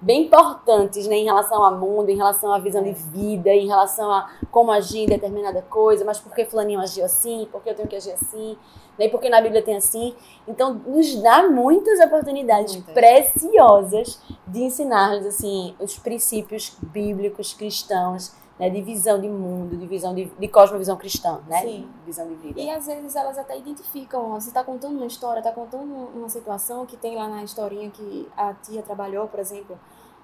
bem 0.00 0.26
importantes, 0.26 1.06
né, 1.06 1.16
em 1.16 1.24
relação 1.24 1.62
ao 1.64 1.76
mundo, 1.78 2.10
em 2.10 2.16
relação 2.16 2.52
à 2.52 2.58
visão 2.58 2.82
de 2.82 2.92
vida, 2.92 3.50
em 3.50 3.66
relação 3.66 4.10
a 4.10 4.30
como 4.50 4.70
agir 4.70 5.04
em 5.04 5.06
determinada 5.06 5.62
coisa, 5.62 6.04
mas 6.04 6.18
por 6.18 6.34
que 6.34 6.44
fulaninho 6.44 6.80
agiu 6.80 7.04
assim, 7.04 7.48
por 7.50 7.62
que 7.62 7.70
eu 7.70 7.74
tenho 7.74 7.88
que 7.88 7.96
agir 7.96 8.12
assim, 8.12 8.58
né, 8.98 9.08
porque 9.08 9.28
na 9.28 9.40
Bíblia 9.40 9.62
tem 9.62 9.76
assim. 9.76 10.14
Então, 10.46 10.74
nos 10.74 11.14
dá 11.22 11.48
muitas 11.48 11.98
oportunidades 12.00 12.74
Muitas. 12.74 12.94
preciosas 12.94 14.20
de 14.46 14.62
ensinar-lhes, 14.62 15.26
assim, 15.26 15.74
os 15.80 15.98
princípios 15.98 16.76
bíblicos 16.80 17.52
cristãos, 17.52 18.32
né, 18.58 18.70
de 18.70 18.80
visão 18.82 19.20
de 19.20 19.28
mundo, 19.28 19.76
de 19.76 19.86
visão 19.86 20.14
de, 20.14 20.24
de 20.24 20.48
cosmovisão 20.48 20.96
cristã, 20.96 21.40
né, 21.48 21.62
Sim. 21.62 21.88
visão 22.04 22.26
de 22.26 22.34
vida. 22.34 22.60
E 22.60 22.70
às 22.70 22.86
vezes 22.86 23.14
elas 23.14 23.36
até 23.36 23.58
identificam, 23.58 24.32
ó, 24.32 24.40
você 24.40 24.48
está 24.48 24.64
contando 24.64 24.96
uma 24.96 25.06
história, 25.06 25.40
está 25.40 25.52
contando 25.52 25.92
uma 26.14 26.28
situação 26.28 26.86
que 26.86 26.96
tem 26.96 27.16
lá 27.16 27.28
na 27.28 27.42
historinha 27.42 27.90
que 27.90 28.28
a 28.36 28.54
tia 28.54 28.82
trabalhou, 28.82 29.28
por 29.28 29.40
exemplo, 29.40 29.78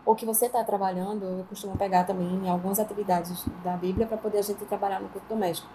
ou 0.04 0.14
que 0.14 0.26
você 0.26 0.46
está 0.46 0.64
trabalhando, 0.64 1.24
eu 1.24 1.44
costumo 1.48 1.76
pegar 1.76 2.04
também 2.04 2.26
em 2.26 2.48
algumas 2.48 2.80
atividades 2.80 3.44
da 3.62 3.76
Bíblia 3.76 4.06
para 4.06 4.16
poder 4.16 4.38
a 4.38 4.42
gente 4.42 4.64
trabalhar 4.64 5.00
no 5.00 5.08
culto 5.08 5.26
doméstico. 5.28 5.68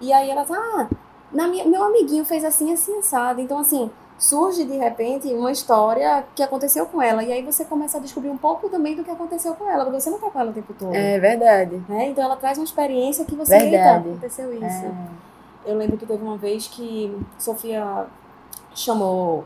E 0.00 0.12
aí 0.12 0.30
elas, 0.30 0.50
ah, 0.50 0.88
na 1.32 1.48
minha, 1.48 1.64
meu 1.64 1.82
amiguinho 1.82 2.24
fez 2.24 2.44
assim, 2.44 2.72
assim, 2.72 2.98
assado. 2.98 3.40
Então, 3.40 3.58
assim, 3.58 3.90
surge 4.22 4.64
de 4.64 4.76
repente 4.76 5.26
uma 5.34 5.50
história 5.50 6.24
que 6.34 6.42
aconteceu 6.44 6.86
com 6.86 7.02
ela. 7.02 7.24
E 7.24 7.32
aí 7.32 7.42
você 7.42 7.64
começa 7.64 7.98
a 7.98 8.00
descobrir 8.00 8.30
um 8.30 8.36
pouco 8.36 8.68
também 8.68 8.94
do 8.94 9.02
que 9.02 9.10
aconteceu 9.10 9.52
com 9.54 9.68
ela, 9.68 9.84
porque 9.84 10.00
você 10.00 10.10
não 10.10 10.18
tá 10.18 10.30
com 10.30 10.38
ela 10.38 10.50
o 10.50 10.54
tempo 10.54 10.72
todo. 10.72 10.94
É 10.94 11.18
verdade. 11.18 11.82
Né? 11.88 12.08
Então 12.08 12.22
ela 12.22 12.36
traz 12.36 12.56
uma 12.56 12.64
experiência 12.64 13.24
que 13.24 13.34
você, 13.34 13.58
Verdade. 13.58 14.06
eita, 14.06 14.10
aconteceu 14.10 14.54
isso. 14.54 14.64
É. 14.64 14.92
Eu 15.66 15.76
lembro 15.76 15.98
que 15.98 16.06
teve 16.06 16.22
uma 16.22 16.36
vez 16.36 16.68
que 16.68 17.16
Sofia 17.36 18.06
chamou, 18.74 19.44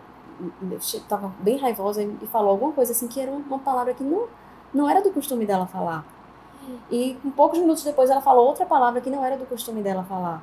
estava 0.79 1.33
bem 1.41 1.57
raivosa 1.57 2.03
e 2.03 2.27
falou 2.27 2.51
alguma 2.51 2.73
coisa 2.73 2.93
assim 2.93 3.09
que 3.09 3.19
era 3.19 3.31
uma 3.31 3.59
palavra 3.59 3.95
que 3.95 4.05
não, 4.05 4.27
não 4.75 4.91
era 4.91 5.01
do 5.01 5.11
costume 5.11 5.47
dela 5.47 5.67
falar. 5.67 6.05
E 6.91 7.17
poucos 7.35 7.59
minutos 7.59 7.83
depois 7.83 8.11
ela 8.11 8.21
falou 8.21 8.47
outra 8.47 8.67
palavra 8.67 9.01
que 9.01 9.09
não 9.09 9.25
era 9.25 9.39
do 9.39 9.47
costume 9.47 9.83
dela 9.83 10.05
falar. 10.05 10.43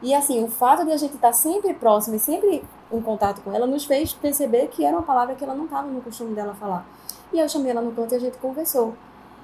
E 0.00 0.14
assim, 0.14 0.44
o 0.44 0.48
fato 0.48 0.84
de 0.84 0.92
a 0.92 0.96
gente 0.96 1.14
estar 1.14 1.32
sempre 1.32 1.74
próximo 1.74 2.16
e 2.16 2.18
sempre 2.18 2.64
em 2.90 3.00
contato 3.00 3.40
com 3.42 3.52
ela 3.52 3.66
nos 3.66 3.84
fez 3.84 4.12
perceber 4.12 4.68
que 4.68 4.84
era 4.84 4.96
uma 4.96 5.02
palavra 5.02 5.34
que 5.34 5.44
ela 5.44 5.54
não 5.54 5.64
estava 5.64 5.88
no 5.88 6.00
costume 6.00 6.34
dela 6.34 6.54
falar. 6.54 6.86
E 7.32 7.38
eu 7.38 7.48
chamei 7.48 7.70
ela 7.70 7.82
no 7.82 7.92
canto 7.92 8.12
e 8.12 8.16
a 8.16 8.20
gente 8.20 8.38
conversou. 8.38 8.94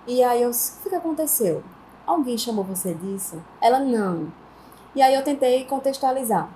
E 0.06 0.22
aí 0.22 0.42
eu, 0.42 0.50
o 0.50 0.88
que 0.88 0.94
aconteceu? 0.94 1.62
Alguém 2.06 2.38
chamou 2.38 2.64
você 2.64 2.94
disso? 2.94 3.42
Ela, 3.60 3.80
não. 3.80 4.32
E 4.94 5.02
aí 5.02 5.14
eu 5.14 5.24
tentei 5.24 5.64
contextualizar. 5.64 6.48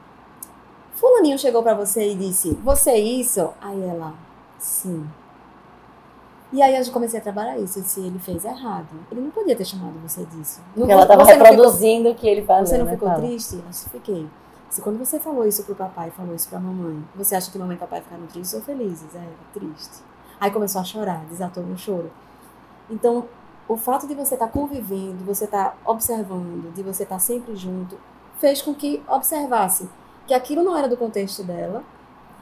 Fulaninho 0.95 1.39
chegou 1.39 1.63
pra 1.63 1.75
você 1.75 2.13
e 2.13 2.15
disse, 2.15 2.55
você 2.63 2.91
é 2.91 2.99
isso? 2.99 3.53
Aí 3.61 3.83
ela, 3.83 4.15
sim. 4.59 5.09
E 6.53 6.63
aí 6.63 6.77
eu 6.77 6.93
comecei 6.93 7.21
a 7.21 7.23
trabalhar 7.23 7.59
isso. 7.59 7.81
Se 7.83 8.01
ele 8.01 8.19
fez 8.19 8.45
errado, 8.45 8.89
ele 9.13 9.21
não 9.21 9.31
podia 9.31 9.55
ter 9.55 9.65
chamado 9.65 9.99
você 10.03 10.25
disso. 10.25 10.61
Não, 10.75 10.91
ela 10.91 11.03
estava 11.03 11.25
reproduzindo 11.25 12.11
o 12.11 12.15
que 12.15 12.27
ele 12.27 12.43
falou. 12.43 12.67
você 12.67 12.79
não 12.79 12.87
né, 12.87 12.93
ficou 12.93 13.15
triste? 13.15 13.57
Eu 13.57 13.91
fiquei. 13.91 14.27
Se 14.71 14.83
quando 14.83 14.99
você 14.99 15.19
falou 15.19 15.47
isso 15.47 15.65
pro 15.65 15.75
papai, 15.75 16.11
falou 16.11 16.35
isso 16.35 16.49
pra 16.49 16.61
mamãe, 16.61 17.03
você 17.15 17.35
acha 17.35 17.51
que 17.51 17.59
mamãe 17.59 17.77
e 17.77 17.79
papai 17.79 18.03
ficaram 18.03 18.27
tristes 18.27 18.55
ou 18.55 18.61
felizes? 18.61 19.15
É, 19.15 19.27
triste. 19.53 20.03
Aí 20.41 20.51
começou 20.51 20.81
a 20.81 20.85
chorar, 20.85 21.25
desatou 21.31 21.63
no 21.63 21.77
choro. 21.77 22.11
Então, 22.91 23.27
o 23.67 23.77
fato 23.77 24.07
de 24.07 24.15
você 24.15 24.35
estar 24.35 24.49
convivendo, 24.49 25.19
de 25.19 25.25
você 25.25 25.45
estar 25.45 25.77
observando, 25.85 26.73
de 26.75 26.83
você 26.83 27.03
estar 27.03 27.19
sempre 27.19 27.57
junto, 27.57 27.99
fez 28.39 28.63
com 28.63 28.75
que 28.75 29.03
observasse 29.09 29.89
que 30.27 30.35
aquilo 30.35 30.63
não 30.63 30.77
era 30.77 30.89
do 30.89 30.97
contexto 30.97 31.43
dela 31.43 31.83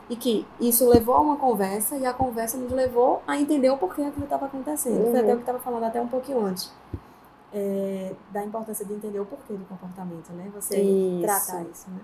e 0.08 0.16
que 0.16 0.46
isso 0.60 0.88
levou 0.88 1.14
a 1.14 1.20
uma 1.20 1.36
conversa 1.36 1.96
e 1.96 2.06
a 2.06 2.12
conversa 2.12 2.56
nos 2.56 2.70
levou 2.72 3.22
a 3.26 3.36
entender 3.36 3.70
o 3.70 3.76
porquê 3.76 4.02
aquilo 4.02 4.24
estava 4.24 4.46
acontecendo. 4.46 5.02
Foi 5.02 5.12
Uhum. 5.12 5.20
até 5.20 5.32
o 5.32 5.36
que 5.36 5.42
estava 5.42 5.58
falando 5.58 5.84
até 5.84 6.00
um 6.00 6.08
pouquinho 6.08 6.44
antes. 6.44 6.72
É, 7.52 8.14
da 8.30 8.44
importância 8.44 8.84
de 8.84 8.92
entender 8.92 9.18
o 9.20 9.24
porquê 9.24 9.54
do 9.54 9.64
comportamento, 9.64 10.30
né? 10.32 10.50
Você 10.54 10.80
Isso. 10.80 11.22
tratar 11.22 11.62
isso, 11.64 11.88
né? 11.90 12.00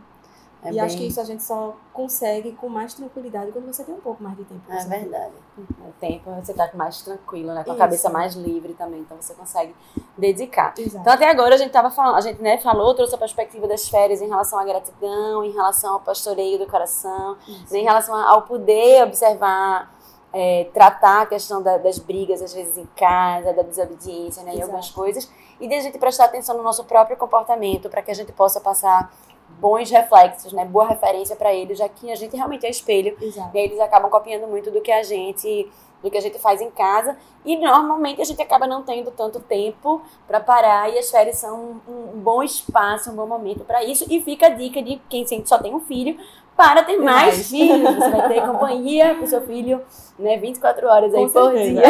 É 0.65 0.71
e 0.73 0.79
acho 0.79 0.95
bem- 0.95 0.99
que 0.99 1.09
isso 1.11 1.21
a 1.21 1.25
gente 1.25 1.43
só 1.43 1.75
consegue 1.93 2.53
com 2.53 2.69
mais 2.69 2.95
tranquilidade 2.95 3.51
quando 3.51 3.67
você 3.67 3.83
tem 3.83 3.95
um 3.95 4.01
pouco 4.01 4.23
mais 4.23 4.37
de 4.37 4.45
tempo. 4.45 4.61
É 4.71 4.85
verdade. 4.85 5.33
O 5.59 5.93
tempo 6.01 6.31
você 6.41 6.55
tá 6.55 6.71
mais 6.75 7.03
tranquilo, 7.03 7.53
né? 7.53 7.65
Com 7.65 7.71
a 7.71 7.75
Isso. 7.75 7.79
cabeça 7.83 8.11
mais 8.11 8.35
livre 8.35 8.73
também, 8.75 9.01
então 9.01 9.17
você 9.21 9.35
consegue 9.35 9.75
dedicar. 10.17 10.73
Exato. 10.79 10.99
Então 11.01 11.13
até 11.13 11.29
agora 11.29 11.55
a 11.55 11.59
gente 11.59 11.71
tava 11.73 11.91
falando, 11.91 12.15
a 12.17 12.21
gente 12.21 12.41
né, 12.41 12.59
falou, 12.59 12.95
trouxe 12.95 13.15
a 13.15 13.19
perspectiva 13.19 13.67
das 13.67 13.89
férias 13.89 14.23
em 14.23 14.29
relação 14.29 14.59
à 14.59 14.65
gratidão, 14.65 15.45
em 15.45 15.51
relação 15.51 15.95
ao 15.95 16.01
pastoreio 16.01 16.59
do 16.59 16.67
coração, 16.67 17.37
né, 17.71 17.79
em 17.81 17.85
relação 17.85 18.15
ao 18.15 18.43
poder 18.43 19.03
observar, 19.05 19.93
é, 20.33 20.71
tratar 20.73 21.23
a 21.23 21.27
questão 21.27 21.61
da- 21.63 21.77
das 21.79 21.99
brigas, 21.99 22.41
às 22.41 22.55
vezes 22.55 22.79
em 22.79 22.87
casa, 22.97 23.53
da 23.53 23.63
desobediência, 23.63 24.43
né, 24.45 24.55
e 24.55 24.63
algumas 24.63 24.91
coisas, 24.91 25.29
e 25.61 25.67
de 25.69 25.75
a 25.75 25.81
gente 25.81 25.99
prestar 25.99 26.27
atenção 26.27 26.57
no 26.57 26.63
nosso 26.63 26.85
próprio 26.85 27.17
comportamento 27.17 27.89
para 27.91 28.01
que 28.01 28.11
a 28.11 28.15
gente 28.15 28.33
possa 28.33 28.61
passar 28.61 29.13
bons 29.61 29.91
reflexos, 29.91 30.53
né, 30.53 30.65
boa 30.65 30.89
referência 30.89 31.37
para 31.37 31.53
eles, 31.53 31.79
já 31.79 31.89
que 31.89 32.11
a 32.11 32.17
gente 32.17 32.37
realmente 32.37 32.67
é 32.67 32.71
espelho 32.71 33.17
Exato. 33.21 33.51
e 33.55 33.59
aí 33.59 33.65
eles 33.67 33.81
acabam 33.81 34.11
copiando 34.11 34.47
muito 34.49 34.71
do 34.71 34.81
que 34.81 34.91
a 34.91 35.03
gente 35.03 35.71
do 36.03 36.11
que 36.11 36.19
a 36.19 36.21
gente 36.21 36.37
faz 36.41 36.61
em 36.61 36.69
casa 36.69 37.17
e 37.45 37.57
normalmente 37.57 38.21
a 38.21 38.25
gente 38.25 38.43
acaba 38.43 38.67
não 38.67 38.83
tendo 38.83 39.13
tanto 39.13 39.39
tempo 39.39 40.03
para 40.27 40.41
parar 40.41 40.93
e 40.93 40.99
as 40.99 41.09
férias 41.09 41.37
são 41.37 41.81
um, 41.89 41.93
um 42.17 42.19
bom 42.19 42.43
espaço, 42.43 43.09
um 43.09 43.15
bom 43.15 43.27
momento 43.27 43.65
para 43.65 43.85
isso 43.85 44.05
e 44.11 44.21
fica 44.21 44.47
a 44.47 44.51
dica 44.51 44.83
de 44.83 45.01
quem 45.09 45.25
sempre 45.25 45.49
só 45.49 45.59
tem 45.59 45.73
um 45.73 45.79
filho 45.79 46.19
para 46.57 46.83
ter 46.83 46.97
mais, 46.99 47.35
Mais. 47.35 47.49
filhos. 47.51 47.95
Você 47.95 48.11
vai 48.11 48.29
ter 48.29 48.47
companhia 48.47 49.15
com 49.15 49.27
seu 49.27 49.41
filho, 49.43 49.81
né, 50.19 50.37
24 50.37 50.87
horas 50.87 51.15
aí 51.15 51.25
Com 51.25 51.31
por 51.33 51.53
certeza. 51.53 51.81
dia. 51.81 51.89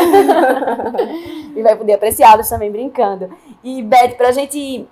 e 1.56 1.62
vai 1.62 1.76
poder 1.76 1.94
apreciá-los 1.94 2.48
também 2.48 2.70
brincando. 2.70 3.30
E 3.64 3.82
Beth, 3.82 4.16
pra 4.16 4.30
gente 4.30 4.86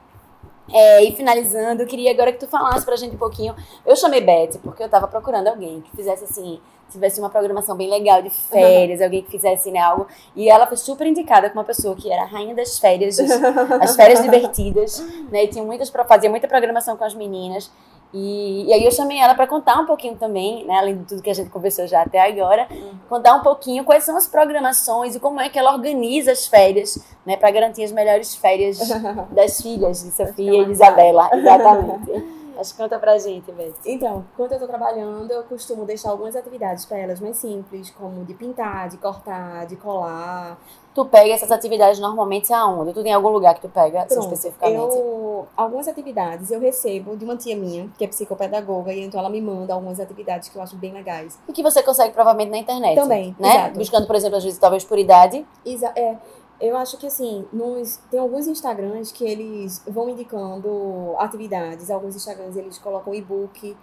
é, 0.72 1.04
ir 1.04 1.14
finalizando, 1.14 1.83
eu 1.83 1.87
queria 1.87 2.11
agora 2.11 2.33
que 2.33 2.38
tu 2.38 2.46
falasse 2.46 2.85
pra 2.85 2.96
gente 2.96 3.14
um 3.14 3.18
pouquinho. 3.18 3.54
Eu 3.85 3.96
chamei 3.96 4.20
Beth 4.20 4.59
porque 4.62 4.83
eu 4.83 4.88
tava 4.88 5.09
procurando 5.09 5.48
alguém 5.48 5.80
que 5.80 5.96
fizesse 5.96 6.24
assim, 6.24 6.61
tivesse 6.90 7.20
uma 7.20 7.30
programação 7.30 7.76
bem 7.76 7.88
legal 7.88 8.22
de 8.22 8.30
férias, 8.30 9.00
alguém 9.02 9.22
que 9.22 9.30
fizesse 9.30 9.70
né, 9.70 9.80
algo. 9.80 10.06
E 10.35 10.48
ela 10.48 10.66
foi 10.66 10.76
super 10.76 11.06
indicada 11.06 11.48
com 11.48 11.59
uma 11.59 11.64
pessoa 11.64 11.94
que 11.94 12.11
era 12.11 12.22
a 12.22 12.26
rainha 12.26 12.54
das 12.54 12.78
férias, 12.78 13.18
as 13.80 13.96
férias 13.96 14.22
divertidas, 14.22 15.00
né? 15.30 15.44
E 15.44 15.48
tinha 15.48 15.64
muitas, 15.64 15.90
fazia 15.90 16.30
muita 16.30 16.46
programação 16.48 16.96
com 16.96 17.04
as 17.04 17.14
meninas. 17.14 17.70
E, 18.12 18.64
e 18.66 18.73
aí 18.73 18.85
eu 18.85 18.90
chamei 18.90 19.18
ela 19.18 19.35
para 19.35 19.46
contar 19.46 19.79
um 19.79 19.87
pouquinho 19.87 20.16
também, 20.16 20.64
né, 20.66 20.75
além 20.79 20.99
de 20.99 21.05
tudo 21.05 21.23
que 21.23 21.31
a 21.31 21.35
gente 21.35 21.49
conversou 21.49 21.87
já 21.87 22.03
até 22.03 22.20
agora, 22.20 22.66
contar 23.09 23.35
um 23.35 23.40
pouquinho 23.40 23.85
quais 23.85 24.03
são 24.03 24.16
as 24.16 24.27
programações 24.27 25.14
e 25.14 25.20
como 25.20 25.40
é 25.40 25.49
que 25.49 25.59
ela 25.59 25.73
organiza 25.73 26.33
as 26.33 26.46
férias, 26.46 26.99
né, 27.25 27.37
para 27.37 27.51
garantir 27.53 27.85
as 27.85 27.92
melhores 27.92 28.35
férias 28.35 28.79
das 29.31 29.61
filhas 29.62 30.03
de 30.03 30.11
Sofia 30.11 30.62
e 30.62 30.64
de 30.64 30.73
Isabela, 30.73 31.31
exatamente. 31.33 32.39
Que 32.68 32.77
conta 32.77 32.99
pra 32.99 33.18
gente, 33.18 33.51
Beth. 33.53 33.72
Então, 33.84 34.24
quando 34.37 34.53
eu 34.53 34.59
tô 34.59 34.66
trabalhando, 34.66 35.30
eu 35.30 35.43
costumo 35.45 35.84
deixar 35.84 36.11
algumas 36.11 36.37
atividades 36.37 36.84
para 36.84 36.99
elas 36.99 37.18
mais 37.18 37.37
simples, 37.37 37.91
como 37.91 38.24
de 38.24 38.34
pintar, 38.34 38.89
de 38.89 38.99
cortar, 38.99 39.66
de 39.66 39.76
colar. 39.76 40.59
Tu 40.95 41.05
pega 41.07 41.32
essas 41.32 41.51
atividades 41.51 42.01
normalmente 42.01 42.53
aonde? 42.53 42.93
Tu 42.93 43.03
tem 43.03 43.12
algum 43.12 43.28
lugar 43.28 43.55
que 43.55 43.61
tu 43.61 43.68
pega 43.68 44.03
assim, 44.03 44.14
Pronto, 44.14 44.34
especificamente? 44.34 44.97
Eu, 44.97 45.47
algumas 45.57 45.87
atividades 45.87 46.51
eu 46.51 46.61
recebo 46.61 47.16
de 47.16 47.24
uma 47.24 47.37
tia 47.37 47.57
minha, 47.57 47.89
que 47.97 48.05
é 48.05 48.09
psicopedagoga, 48.09 48.93
e 48.93 49.01
então 49.01 49.20
ela 49.20 49.30
me 49.30 49.41
manda 49.41 49.72
algumas 49.72 50.01
atividades 50.01 50.49
que 50.49 50.57
eu 50.57 50.62
acho 50.62 50.76
bem 50.76 50.93
legais. 50.93 51.39
E 51.49 51.53
que 51.53 51.62
você 51.62 51.82
consegue 51.82 52.12
provavelmente 52.12 52.51
na 52.51 52.59
internet. 52.59 52.97
Também, 52.97 53.34
né? 53.39 53.49
exato. 53.49 53.78
Buscando, 53.78 54.07
por 54.07 54.16
exemplo, 54.16 54.37
às 54.37 54.45
vezes 54.45 54.59
talvez 54.59 54.84
por 54.84 54.99
idade. 54.99 55.47
Exa 55.64 55.93
é, 55.95 56.16
Eu 56.61 56.76
acho 56.76 56.98
que 56.98 57.06
assim, 57.06 57.46
nos, 57.52 57.96
tem 58.11 58.20
alguns 58.20 58.46
Instagrams 58.46 59.11
que 59.11 59.24
eles 59.24 59.82
vão 59.88 60.11
indicando 60.11 61.14
atividades, 61.18 61.90
alguns 61.90 62.14
Instagrams 62.14 62.56
eles 62.56 62.78
colocam 62.78 63.14
e-book. 63.14 63.76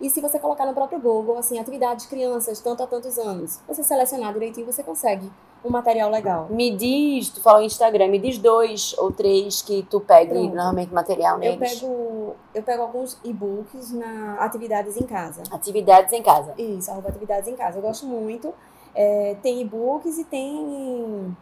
E 0.00 0.10
se 0.10 0.20
você 0.20 0.38
colocar 0.38 0.66
no 0.66 0.74
próprio 0.74 0.98
Google, 0.98 1.36
assim, 1.38 1.60
atividades 1.60 2.06
crianças, 2.06 2.58
tanto 2.60 2.82
a 2.82 2.86
tantos 2.86 3.18
anos, 3.18 3.60
você 3.68 3.84
selecionar 3.84 4.32
direitinho, 4.32 4.66
você 4.66 4.82
consegue 4.82 5.30
um 5.64 5.70
material 5.70 6.10
legal. 6.10 6.48
Me 6.50 6.74
diz, 6.74 7.28
tu 7.28 7.40
falou 7.40 7.62
Instagram, 7.62 8.08
me 8.08 8.18
diz 8.18 8.36
dois 8.38 8.96
ou 8.98 9.12
três 9.12 9.62
que 9.62 9.84
tu 9.84 10.00
pegue 10.00 10.32
Pronto. 10.32 10.54
normalmente 10.54 10.92
material 10.92 11.34
Eu 11.34 11.56
neles. 11.56 11.80
pego, 11.80 12.34
eu 12.52 12.62
pego 12.64 12.82
alguns 12.82 13.16
e-books 13.22 13.92
na 13.92 14.38
atividades 14.40 14.96
em 14.96 15.04
casa. 15.06 15.42
Atividades 15.52 16.12
em 16.12 16.22
casa. 16.22 16.52
Isso, 16.58 16.90
arroba 16.90 17.10
atividades 17.10 17.48
em 17.48 17.54
casa. 17.54 17.78
Eu 17.78 17.82
gosto 17.82 18.04
muito. 18.04 18.52
É, 18.94 19.36
tem 19.40 19.60
e-books 19.60 20.18
e 20.18 20.24
tem 20.24 21.36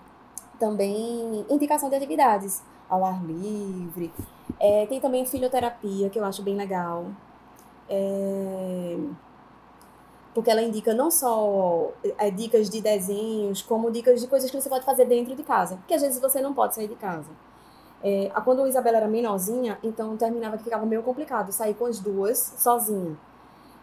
também 0.60 1.46
indicação 1.48 1.88
de 1.88 1.96
atividades 1.96 2.62
ao 2.88 3.04
ar 3.04 3.24
livre. 3.24 4.12
É, 4.60 4.86
tem 4.86 5.00
também 5.00 5.24
filhoterapia, 5.24 6.10
que 6.10 6.18
eu 6.18 6.24
acho 6.24 6.42
bem 6.42 6.54
legal. 6.54 7.06
É, 7.88 8.96
porque 10.34 10.50
ela 10.50 10.62
indica 10.62 10.94
não 10.94 11.10
só 11.10 11.90
é, 12.18 12.30
dicas 12.30 12.68
de 12.68 12.80
desenhos, 12.80 13.62
como 13.62 13.90
dicas 13.90 14.20
de 14.20 14.28
coisas 14.28 14.50
que 14.50 14.60
você 14.60 14.68
pode 14.68 14.84
fazer 14.84 15.06
dentro 15.06 15.34
de 15.34 15.42
casa. 15.42 15.76
Porque 15.76 15.94
às 15.94 16.02
vezes 16.02 16.20
você 16.20 16.40
não 16.40 16.52
pode 16.52 16.74
sair 16.74 16.86
de 16.86 16.94
casa. 16.94 17.30
É, 18.02 18.30
quando 18.44 18.62
a 18.62 18.68
Isabela 18.68 18.98
era 18.98 19.08
menorzinha, 19.08 19.78
então 19.82 20.16
terminava 20.16 20.58
que 20.58 20.64
ficava 20.64 20.84
meio 20.86 21.02
complicado 21.02 21.52
sair 21.52 21.74
com 21.74 21.86
as 21.86 21.98
duas 21.98 22.54
sozinha. 22.58 23.16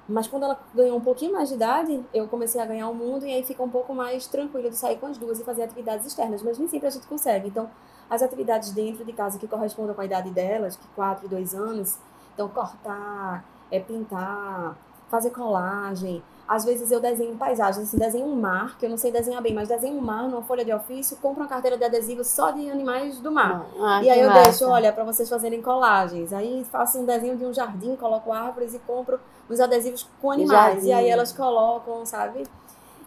Mas 0.08 0.28
quando 0.28 0.44
ela 0.44 0.58
ganhou 0.74 0.98
um 0.98 1.02
pouquinho 1.02 1.34
mais 1.34 1.50
de 1.50 1.56
idade, 1.56 2.04
eu 2.14 2.28
comecei 2.28 2.62
a 2.62 2.66
ganhar 2.66 2.88
o 2.90 2.96
mundo 2.96 3.26
e 3.26 3.34
aí 3.34 3.44
fica 3.44 3.62
um 3.62 3.70
pouco 3.70 3.94
mais 3.94 4.26
tranquilo 4.26 4.70
de 4.70 4.78
sair 4.78 4.98
com 4.98 5.08
as 5.08 5.18
duas 5.18 5.40
e 5.40 5.44
fazer 5.44 5.64
atividades 5.64 6.06
externas. 6.06 6.42
Mas 6.42 6.58
nem 6.58 6.68
sempre 6.68 6.88
a 6.88 6.92
gente 6.92 7.06
consegue. 7.08 7.50
Então, 7.50 7.70
as 8.10 8.22
atividades 8.22 8.72
dentro 8.72 9.04
de 9.04 9.12
casa 9.12 9.38
que 9.38 9.48
correspondam 9.48 9.94
com 9.94 10.02
a 10.02 10.06
idade 10.06 10.30
delas, 10.30 10.78
que 10.78 10.88
4 10.96 11.26
e 11.26 11.30
2 11.30 11.54
anos, 11.54 11.98
então 12.34 12.48
cortar, 12.48 13.44
é, 13.70 13.80
pintar, 13.80 14.78
fazer 15.10 15.32
colagem. 15.32 16.24
Às 16.48 16.64
vezes 16.64 16.92
eu 16.92 17.00
desenho 17.02 17.36
paisagens, 17.36 17.88
assim, 17.88 17.98
desenho 17.98 18.26
um 18.26 18.36
mar, 18.36 18.78
que 18.78 18.86
eu 18.86 18.90
não 18.90 18.98
sei 18.98 19.12
desenhar 19.12 19.42
bem, 19.42 19.54
mas 19.54 19.68
desenho 19.68 19.98
um 19.98 20.02
mar 20.02 20.24
numa 20.30 20.42
folha 20.44 20.64
de 20.64 20.72
ofício, 20.74 21.18
compro 21.18 21.42
uma 21.44 21.48
carteira 21.50 21.78
de 21.78 21.84
adesivo 21.84 22.24
só 22.24 22.52
de 22.52 22.70
animais 22.70 23.20
do 23.20 23.30
mar. 23.32 23.66
Ah, 23.82 24.02
E 24.02 24.10
aí 24.10 24.22
eu 24.22 24.28
massa. 24.30 24.44
deixo, 24.44 24.66
olha, 24.66 24.94
para 24.94 25.04
vocês 25.04 25.28
fazerem 25.28 25.62
colagens. 25.62 26.32
Aí 26.32 26.66
faço 26.72 27.00
um 27.00 27.06
desenho 27.06 27.36
de 27.36 27.46
um 27.46 27.54
jardim, 27.54 27.96
coloco 27.98 28.32
árvores 28.32 28.74
e 28.74 28.80
compro 28.80 29.20
os 29.50 29.60
adesivos 29.60 30.08
com 30.22 30.32
animais. 30.32 30.76
jardim. 30.76 30.88
E 30.88 30.94
aí 30.94 31.10
elas 31.10 31.34
colocam, 31.34 32.06
sabe? 32.06 32.44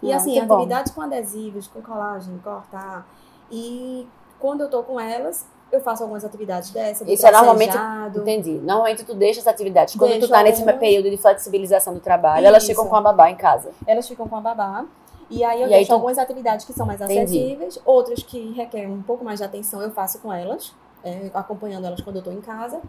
E 0.03 0.12
Ah, 0.12 0.16
assim, 0.16 0.34
que 0.34 0.41
bom. 0.43 0.57
atividades 0.57 0.93
com 0.93 1.01
adesivos, 1.01 1.66
com 1.66 1.80
colagem, 1.80 2.38
cortar. 2.45 3.07
E 3.51 4.07
quando 4.38 4.62
eu 4.62 4.68
tô 4.68 4.82
com 4.82 5.01
elas, 5.01 5.47
eu 5.73 5.81
faço 5.81 6.03
algumas 6.03 6.25
atividades 6.25 6.71
dessa, 6.71 7.05
de 7.05 7.12
Isso 7.12 7.27
é 7.27 7.31
normalmente-. 7.31 7.77
Entendi. 8.16 8.53
Normalmente 8.62 9.05
tu 9.05 9.14
deixa 9.14 9.41
as 9.41 9.47
atividades. 9.47 9.95
Quando 9.97 10.12
Deixo 10.12 10.27
tu 10.27 10.31
tá 10.31 10.43
nesse 10.43 10.61
algumas. 10.62 10.81
período 10.81 11.11
de 11.11 11.16
flexibilização 11.16 11.95
do 11.95 12.01
trabalho, 12.01 12.47
elas 12.47 12.62
Isso. 12.62 12.73
ficam 12.73 12.87
com 12.89 12.97
a 12.97 13.01
babá 13.01 13.31
em 13.31 13.37
casa. 13.37 13.71
Elas 13.87 14.07
ficam 14.09 14.27
com 14.29 14.37
a 14.37 14.41
babá. 14.41 14.85
E 15.29 15.45
aí 15.45 15.62
eu 15.62 15.68
E 15.68 15.73
aí 15.73 15.79
deixo 15.79 15.91
tu- 15.91 15.95
algumas 15.95 16.18
atividades 16.18 16.64
que 16.66 16.73
são 16.73 16.85
mais 16.85 17.01
Entendi. 17.01 17.21
acessíveis, 17.23 17.79
outras 17.85 18.23
que 18.23 18.53
requerem 18.53 18.91
um 18.91 19.03
pouco 19.03 19.25
mais 19.25 19.39
de 19.39 19.45
atenção, 19.45 19.81
eu 19.81 19.91
faço 19.93 20.18
com 20.18 20.33
elas, 20.33 20.75
é, 21.05 21.31
acompanhando 21.33 21.87
elas 21.87 22.01
quando 22.01 22.16
eu 22.16 22.23
tô 22.23 22.33
em 22.33 22.41
casa. 22.41 22.81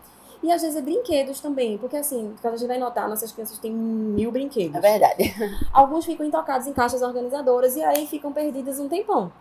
E 0.42 0.52
às 0.52 0.64
vezes 0.64 0.76
é 0.76 0.82
brinquedos 0.82 1.40
também, 1.40 1.78
porque 1.78 1.96
assim, 1.96 2.34
quando 2.42 2.56
a 2.56 2.58
gente 2.58 2.68
vai 2.68 2.80
notar, 2.80 3.08
nossas 3.08 3.32
crianças 3.32 3.60
têm 3.60 3.72
mil 3.72 4.32
brinquedos. 4.32 4.76
É 4.76 4.80
verdade. 4.80 5.36
Alguns 5.72 6.04
ficam 6.04 6.26
intocados 6.26 6.66
em 6.66 6.74
caixas 6.74 7.04
organizadoras 7.04 7.76
e 7.76 7.84
aí 7.84 8.08
ficam 8.08 8.34
perdidas 8.34 8.80
um 8.80 8.90
tempão. 8.90 9.32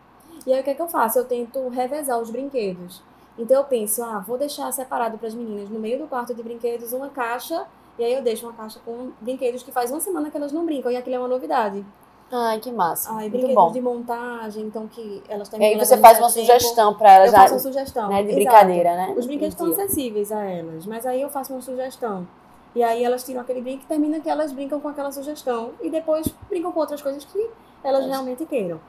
E 0.47 0.53
aí 0.53 0.61
o 0.61 0.63
que 0.65 0.69
é 0.71 0.75
que 0.75 0.83
eu 0.83 0.89
faço? 0.89 1.19
Eu 1.19 1.25
tento 1.25 1.69
revezar 1.71 2.19
os 2.21 2.29
brinquedos. 2.31 3.03
Então 3.39 3.57
eu 3.57 3.65
penso, 3.65 4.03
ah, 4.03 4.19
vou 4.19 4.37
deixar 4.37 4.71
separado 4.73 5.17
para 5.19 5.29
as 5.29 5.35
meninas 5.35 5.69
no 5.71 5.79
meio 5.79 5.99
do 5.99 6.07
quarto 6.07 6.35
de 6.35 6.43
brinquedos 6.43 6.93
uma 6.93 7.09
caixa, 7.09 7.67
e 7.99 8.05
aí 8.05 8.13
eu 8.13 8.23
deixo 8.23 8.47
uma 8.47 8.53
caixa 8.53 8.81
com 8.85 9.11
brinquedos 9.21 9.63
que 9.63 9.73
faz 9.73 9.91
uma 9.91 10.01
semana 10.01 10.31
que 10.31 10.37
elas 10.37 10.53
não 10.53 10.65
brincam, 10.65 10.91
e 10.91 10.97
aquilo 10.97 11.17
é 11.17 11.19
uma 11.19 11.29
novidade. 11.29 11.85
Ai, 12.33 12.61
que 12.61 12.71
massa. 12.71 13.13
Ai, 13.13 13.29
brinquedos 13.29 13.55
bom. 13.57 13.73
de 13.73 13.81
montagem, 13.81 14.65
então 14.65 14.87
que 14.87 15.23
elas 15.29 15.49
E 15.49 15.51
também 15.51 15.73
aí 15.73 15.79
você 15.79 15.97
faz 15.99 16.19
uma 16.19 16.29
sugestão 16.31 16.95
pra 16.95 17.13
elas 17.15 17.27
Eu 17.29 17.33
já, 17.33 17.39
faço 17.39 17.55
uma 17.55 17.61
sugestão. 17.61 18.09
né, 18.09 18.23
de 18.23 18.29
exato. 18.29 18.35
brincadeira, 18.37 18.97
né? 18.97 19.15
Os 19.17 19.27
brinquedos 19.27 19.55
estão 19.55 19.69
acessíveis 19.71 20.31
a 20.31 20.45
elas, 20.45 20.87
mas 20.87 21.05
aí 21.05 21.21
eu 21.21 21.29
faço 21.29 21.53
uma 21.53 21.61
sugestão. 21.61 22.27
E 22.73 22.85
aí 22.85 23.03
elas 23.03 23.25
tiram 23.25 23.41
aquele 23.41 23.61
brinco 23.61 23.83
e 23.83 23.87
termina 23.87 24.21
que 24.21 24.31
elas 24.31 24.53
brincam 24.53 24.79
com 24.81 24.89
aquela 24.89 25.11
sugestão. 25.11 25.73
E 25.81 25.91
depois 25.91 26.29
brincam 26.49 26.71
com 26.71 26.79
outras 26.79 27.03
coisas 27.03 27.25
que 27.25 27.51
elas 27.83 28.07
realmente 28.07 28.47
queiram. 28.47 28.81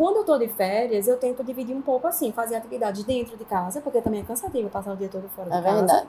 Quando 0.00 0.16
eu 0.16 0.24
tô 0.24 0.38
de 0.38 0.48
férias, 0.48 1.06
eu 1.06 1.18
tento 1.18 1.44
dividir 1.44 1.76
um 1.76 1.82
pouco 1.82 2.06
assim, 2.06 2.32
fazer 2.32 2.54
atividades 2.56 3.04
dentro 3.04 3.36
de 3.36 3.44
casa, 3.44 3.82
porque 3.82 4.00
também 4.00 4.20
é 4.20 4.24
cansativo 4.24 4.70
passar 4.70 4.94
o 4.94 4.96
dia 4.96 5.10
todo 5.10 5.28
fora 5.36 5.54
É 5.54 5.58
de 5.58 5.62
casa. 5.62 5.76
verdade. 5.76 6.06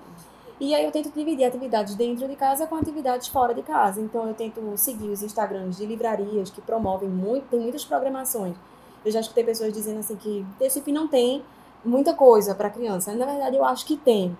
E 0.61 0.73
aí 0.73 0.85
eu 0.85 0.91
tento 0.93 1.09
dividir 1.11 1.43
atividades 1.43 1.93
dentro 1.95 2.25
de 2.25 2.37
casa 2.37 2.65
com 2.65 2.75
atividades 2.75 3.27
fora 3.27 3.53
de 3.53 3.61
casa. 3.61 3.99
Então 3.99 4.25
eu 4.29 4.33
tento 4.33 4.61
seguir 4.77 5.09
os 5.09 5.21
Instagrams 5.21 5.75
de 5.75 5.85
livrarias 5.85 6.49
que 6.49 6.61
promovem 6.61 7.09
muito, 7.09 7.49
tem 7.49 7.59
muitas 7.59 7.83
programações. 7.83 8.55
Eu 9.03 9.11
já 9.11 9.19
escutei 9.19 9.43
pessoas 9.43 9.73
dizendo 9.73 9.99
assim 9.99 10.15
que 10.15 10.45
Recife 10.57 10.89
não 10.93 11.09
tem 11.09 11.43
muita 11.83 12.13
coisa 12.13 12.55
para 12.55 12.69
criança. 12.69 13.13
Na 13.13 13.25
verdade, 13.25 13.57
eu 13.57 13.65
acho 13.65 13.85
que 13.85 13.97
tem. 13.97 14.37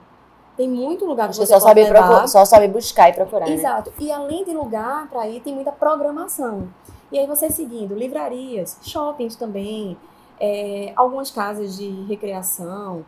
Tem 0.56 0.70
muito 0.70 1.04
lugar 1.04 1.26
que 1.26 1.32
Acho 1.32 1.40
que 1.42 1.46
você 1.48 1.60
só 1.60 1.68
pode 1.68 1.82
sabe, 1.82 1.94
levar. 1.94 2.28
só 2.30 2.46
sabe 2.46 2.70
buscar 2.70 3.10
e 3.10 3.14
procurar, 3.14 3.48
né? 3.48 3.54
Exato. 3.54 3.92
E 4.00 4.10
além 4.14 4.46
de 4.46 4.54
lugar 4.54 5.10
para 5.10 5.28
ir, 5.28 5.42
tem 5.42 5.54
muita 5.54 5.74
programação. 5.74 6.70
E 7.12 7.20
aí 7.20 7.28
você 7.28 7.50
seguindo 7.50 7.94
livrarias, 7.94 8.78
shoppings 8.82 9.36
também, 9.36 9.98
é, 10.40 10.94
algumas 10.96 11.30
casas 11.30 11.78
de 11.78 11.90
recreação, 12.06 13.06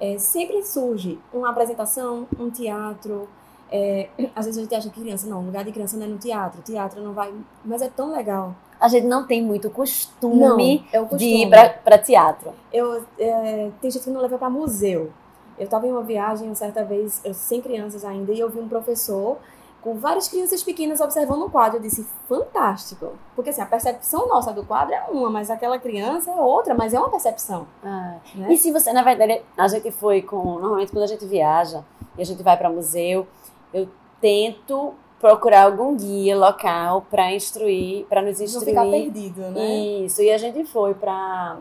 é, 0.00 0.18
sempre 0.18 0.62
surge 0.62 1.18
uma 1.32 1.50
apresentação, 1.50 2.28
um 2.38 2.50
teatro. 2.50 3.28
é, 3.72 4.08
às 4.34 4.44
vezes 4.44 4.58
a 4.58 4.62
gente 4.62 4.74
acha 4.74 4.90
que 4.90 5.00
criança, 5.00 5.26
não, 5.26 5.44
lugar 5.44 5.64
de 5.64 5.72
criança 5.72 5.96
não 5.96 6.04
é 6.04 6.08
no 6.08 6.18
teatro, 6.18 6.62
teatro 6.62 7.02
não 7.02 7.12
vai. 7.12 7.32
Mas 7.64 7.82
é 7.82 7.88
tão 7.88 8.12
legal. 8.12 8.54
A 8.78 8.88
gente 8.88 9.06
não 9.06 9.26
tem 9.26 9.42
muito 9.42 9.70
costume 9.70 10.86
é 10.92 11.00
o 11.00 11.04
de 11.04 11.08
costume. 11.10 11.42
ir 11.44 11.50
pra 11.82 11.98
teatro. 11.98 12.52
Eu, 12.72 13.02
é, 13.18 13.70
tem 13.80 13.90
gente 13.90 14.04
que 14.04 14.10
não 14.10 14.20
leva 14.20 14.36
para 14.36 14.50
museu. 14.50 15.10
Eu 15.58 15.64
estava 15.64 15.86
em 15.86 15.90
uma 15.90 16.02
viagem 16.02 16.54
certa 16.54 16.84
vez, 16.84 17.22
eu 17.24 17.32
sem 17.32 17.62
crianças 17.62 18.04
ainda, 18.04 18.32
e 18.32 18.38
eu 18.38 18.50
vi 18.50 18.60
um 18.60 18.68
professor 18.68 19.38
com 19.80 19.94
várias 19.94 20.28
crianças 20.28 20.62
pequenas 20.62 21.00
observando 21.00 21.42
o 21.42 21.50
quadro. 21.50 21.78
Eu 21.78 21.82
disse, 21.82 22.06
fantástico. 22.28 23.12
Porque 23.34 23.50
assim, 23.50 23.62
a 23.62 23.66
percepção 23.66 24.26
nossa 24.28 24.52
do 24.52 24.64
quadro 24.64 24.94
é 24.94 25.04
uma, 25.10 25.30
mas 25.30 25.50
aquela 25.50 25.78
criança 25.78 26.30
é 26.30 26.34
outra, 26.34 26.74
mas 26.74 26.92
é 26.92 26.98
uma 26.98 27.08
percepção. 27.08 27.66
Ah, 27.84 28.16
Né? 28.34 28.52
E 28.52 28.56
se 28.58 28.72
você, 28.72 28.92
na 28.92 29.02
verdade, 29.02 29.42
a 29.56 29.68
gente 29.68 29.90
foi 29.90 30.22
com. 30.22 30.42
Normalmente, 30.58 30.90
quando 30.90 31.04
a 31.04 31.08
gente 31.08 31.24
viaja 31.24 31.84
e 32.18 32.22
a 32.22 32.24
gente 32.24 32.42
vai 32.42 32.56
para 32.56 32.68
museu, 32.68 33.26
eu 33.72 33.88
tento 34.20 34.94
procurar 35.20 35.64
algum 35.64 35.96
guia 35.96 36.36
local 36.36 37.06
para 37.10 37.32
instruir, 37.32 38.04
para 38.06 38.22
nos 38.22 38.38
Não 38.38 38.44
instruir. 38.44 38.66
ficar 38.66 38.84
perdido, 38.84 39.40
né? 39.50 39.66
Isso, 40.04 40.22
e 40.22 40.30
a 40.30 40.38
gente 40.38 40.64
foi 40.64 40.94
para. 40.94 41.58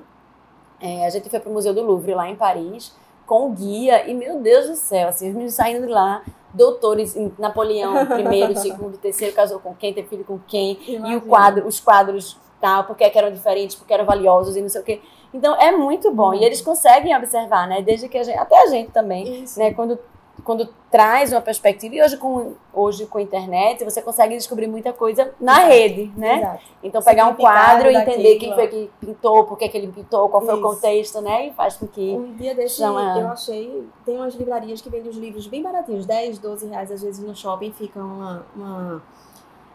a 0.81 1.09
gente 1.09 1.29
foi 1.29 1.39
para 1.39 1.49
o 1.49 1.53
Museu 1.53 1.73
do 1.73 1.81
Louvre, 1.83 2.13
lá 2.13 2.29
em 2.29 2.35
Paris, 2.35 2.93
com 3.25 3.47
o 3.47 3.51
guia, 3.51 4.09
e 4.09 4.13
meu 4.13 4.39
Deus 4.39 4.67
do 4.67 4.75
céu, 4.75 5.07
assim, 5.09 5.29
os 5.29 5.33
meninos 5.33 5.53
saindo 5.55 5.85
de 5.85 5.91
lá, 5.91 6.23
doutores, 6.55 7.15
em 7.15 7.31
Napoleão, 7.37 8.05
primeiro, 8.07 8.57
segundo, 8.57 8.97
terceiro, 8.97 9.35
casou 9.35 9.59
com 9.59 9.75
quem, 9.75 9.93
teve 9.93 10.07
filho 10.07 10.23
com 10.23 10.39
quem, 10.47 10.79
e 10.87 10.95
Imagina. 10.95 11.17
o 11.17 11.21
quadro, 11.21 11.67
os 11.67 11.79
quadros 11.79 12.37
tal, 12.59 12.85
porque 12.85 13.07
que 13.09 13.17
eram 13.17 13.31
diferentes, 13.31 13.75
porque 13.75 13.93
eram 13.93 14.05
valiosos 14.05 14.55
e 14.55 14.61
não 14.61 14.69
sei 14.69 14.81
o 14.81 14.83
quê. 14.83 15.01
Então 15.33 15.55
é 15.55 15.71
muito 15.71 16.11
bom. 16.11 16.33
E 16.33 16.43
eles 16.43 16.61
conseguem 16.61 17.15
observar, 17.15 17.67
né? 17.67 17.81
Desde 17.81 18.07
que 18.07 18.17
a 18.17 18.23
gente, 18.23 18.37
até 18.37 18.63
a 18.63 18.67
gente 18.67 18.91
também, 18.91 19.43
Isso. 19.43 19.59
né? 19.59 19.73
Quando, 19.73 19.99
quando 20.45 20.69
traz 20.91 21.31
uma 21.33 21.41
perspectiva, 21.41 21.95
e 21.95 22.01
hoje 22.03 22.17
com, 22.17 22.53
hoje 22.71 23.07
com 23.07 23.17
a 23.17 23.21
internet, 23.21 23.83
você 23.83 23.99
consegue 23.99 24.37
descobrir 24.37 24.67
muita 24.67 24.93
coisa 24.93 25.33
na 25.41 25.53
Exato. 25.53 25.67
rede, 25.67 26.11
né? 26.15 26.37
Exato. 26.37 26.63
Então 26.83 27.01
pegar 27.01 27.27
um 27.27 27.33
quadro 27.33 27.89
e 27.89 27.95
entender 27.95 28.35
quem 28.35 28.53
foi 28.53 28.67
que 28.67 28.91
pintou, 28.99 29.43
por 29.45 29.57
que 29.57 29.67
que 29.67 29.75
ele 29.75 29.87
pintou, 29.91 30.29
qual 30.29 30.45
foi 30.45 30.53
o 30.53 30.59
Isso. 30.59 30.61
contexto, 30.69 31.19
né? 31.19 31.47
E 31.47 31.53
faz 31.53 31.75
com 31.75 31.87
que. 31.87 32.13
Um 32.13 32.35
dia 32.35 32.53
desse 32.53 32.77
Chama- 32.77 33.17
eu 33.19 33.27
achei, 33.27 33.87
tem 34.05 34.17
umas 34.17 34.35
livrarias 34.35 34.81
que 34.81 34.89
vendem 34.89 35.09
os 35.09 35.17
livros 35.17 35.47
bem 35.47 35.63
baratinhos, 35.63 36.05
10, 36.05 36.37
12 36.37 36.67
reais, 36.67 36.91
às 36.91 37.01
vezes 37.01 37.25
no 37.25 37.35
shopping 37.35 37.71
fica 37.71 37.99
uma, 37.99 38.45
uma, 38.55 39.03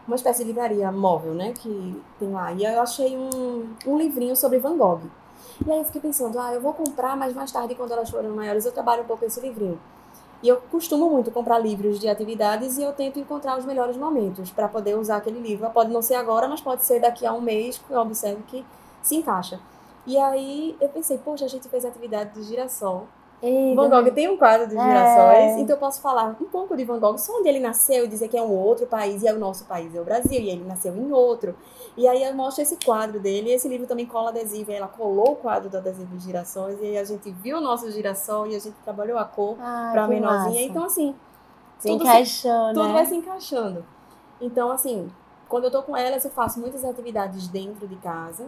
uma 0.07 0.15
espécie 0.15 0.39
de 0.43 0.47
livraria 0.47 0.89
móvel, 0.89 1.33
né, 1.33 1.51
que 1.51 2.01
tem 2.17 2.31
lá. 2.31 2.53
E 2.53 2.63
eu 2.63 2.81
achei 2.81 3.17
um, 3.17 3.67
um 3.85 3.97
livrinho 3.97 4.37
sobre 4.37 4.57
Van 4.57 4.77
Gogh. 4.77 5.01
E 5.67 5.69
aí 5.69 5.79
eu 5.79 5.83
fiquei 5.83 5.99
pensando, 5.99 6.39
ah, 6.39 6.53
eu 6.53 6.61
vou 6.61 6.73
comprar, 6.73 7.17
mas 7.17 7.33
mais 7.33 7.51
tarde, 7.51 7.75
quando 7.75 7.91
elas 7.91 8.09
forem 8.09 8.31
maiores, 8.31 8.65
eu 8.65 8.71
trabalho 8.71 9.03
um 9.03 9.05
pouco 9.05 9.25
esse 9.25 9.41
livrinho. 9.41 9.77
E 10.43 10.47
eu 10.47 10.57
costumo 10.71 11.09
muito 11.09 11.29
comprar 11.29 11.59
livros 11.59 11.99
de 11.99 12.09
atividades 12.09 12.77
e 12.77 12.83
eu 12.83 12.91
tento 12.93 13.19
encontrar 13.19 13.57
os 13.57 13.65
melhores 13.65 13.95
momentos 13.95 14.49
para 14.49 14.67
poder 14.67 14.97
usar 14.97 15.17
aquele 15.17 15.39
livro. 15.39 15.69
Pode 15.69 15.91
não 15.91 16.01
ser 16.01 16.15
agora, 16.15 16.47
mas 16.47 16.61
pode 16.61 16.83
ser 16.83 16.99
daqui 16.99 17.25
a 17.25 17.33
um 17.33 17.41
mês, 17.41 17.77
que 17.77 17.91
eu 17.91 17.99
observo 17.99 18.41
que 18.47 18.65
se 19.03 19.15
encaixa. 19.15 19.59
E 20.05 20.17
aí 20.17 20.75
eu 20.81 20.89
pensei, 20.89 21.17
poxa, 21.17 21.45
a 21.45 21.47
gente 21.47 21.69
fez 21.69 21.85
a 21.85 21.89
atividade 21.89 22.31
do 22.31 22.43
girassol. 22.43 23.07
Van 23.75 23.89
Gogh 23.89 24.11
tem 24.11 24.27
um 24.29 24.37
quadro 24.37 24.67
dos 24.67 24.77
girassóis, 24.83 25.57
então 25.59 25.75
eu 25.75 25.79
posso 25.79 25.99
falar 25.99 26.35
um 26.39 26.45
pouco 26.45 26.77
de 26.77 26.83
Van 26.83 26.99
Gogh, 26.99 27.17
só 27.17 27.39
onde 27.39 27.49
ele 27.49 27.59
nasceu, 27.59 28.07
dizer 28.07 28.27
que 28.27 28.37
é 28.37 28.41
um 28.41 28.51
outro 28.51 28.85
país, 28.85 29.23
e 29.23 29.27
é 29.27 29.33
o 29.33 29.39
nosso 29.39 29.65
país, 29.65 29.95
é 29.95 30.01
o 30.01 30.03
Brasil, 30.03 30.39
e 30.39 30.49
ele 30.49 30.63
nasceu 30.63 30.95
em 30.95 31.11
outro. 31.11 31.55
E 31.97 32.07
aí 32.07 32.23
eu 32.23 32.33
mostro 32.33 32.61
esse 32.63 32.77
quadro 32.83 33.19
dele, 33.19 33.49
e 33.49 33.53
esse 33.53 33.67
livro 33.67 33.85
também 33.85 34.05
cola 34.05 34.29
adesivo, 34.29 34.71
e 34.71 34.73
ela 34.75 34.87
colou 34.87 35.33
o 35.33 35.35
quadro 35.35 35.69
do 35.69 35.77
adesivo 35.77 36.15
dos 36.15 36.23
girassóis, 36.23 36.79
e 36.81 36.85
aí 36.85 36.97
a 36.97 37.03
gente 37.03 37.29
viu 37.31 37.57
o 37.57 37.61
nosso 37.61 37.91
girassol, 37.91 38.47
e 38.47 38.55
a 38.55 38.59
gente 38.59 38.75
trabalhou 38.83 39.17
a 39.17 39.25
cor 39.25 39.57
Ai, 39.59 39.91
pra 39.91 40.03
que 40.03 40.09
menorzinha, 40.09 40.53
massa. 40.53 40.61
então 40.63 40.83
assim, 40.85 41.15
Se 41.79 41.87
tudo 41.89 42.03
encaixou, 42.03 42.67
tudo 42.73 42.87
né? 42.87 42.93
vai 42.93 43.05
se 43.05 43.15
encaixando. 43.15 43.85
Então, 44.39 44.71
assim, 44.71 45.11
quando 45.49 45.65
eu 45.65 45.71
tô 45.71 45.83
com 45.83 45.95
elas, 45.95 46.23
eu 46.23 46.31
faço 46.31 46.59
muitas 46.59 46.83
atividades 46.85 47.47
dentro 47.49 47.87
de 47.87 47.95
casa. 47.97 48.45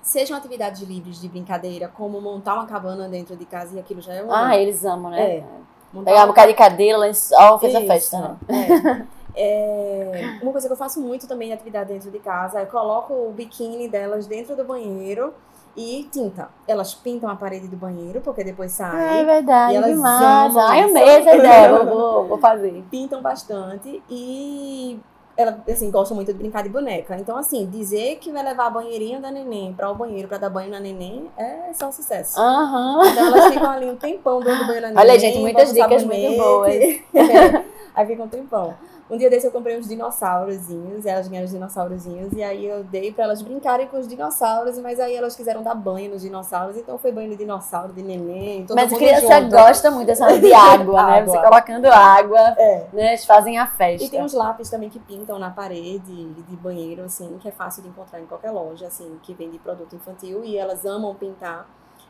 Sejam 0.00 0.36
atividades 0.36 0.80
livres 0.82 1.20
de 1.20 1.28
brincadeira, 1.28 1.88
como 1.88 2.20
montar 2.20 2.54
uma 2.54 2.66
cabana 2.66 3.08
dentro 3.08 3.36
de 3.36 3.44
casa, 3.44 3.76
e 3.76 3.80
aquilo 3.80 4.00
já 4.00 4.14
é 4.14 4.22
um. 4.22 4.32
Ah, 4.32 4.56
eles 4.56 4.84
amam, 4.84 5.10
né? 5.10 5.38
É. 5.38 5.44
montar 5.92 6.12
Pegar 6.12 6.24
um 6.24 6.28
bocado 6.28 6.48
de 6.52 6.56
cadeira, 6.56 6.96
lençol, 6.96 7.58
fez 7.58 7.74
a 7.74 7.78
Isso, 7.80 7.86
festa, 7.88 8.18
né? 8.48 8.68
é. 9.04 9.17
É, 9.34 10.38
uma 10.42 10.52
coisa 10.52 10.66
que 10.66 10.72
eu 10.72 10.76
faço 10.76 11.00
muito 11.00 11.26
também 11.26 11.48
de 11.48 11.54
atividade 11.54 11.92
dentro 11.92 12.10
de 12.10 12.18
casa, 12.18 12.60
eu 12.60 12.66
coloco 12.66 13.12
o 13.12 13.32
biquíni 13.32 13.88
delas 13.88 14.26
dentro 14.26 14.56
do 14.56 14.64
banheiro 14.64 15.32
e 15.76 16.08
tinta. 16.10 16.48
Elas 16.66 16.92
pintam 16.94 17.30
a 17.30 17.36
parede 17.36 17.68
do 17.68 17.76
banheiro, 17.76 18.20
porque 18.20 18.42
depois 18.42 18.72
É 18.80 18.84
saem. 18.84 19.24
verdade, 19.26 19.74
E 19.74 19.76
elas 19.76 19.92
amam 19.98 20.58
Ai, 20.66 20.80
isso. 20.80 20.90
amei 20.90 21.08
essa 21.08 21.36
ideia, 21.36 21.78
vou, 21.84 22.26
vou, 22.26 22.38
fazer. 22.38 22.84
pintam 22.90 23.22
bastante 23.22 24.02
e 24.10 24.98
ela 25.36 25.62
assim 25.70 25.88
gosta 25.88 26.12
muito 26.16 26.32
de 26.32 26.38
brincar 26.38 26.64
de 26.64 26.68
boneca. 26.68 27.16
Então 27.16 27.36
assim, 27.36 27.64
dizer 27.66 28.16
que 28.16 28.32
vai 28.32 28.42
levar 28.42 28.66
a 28.66 28.70
banheirinha 28.70 29.20
da 29.20 29.30
neném 29.30 29.72
para 29.72 29.88
o 29.88 29.94
banheiro 29.94 30.26
para 30.26 30.38
dar 30.38 30.50
banho 30.50 30.68
na 30.68 30.80
neném 30.80 31.30
é 31.36 31.72
só 31.74 31.86
um 31.86 31.92
sucesso. 31.92 32.40
Aham. 32.40 33.06
Então 33.06 33.26
elas 33.28 33.46
ficam 33.52 33.70
ali 33.70 33.88
um 33.88 33.94
tempão 33.94 34.40
dando 34.40 34.66
banho 34.66 34.80
na 34.80 34.88
neném. 34.88 34.98
Olha, 35.04 35.16
gente, 35.20 35.38
muitas 35.38 35.72
dicas 35.72 36.02
sabonete. 36.02 36.26
muito 36.26 36.42
boas. 36.42 36.74
É, 37.14 37.64
aí 37.94 38.06
fica 38.06 38.22
um 38.24 38.28
tempão. 38.28 38.74
Um 39.10 39.16
dia 39.16 39.30
desse 39.30 39.46
eu 39.46 39.50
comprei 39.50 39.78
uns 39.78 39.88
dinossaurozinhos, 39.88 41.06
elas 41.06 41.28
ganharam 41.28 41.46
os 41.46 41.52
dinossaurozinhos, 41.52 42.32
e 42.32 42.42
aí 42.42 42.66
eu 42.66 42.84
dei 42.84 43.10
pra 43.10 43.24
elas 43.24 43.40
brincarem 43.40 43.86
com 43.88 43.98
os 43.98 44.06
dinossauros, 44.06 44.78
mas 44.78 45.00
aí 45.00 45.14
elas 45.16 45.34
quiseram 45.34 45.62
dar 45.62 45.74
banho 45.74 46.10
nos 46.10 46.20
dinossauros, 46.22 46.76
então 46.76 46.98
foi 46.98 47.10
banho 47.10 47.30
de 47.30 47.36
dinossauro, 47.36 47.92
de 47.92 48.02
neném, 48.02 48.66
todo 48.66 48.76
Mas 48.76 48.92
criança 48.92 49.40
junto. 49.40 49.50
gosta 49.56 49.90
muito 49.90 50.06
dessa 50.08 50.38
de 50.38 50.52
água, 50.52 51.02
né? 51.04 51.18
Água. 51.20 51.32
Você 51.34 51.42
colocando 51.42 51.86
água, 51.86 52.38
É. 52.58 52.86
né? 52.92 53.08
Eles 53.08 53.24
fazem 53.24 53.58
a 53.58 53.66
festa. 53.66 54.04
E 54.06 54.10
tem 54.10 54.22
uns 54.22 54.34
lápis 54.34 54.68
também 54.68 54.90
que 54.90 54.98
pintam 54.98 55.38
na 55.38 55.50
parede 55.50 56.24
de 56.32 56.56
banheiro, 56.56 57.02
assim, 57.04 57.38
que 57.40 57.48
é 57.48 57.52
fácil 57.52 57.82
de 57.82 57.88
encontrar 57.88 58.20
em 58.20 58.26
qualquer 58.26 58.50
loja, 58.50 58.86
assim, 58.86 59.18
que 59.22 59.32
vende 59.32 59.58
produto 59.58 59.96
infantil. 59.96 60.44
E 60.44 60.56
elas 60.56 60.84
amam 60.84 61.14
pintar 61.14 61.66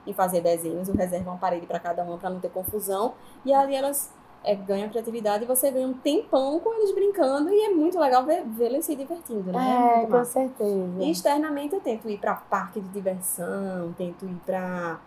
e 0.07 0.13
fazer 0.13 0.41
desenhos. 0.41 0.89
Eu 0.89 0.95
reservo 0.95 1.31
uma 1.31 1.39
parede 1.39 1.67
para 1.67 1.79
cada 1.79 2.03
uma 2.03 2.19
para 2.19 2.31
não 2.31 2.41
ter 2.41 2.51
confusão. 2.51 3.15
E 3.45 3.53
ali 3.53 3.75
elas 3.75 4.11
é, 4.45 4.55
ganham 4.55 4.89
criatividade 4.89 5.45
e 5.45 5.47
você 5.47 5.71
ganha 5.71 5.87
um 5.87 5.95
tempão 5.95 6.59
com 6.61 6.75
eles 6.75 6.95
brincando. 6.95 7.51
E 7.51 7.65
é 7.65 7.71
muito 7.71 7.99
legal 7.99 8.25
eles 8.31 8.85
se 8.85 8.95
divertindo, 8.97 9.53
né? 9.53 9.75
É, 9.75 9.97
muito 9.99 10.11
com 10.11 10.17
massa. 10.19 10.33
certeza. 10.33 11.03
E 11.03 11.11
externamente 11.11 11.75
eu 11.75 11.81
tento 11.81 12.09
ir 12.09 12.19
para 12.19 12.35
parque 12.35 12.81
de 12.81 12.89
diversão, 12.89 13.95
tento 13.97 14.25
ir 14.25 14.37
para 14.47 15.01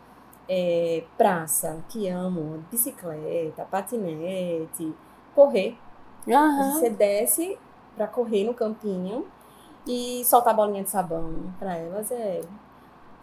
praça, 1.18 1.82
que 1.88 2.10
amo, 2.10 2.64
bicicleta, 2.70 3.66
patinete, 3.72 4.94
correr. 5.34 5.78
Aham. 6.28 6.74
Você 6.74 6.90
desce 6.90 7.58
pra 7.96 8.06
correr 8.06 8.44
no 8.44 8.54
campinho 8.54 9.26
e 9.88 10.24
soltar 10.26 10.54
bolinha 10.54 10.84
de 10.84 10.90
sabão. 10.90 11.34
Pra 11.58 11.78
elas 11.78 12.12
é 12.12 12.42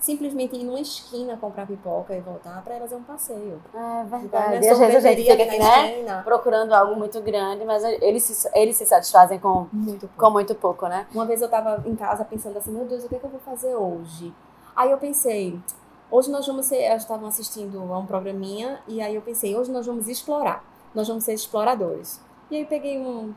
simplesmente 0.01 0.57
ir 0.57 0.65
numa 0.65 0.81
esquina 0.81 1.37
comprar 1.37 1.67
pipoca 1.67 2.15
e 2.15 2.21
voltar. 2.21 2.63
Pra 2.63 2.75
elas 2.75 2.93
é 2.93 2.97
um 2.97 3.03
passeio. 3.03 3.61
É 3.75 3.79
na 3.79 4.05
verdade. 4.05 4.65
E 4.65 4.69
às 4.69 4.79
vezes 4.79 5.05
a 5.05 5.09
gente 5.09 5.23
fica 5.23 5.43
aqui, 5.43 5.59
né? 5.59 5.91
esquina. 5.91 6.23
Procurando 6.23 6.73
algo 6.73 6.97
muito 6.97 7.21
grande, 7.21 7.65
mas 7.65 7.83
eles 7.85 8.23
se, 8.23 8.49
eles 8.55 8.77
se 8.77 8.87
satisfazem 8.87 9.39
com, 9.39 9.67
Muito 9.73 10.09
com 10.17 10.31
muito 10.31 10.55
pouco, 10.55 10.87
né? 10.87 11.07
Uma 11.13 11.27
vez 11.27 11.43
eu 11.43 11.49
tava 11.49 11.83
em 11.87 11.97
casa 11.97 12.25
pensando 12.25 12.57
assim, 12.59 12.73
meu 12.73 12.85
Deus, 12.87 13.05
o 13.05 13.09
que, 13.09 13.17
é 13.17 13.19
que 13.19 13.25
eu 13.25 13.31
vou 13.31 13.41
fazer 13.41 13.75
hoje? 13.75 14.33
Aí 14.77 14.91
eu 14.91 14.99
pensei, 14.99 15.59
hoje 16.11 16.31
nós 16.31 16.47
vamos 16.47 16.67
ser. 16.67 16.81
Elas 16.81 17.03
estavam 17.03 17.29
assistindo 17.29 17.79
a 17.93 17.99
um 17.99 18.07
programinha, 18.07 18.81
e 18.87 19.01
aí 19.01 19.15
eu 19.15 19.23
pensei, 19.23 19.57
hoje 19.57 19.71
nós 19.71 19.87
vamos 19.87 20.09
explorar. 20.09 20.65
Nós 20.95 21.09
vamos 21.09 21.25
ser 21.25 21.35
exploradores. 21.35 22.21
E 22.51 22.57
aí 22.57 22.65
peguei 22.65 22.99
um, 22.99 23.35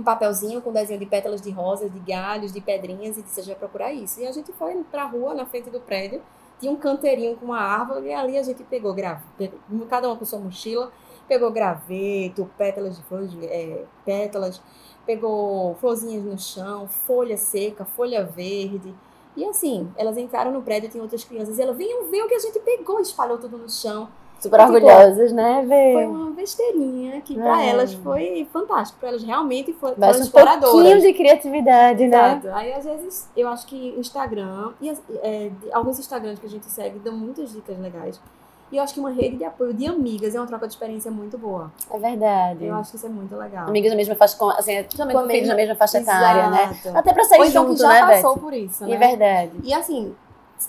um 0.00 0.02
papelzinho 0.02 0.60
com 0.62 0.72
desenho 0.72 0.98
de 0.98 1.06
pétalas 1.06 1.40
de 1.40 1.50
rosas, 1.50 1.92
de 1.92 1.98
galhos, 2.00 2.52
de 2.52 2.60
pedrinhas, 2.60 3.18
e 3.18 3.22
disse, 3.22 3.40
a 3.40 3.42
gente 3.42 3.52
vai 3.52 3.60
procurar 3.60 3.92
isso. 3.92 4.20
E 4.20 4.26
a 4.26 4.32
gente 4.32 4.52
foi 4.52 4.74
pra 4.90 5.04
rua, 5.04 5.34
na 5.34 5.46
frente 5.46 5.70
do 5.70 5.80
prédio, 5.80 6.22
tinha 6.58 6.72
um 6.72 6.76
canteirinho 6.76 7.36
com 7.36 7.46
uma 7.46 7.60
árvore, 7.60 8.08
e 8.08 8.12
ali 8.12 8.36
a 8.36 8.42
gente 8.42 8.62
pegou, 8.64 8.92
grave, 8.92 9.22
cada 9.88 10.08
uma 10.08 10.16
com 10.16 10.24
sua 10.24 10.38
mochila, 10.38 10.90
pegou 11.28 11.50
graveto, 11.50 12.50
pétalas 12.58 12.96
de 12.96 13.02
flores, 13.04 13.30
é, 13.42 13.84
pétalas, 14.04 14.60
pegou 15.06 15.74
florzinhas 15.76 16.24
no 16.24 16.38
chão, 16.38 16.88
folha 16.88 17.36
seca, 17.36 17.84
folha 17.84 18.24
verde. 18.24 18.94
E 19.36 19.44
assim, 19.44 19.90
elas 19.96 20.18
entraram 20.18 20.50
no 20.50 20.62
prédio, 20.62 20.90
tinha 20.90 21.02
outras 21.02 21.24
crianças, 21.24 21.58
e 21.58 21.62
elas 21.62 21.76
venham 21.76 22.10
ver 22.10 22.22
o 22.22 22.28
que 22.28 22.34
a 22.34 22.38
gente 22.38 22.58
pegou, 22.60 23.00
espalhou 23.00 23.38
tudo 23.38 23.56
no 23.56 23.68
chão. 23.68 24.08
Super 24.40 24.60
orgulhosos, 24.60 25.32
né? 25.32 25.64
Ver. 25.68 25.92
Foi 25.92 26.06
uma 26.06 26.30
besteirinha 26.30 27.20
que 27.20 27.34
pra 27.34 27.56
Ah. 27.56 27.64
elas 27.64 27.92
foi 27.94 28.48
fantástico, 28.52 28.98
pra 28.98 29.10
elas 29.10 29.22
realmente 29.22 29.72
foram, 29.74 29.94
foram 29.94 30.06
Basta 30.08 30.22
um 30.22 30.24
exploradoras. 30.24 30.70
pouquinho 30.70 31.00
de 31.00 31.12
criatividade, 31.12 32.06
né? 32.08 32.38
Exato. 32.42 32.48
Aí, 32.56 32.72
às 32.72 32.84
vezes, 32.84 33.28
eu 33.36 33.48
acho 33.48 33.66
que 33.66 33.94
Instagram, 33.98 34.72
e 34.80 34.90
é, 35.22 35.50
alguns 35.72 35.98
Instagrams 35.98 36.38
que 36.40 36.46
a 36.46 36.50
gente 36.50 36.66
segue 36.66 36.98
dão 37.00 37.12
muitas 37.12 37.52
dicas 37.52 37.78
legais. 37.78 38.20
E 38.72 38.76
eu 38.76 38.82
acho 38.84 38.94
que 38.94 39.00
uma 39.00 39.10
rede 39.10 39.36
de 39.36 39.44
apoio 39.44 39.74
de 39.74 39.84
amigas 39.86 40.32
é 40.32 40.38
uma 40.40 40.46
troca 40.46 40.66
de 40.68 40.72
experiência 40.74 41.10
muito 41.10 41.36
boa. 41.36 41.72
É 41.90 41.98
verdade. 41.98 42.64
Eu 42.64 42.74
acho 42.76 42.92
que 42.92 42.96
isso 42.98 43.06
é 43.06 43.08
muito 43.08 43.34
legal. 43.36 43.66
Amigos 43.68 43.90
da 43.90 43.96
mesma 43.96 44.14
faixa, 44.14 44.36
com, 44.38 44.48
assim, 44.48 44.76
principalmente 44.84 45.16
Com 45.16 45.22
com 45.22 45.28
filhos 45.28 45.40
mesma- 45.48 45.54
da 45.54 45.56
mesma 45.60 45.74
faixa 45.74 45.98
etária, 45.98 46.50
né? 46.50 46.70
Exato. 46.80 46.96
Até 46.96 47.12
pra 47.12 47.24
sair 47.24 47.40
Ou 47.40 47.44
então 47.46 47.62
junto, 47.66 47.76
que 47.76 47.82
já 47.82 47.88
né, 48.06 48.14
passou 48.14 48.34
Beth? 48.36 48.40
por 48.40 48.54
isso, 48.54 48.84
É 48.84 48.86
né? 48.86 48.96
verdade. 48.96 49.52
E 49.64 49.74
assim, 49.74 50.14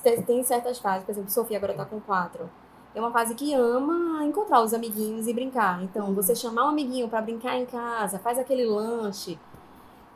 te- 0.04 0.22
tem 0.24 0.44
certas 0.44 0.80
fases, 0.80 1.04
por 1.06 1.12
exemplo, 1.12 1.30
Sofia 1.30 1.58
agora 1.58 1.74
tá 1.76 1.86
com 1.86 2.00
quatro. 2.00 2.50
É 2.94 3.00
uma 3.00 3.12
fase 3.12 3.36
que 3.36 3.54
ama 3.54 4.26
encontrar 4.26 4.62
os 4.62 4.74
amiguinhos 4.74 5.28
e 5.28 5.34
brincar. 5.34 5.82
Então, 5.84 6.14
você 6.14 6.36
chamar 6.36 6.66
um 6.66 6.70
amiguinho 6.70 7.08
pra 7.08 7.22
brincar 7.22 7.58
em 7.58 7.66
casa, 7.66 8.20
faz 8.20 8.38
aquele 8.38 8.66
lanche. 8.66 9.40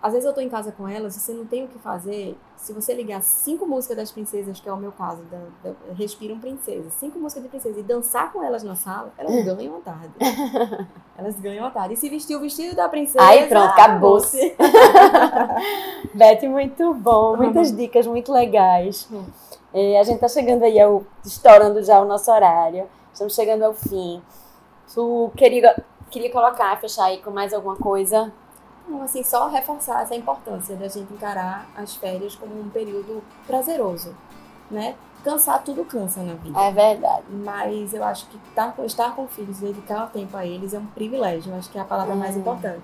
Às 0.06 0.14
vezes 0.14 0.28
eu 0.28 0.34
tô 0.34 0.42
em 0.42 0.50
casa 0.50 0.72
com 0.72 0.88
ela, 0.88 1.10
se 1.10 1.20
você 1.20 1.34
não 1.34 1.46
tem 1.46 1.64
o 1.64 1.68
que 1.68 1.80
fazer, 1.80 2.38
se 2.58 2.72
você 2.72 2.94
ligar 2.94 3.24
cinco 3.24 3.66
músicas 3.66 3.98
das 3.98 4.12
princesas, 4.12 4.60
que 4.60 4.70
é 4.70 4.72
o 4.72 4.78
meu 4.78 4.92
caso, 4.92 5.24
da, 5.32 5.40
da 5.64 5.76
Respiram 5.96 6.38
Princesa, 6.38 6.92
cinco 6.92 7.18
músicas 7.18 7.42
de 7.42 7.50
princesa 7.50 7.80
e 7.80 7.82
dançar 7.82 8.32
com 8.32 8.44
elas 8.44 8.62
na 8.62 8.76
sala, 8.76 9.12
elas 9.18 9.44
ganham 9.44 9.78
a 9.78 9.80
tarde. 9.80 10.14
elas 11.18 11.40
ganham 11.40 11.66
a 11.66 11.72
tarde. 11.72 11.96
E 11.96 11.98
se 11.98 12.08
vestir 12.08 12.36
o 12.36 12.40
vestido 12.40 12.76
da 12.76 12.88
princesa. 12.88 13.24
Aí 13.24 13.48
pronto, 13.48 13.72
acabou-se. 13.72 14.40
acabou-se. 14.60 16.08
Beth, 16.14 16.50
muito 16.50 16.94
bom. 16.94 17.38
Muitas 17.38 17.76
dicas 17.76 18.06
muito 18.06 18.32
legais. 18.32 19.10
É, 19.78 20.00
a 20.00 20.04
gente 20.04 20.20
tá 20.20 20.30
chegando 20.30 20.64
aí, 20.64 20.80
ao, 20.80 21.04
estourando 21.26 21.84
já 21.84 22.00
o 22.00 22.06
nosso 22.06 22.32
horário. 22.32 22.88
Estamos 23.12 23.36
chegando 23.36 23.64
ao 23.64 23.74
fim. 23.74 24.22
Tu 24.94 25.32
queria, 25.36 25.76
queria 26.10 26.32
colocar, 26.32 26.80
fechar 26.80 27.06
aí 27.06 27.18
com 27.22 27.30
mais 27.30 27.54
alguma 27.54 27.76
coisa? 27.76 28.32
Então, 28.88 29.02
assim, 29.02 29.22
só 29.22 29.50
reforçar 29.50 30.04
essa 30.04 30.16
importância 30.16 30.78
da 30.78 30.88
gente 30.88 31.12
encarar 31.12 31.68
as 31.76 31.94
férias 31.96 32.36
como 32.36 32.58
um 32.58 32.70
período 32.70 33.22
prazeroso, 33.46 34.16
né? 34.72 34.96
Cansar 35.26 35.62
tudo 35.62 35.84
cansa 35.84 36.22
na 36.22 36.36
vida. 36.36 36.58
É 36.58 36.72
verdade. 36.72 37.24
Mas 37.30 37.94
eu 37.94 38.04
acho 38.04 38.28
que 38.28 38.38
estar, 38.48 38.74
estar 38.86 39.14
com 39.14 39.28
filhos, 39.28 39.58
dedicar 39.58 40.06
o 40.06 40.08
tempo 40.08 40.38
a 40.38 40.46
eles 40.46 40.74
é 40.74 40.80
um 40.80 40.86
privilégio. 40.86 41.52
Eu 41.52 41.58
acho 41.58 41.70
que 41.70 41.78
é 41.78 41.82
a 41.82 41.86
palavra 41.86 42.16
mais 42.16 42.36
Hum. 42.38 42.40
importante. 42.40 42.84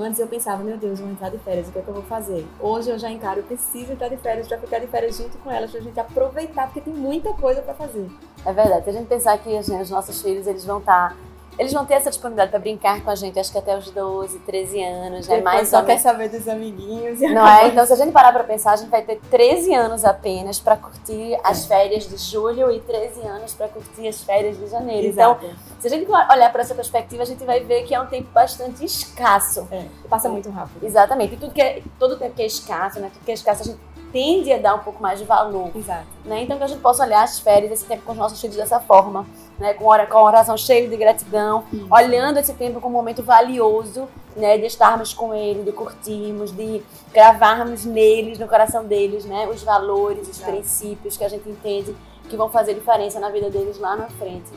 Antes 0.00 0.18
eu 0.18 0.26
pensava, 0.26 0.62
meu 0.62 0.78
Deus, 0.78 0.98
eu 0.98 1.04
vou 1.04 1.12
entrar 1.12 1.28
de 1.28 1.38
férias, 1.38 1.68
o 1.68 1.72
que 1.72 1.78
é 1.78 1.82
que 1.82 1.88
eu 1.88 1.94
vou 1.94 2.02
fazer? 2.02 2.46
Hoje 2.58 2.90
eu 2.90 2.98
já 2.98 3.10
encaro, 3.10 3.40
eu 3.40 3.44
preciso 3.44 3.92
entrar 3.92 4.08
de 4.08 4.16
férias 4.16 4.48
para 4.48 4.58
ficar 4.58 4.78
de 4.78 4.86
férias 4.86 5.16
junto 5.16 5.36
com 5.38 5.50
elas, 5.50 5.70
pra 5.70 5.80
gente 5.80 6.00
aproveitar, 6.00 6.66
porque 6.66 6.80
tem 6.80 6.94
muita 6.94 7.32
coisa 7.34 7.60
para 7.60 7.74
fazer. 7.74 8.10
É 8.46 8.52
verdade. 8.52 8.84
Se 8.84 8.90
a 8.90 8.92
gente 8.94 9.08
pensar 9.08 9.36
que 9.38 9.56
assim, 9.56 9.78
os 9.80 9.90
nossos 9.90 10.22
filhos, 10.22 10.46
eles 10.46 10.64
vão 10.64 10.78
estar... 10.78 11.14
Eles 11.60 11.74
vão 11.74 11.84
ter 11.84 11.92
essa 11.92 12.08
disponibilidade 12.08 12.50
para 12.50 12.58
brincar 12.58 13.02
com 13.02 13.10
a 13.10 13.14
gente, 13.14 13.38
acho 13.38 13.52
que 13.52 13.58
até 13.58 13.76
os 13.76 13.90
12, 13.90 14.38
13 14.38 14.82
anos, 14.82 15.28
é 15.28 15.36
Depois 15.36 15.54
mais 15.54 15.68
só 15.68 15.82
quer 15.82 15.98
saber 15.98 16.30
dos 16.30 16.48
amiguinhos. 16.48 17.20
Não 17.20 17.46
é? 17.46 17.68
Então, 17.68 17.84
se 17.84 17.92
a 17.92 17.96
gente 17.96 18.12
parar 18.12 18.32
pra 18.32 18.44
pensar, 18.44 18.72
a 18.72 18.76
gente 18.76 18.88
vai 18.88 19.02
ter 19.02 19.20
13 19.30 19.74
anos 19.74 20.02
apenas 20.02 20.58
pra 20.58 20.74
curtir 20.74 21.38
as 21.44 21.66
férias 21.66 22.08
de 22.08 22.16
julho 22.16 22.72
e 22.72 22.80
13 22.80 23.20
anos 23.26 23.52
pra 23.52 23.68
curtir 23.68 24.08
as 24.08 24.22
férias 24.22 24.56
de 24.56 24.68
janeiro. 24.68 25.08
Então, 25.08 25.32
Exato. 25.32 25.56
se 25.80 25.86
a 25.86 25.90
gente 25.90 26.10
olhar 26.10 26.50
por 26.50 26.62
essa 26.62 26.74
perspectiva, 26.74 27.24
a 27.24 27.26
gente 27.26 27.44
vai 27.44 27.60
ver 27.60 27.82
que 27.82 27.94
é 27.94 28.00
um 28.00 28.06
tempo 28.06 28.30
bastante 28.32 28.82
escasso. 28.82 29.68
É, 29.70 29.84
passa 30.08 30.30
muito 30.30 30.48
rápido. 30.48 30.82
Exatamente. 30.82 31.34
E 31.34 31.36
tudo 31.36 31.52
que 31.52 31.60
é, 31.60 31.82
todo 31.98 32.16
tempo 32.16 32.34
que 32.36 32.40
é 32.40 32.46
escasso, 32.46 32.98
né? 33.00 33.10
Tudo 33.12 33.22
que 33.22 33.32
é 33.32 33.34
escasso, 33.34 33.64
a 33.64 33.66
gente 33.66 33.78
tende 34.12 34.52
a 34.52 34.58
dar 34.58 34.74
um 34.74 34.80
pouco 34.80 35.02
mais 35.02 35.18
de 35.18 35.24
valor. 35.24 35.70
Exato. 35.74 36.06
Né? 36.24 36.42
Então 36.42 36.56
que 36.58 36.64
a 36.64 36.66
gente 36.66 36.80
possa 36.80 37.04
olhar 37.04 37.22
as 37.22 37.38
férias, 37.40 37.70
esse 37.72 37.84
tempo 37.84 38.02
com 38.04 38.12
os 38.12 38.18
nossos 38.18 38.40
filhos 38.40 38.56
dessa 38.56 38.80
forma, 38.80 39.26
né? 39.58 39.74
com, 39.74 39.84
ora- 39.84 40.06
com 40.06 40.18
a 40.18 40.22
oração 40.22 40.56
cheia 40.56 40.88
de 40.88 40.96
gratidão, 40.96 41.64
olhando 41.90 42.38
esse 42.38 42.52
tempo 42.54 42.80
como 42.80 42.94
um 42.94 42.98
momento 42.98 43.22
valioso, 43.22 44.08
né? 44.36 44.58
de 44.58 44.66
estarmos 44.66 45.12
com 45.14 45.34
ele, 45.34 45.62
de 45.62 45.72
curtirmos, 45.72 46.50
de 46.50 46.82
gravarmos 47.12 47.84
neles, 47.84 48.38
no 48.38 48.48
coração 48.48 48.84
deles, 48.84 49.24
né? 49.24 49.48
os 49.48 49.62
valores, 49.62 50.28
os 50.28 50.38
Exato. 50.38 50.52
princípios 50.52 51.16
que 51.16 51.24
a 51.24 51.28
gente 51.28 51.48
entende 51.48 51.94
que 52.28 52.36
vão 52.36 52.48
fazer 52.48 52.74
diferença 52.74 53.18
na 53.20 53.28
vida 53.30 53.50
deles 53.50 53.78
lá 53.78 53.96
na 53.96 54.08
frente. 54.08 54.50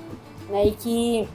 né? 0.49 0.65
E 0.67 0.71
que 0.71 1.29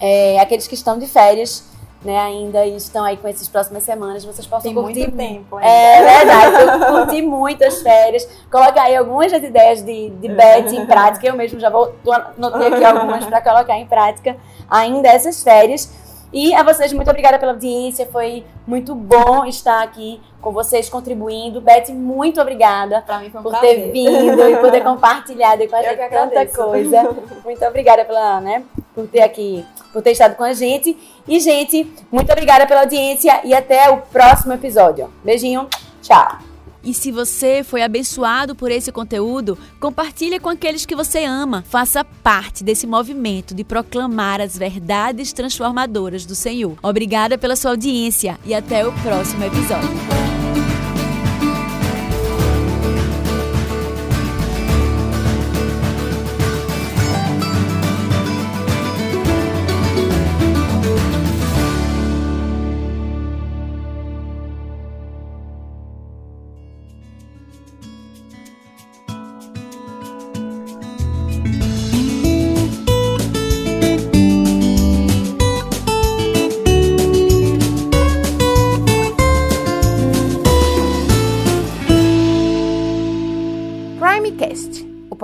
é, 0.00 0.38
aqueles 0.40 0.66
que 0.66 0.74
estão 0.74 0.98
de 0.98 1.06
férias 1.06 1.64
né, 2.04 2.18
ainda 2.18 2.64
e 2.64 2.76
estão 2.76 3.04
aí 3.04 3.16
com 3.16 3.26
essas 3.26 3.48
próximas 3.48 3.82
semanas, 3.82 4.24
vocês 4.24 4.46
possam 4.46 4.72
Tem 4.72 4.74
curtir. 4.74 5.00
muito 5.00 5.16
tempo 5.16 5.56
ainda. 5.56 5.68
É 5.68 6.02
verdade, 6.24 6.62
eu 6.62 6.94
curti 6.94 7.22
muito 7.22 7.64
as 7.64 7.82
férias. 7.82 8.28
Colocar 8.50 8.82
aí 8.82 8.96
algumas 8.96 9.32
das 9.32 9.42
ideias 9.42 9.82
de, 9.82 10.10
de 10.10 10.28
Beth 10.28 10.72
em 10.72 10.86
prática. 10.86 11.26
Eu 11.26 11.34
mesmo 11.34 11.58
já 11.58 11.70
vou 11.70 11.94
anotei 12.36 12.68
aqui 12.68 12.84
algumas 12.84 13.24
para 13.24 13.40
colocar 13.40 13.76
em 13.76 13.86
prática 13.86 14.36
ainda 14.70 15.08
essas 15.08 15.42
férias. 15.42 16.06
E 16.32 16.54
a 16.54 16.62
vocês, 16.62 16.92
muito 16.92 17.08
obrigada 17.08 17.38
pela 17.38 17.52
audiência. 17.52 18.06
Foi 18.06 18.44
muito 18.66 18.94
bom 18.94 19.44
estar 19.44 19.82
aqui 19.82 20.20
com 20.40 20.52
vocês, 20.52 20.88
contribuindo. 20.88 21.60
Beth, 21.60 21.88
muito 21.90 22.40
obrigada 22.40 23.02
um 23.34 23.42
por 23.42 23.50
prazer. 23.50 23.76
ter 23.76 23.92
vindo 23.92 24.48
e 24.48 24.56
poder 24.56 24.82
compartilhado 24.84 25.66
com 25.68 25.76
a 25.76 25.82
gente 25.82 26.08
tanta 26.08 26.46
coisa. 26.46 27.16
Muito 27.44 27.64
obrigada 27.64 28.04
pela, 28.04 28.40
né, 28.40 28.64
por 28.96 29.06
ter 29.06 29.20
aqui, 29.20 29.62
por 29.92 30.00
ter 30.00 30.12
estado 30.12 30.34
com 30.34 30.42
a 30.42 30.54
gente. 30.54 30.96
E, 31.28 31.38
gente, 31.38 31.86
muito 32.10 32.32
obrigada 32.32 32.66
pela 32.66 32.80
audiência 32.80 33.42
e 33.44 33.52
até 33.52 33.90
o 33.90 33.98
próximo 33.98 34.54
episódio. 34.54 35.12
Beijinho, 35.22 35.68
tchau. 36.00 36.38
E 36.82 36.94
se 36.94 37.10
você 37.10 37.64
foi 37.64 37.82
abençoado 37.82 38.54
por 38.54 38.70
esse 38.70 38.92
conteúdo, 38.92 39.58
compartilhe 39.80 40.38
com 40.38 40.48
aqueles 40.48 40.86
que 40.86 40.94
você 40.94 41.24
ama. 41.24 41.64
Faça 41.68 42.04
parte 42.04 42.62
desse 42.62 42.86
movimento 42.86 43.54
de 43.54 43.64
proclamar 43.64 44.40
as 44.40 44.56
verdades 44.56 45.32
transformadoras 45.32 46.24
do 46.24 46.36
Senhor. 46.36 46.78
Obrigada 46.80 47.36
pela 47.36 47.56
sua 47.56 47.72
audiência 47.72 48.38
e 48.44 48.54
até 48.54 48.86
o 48.86 48.92
próximo 49.02 49.44
episódio. 49.44 50.25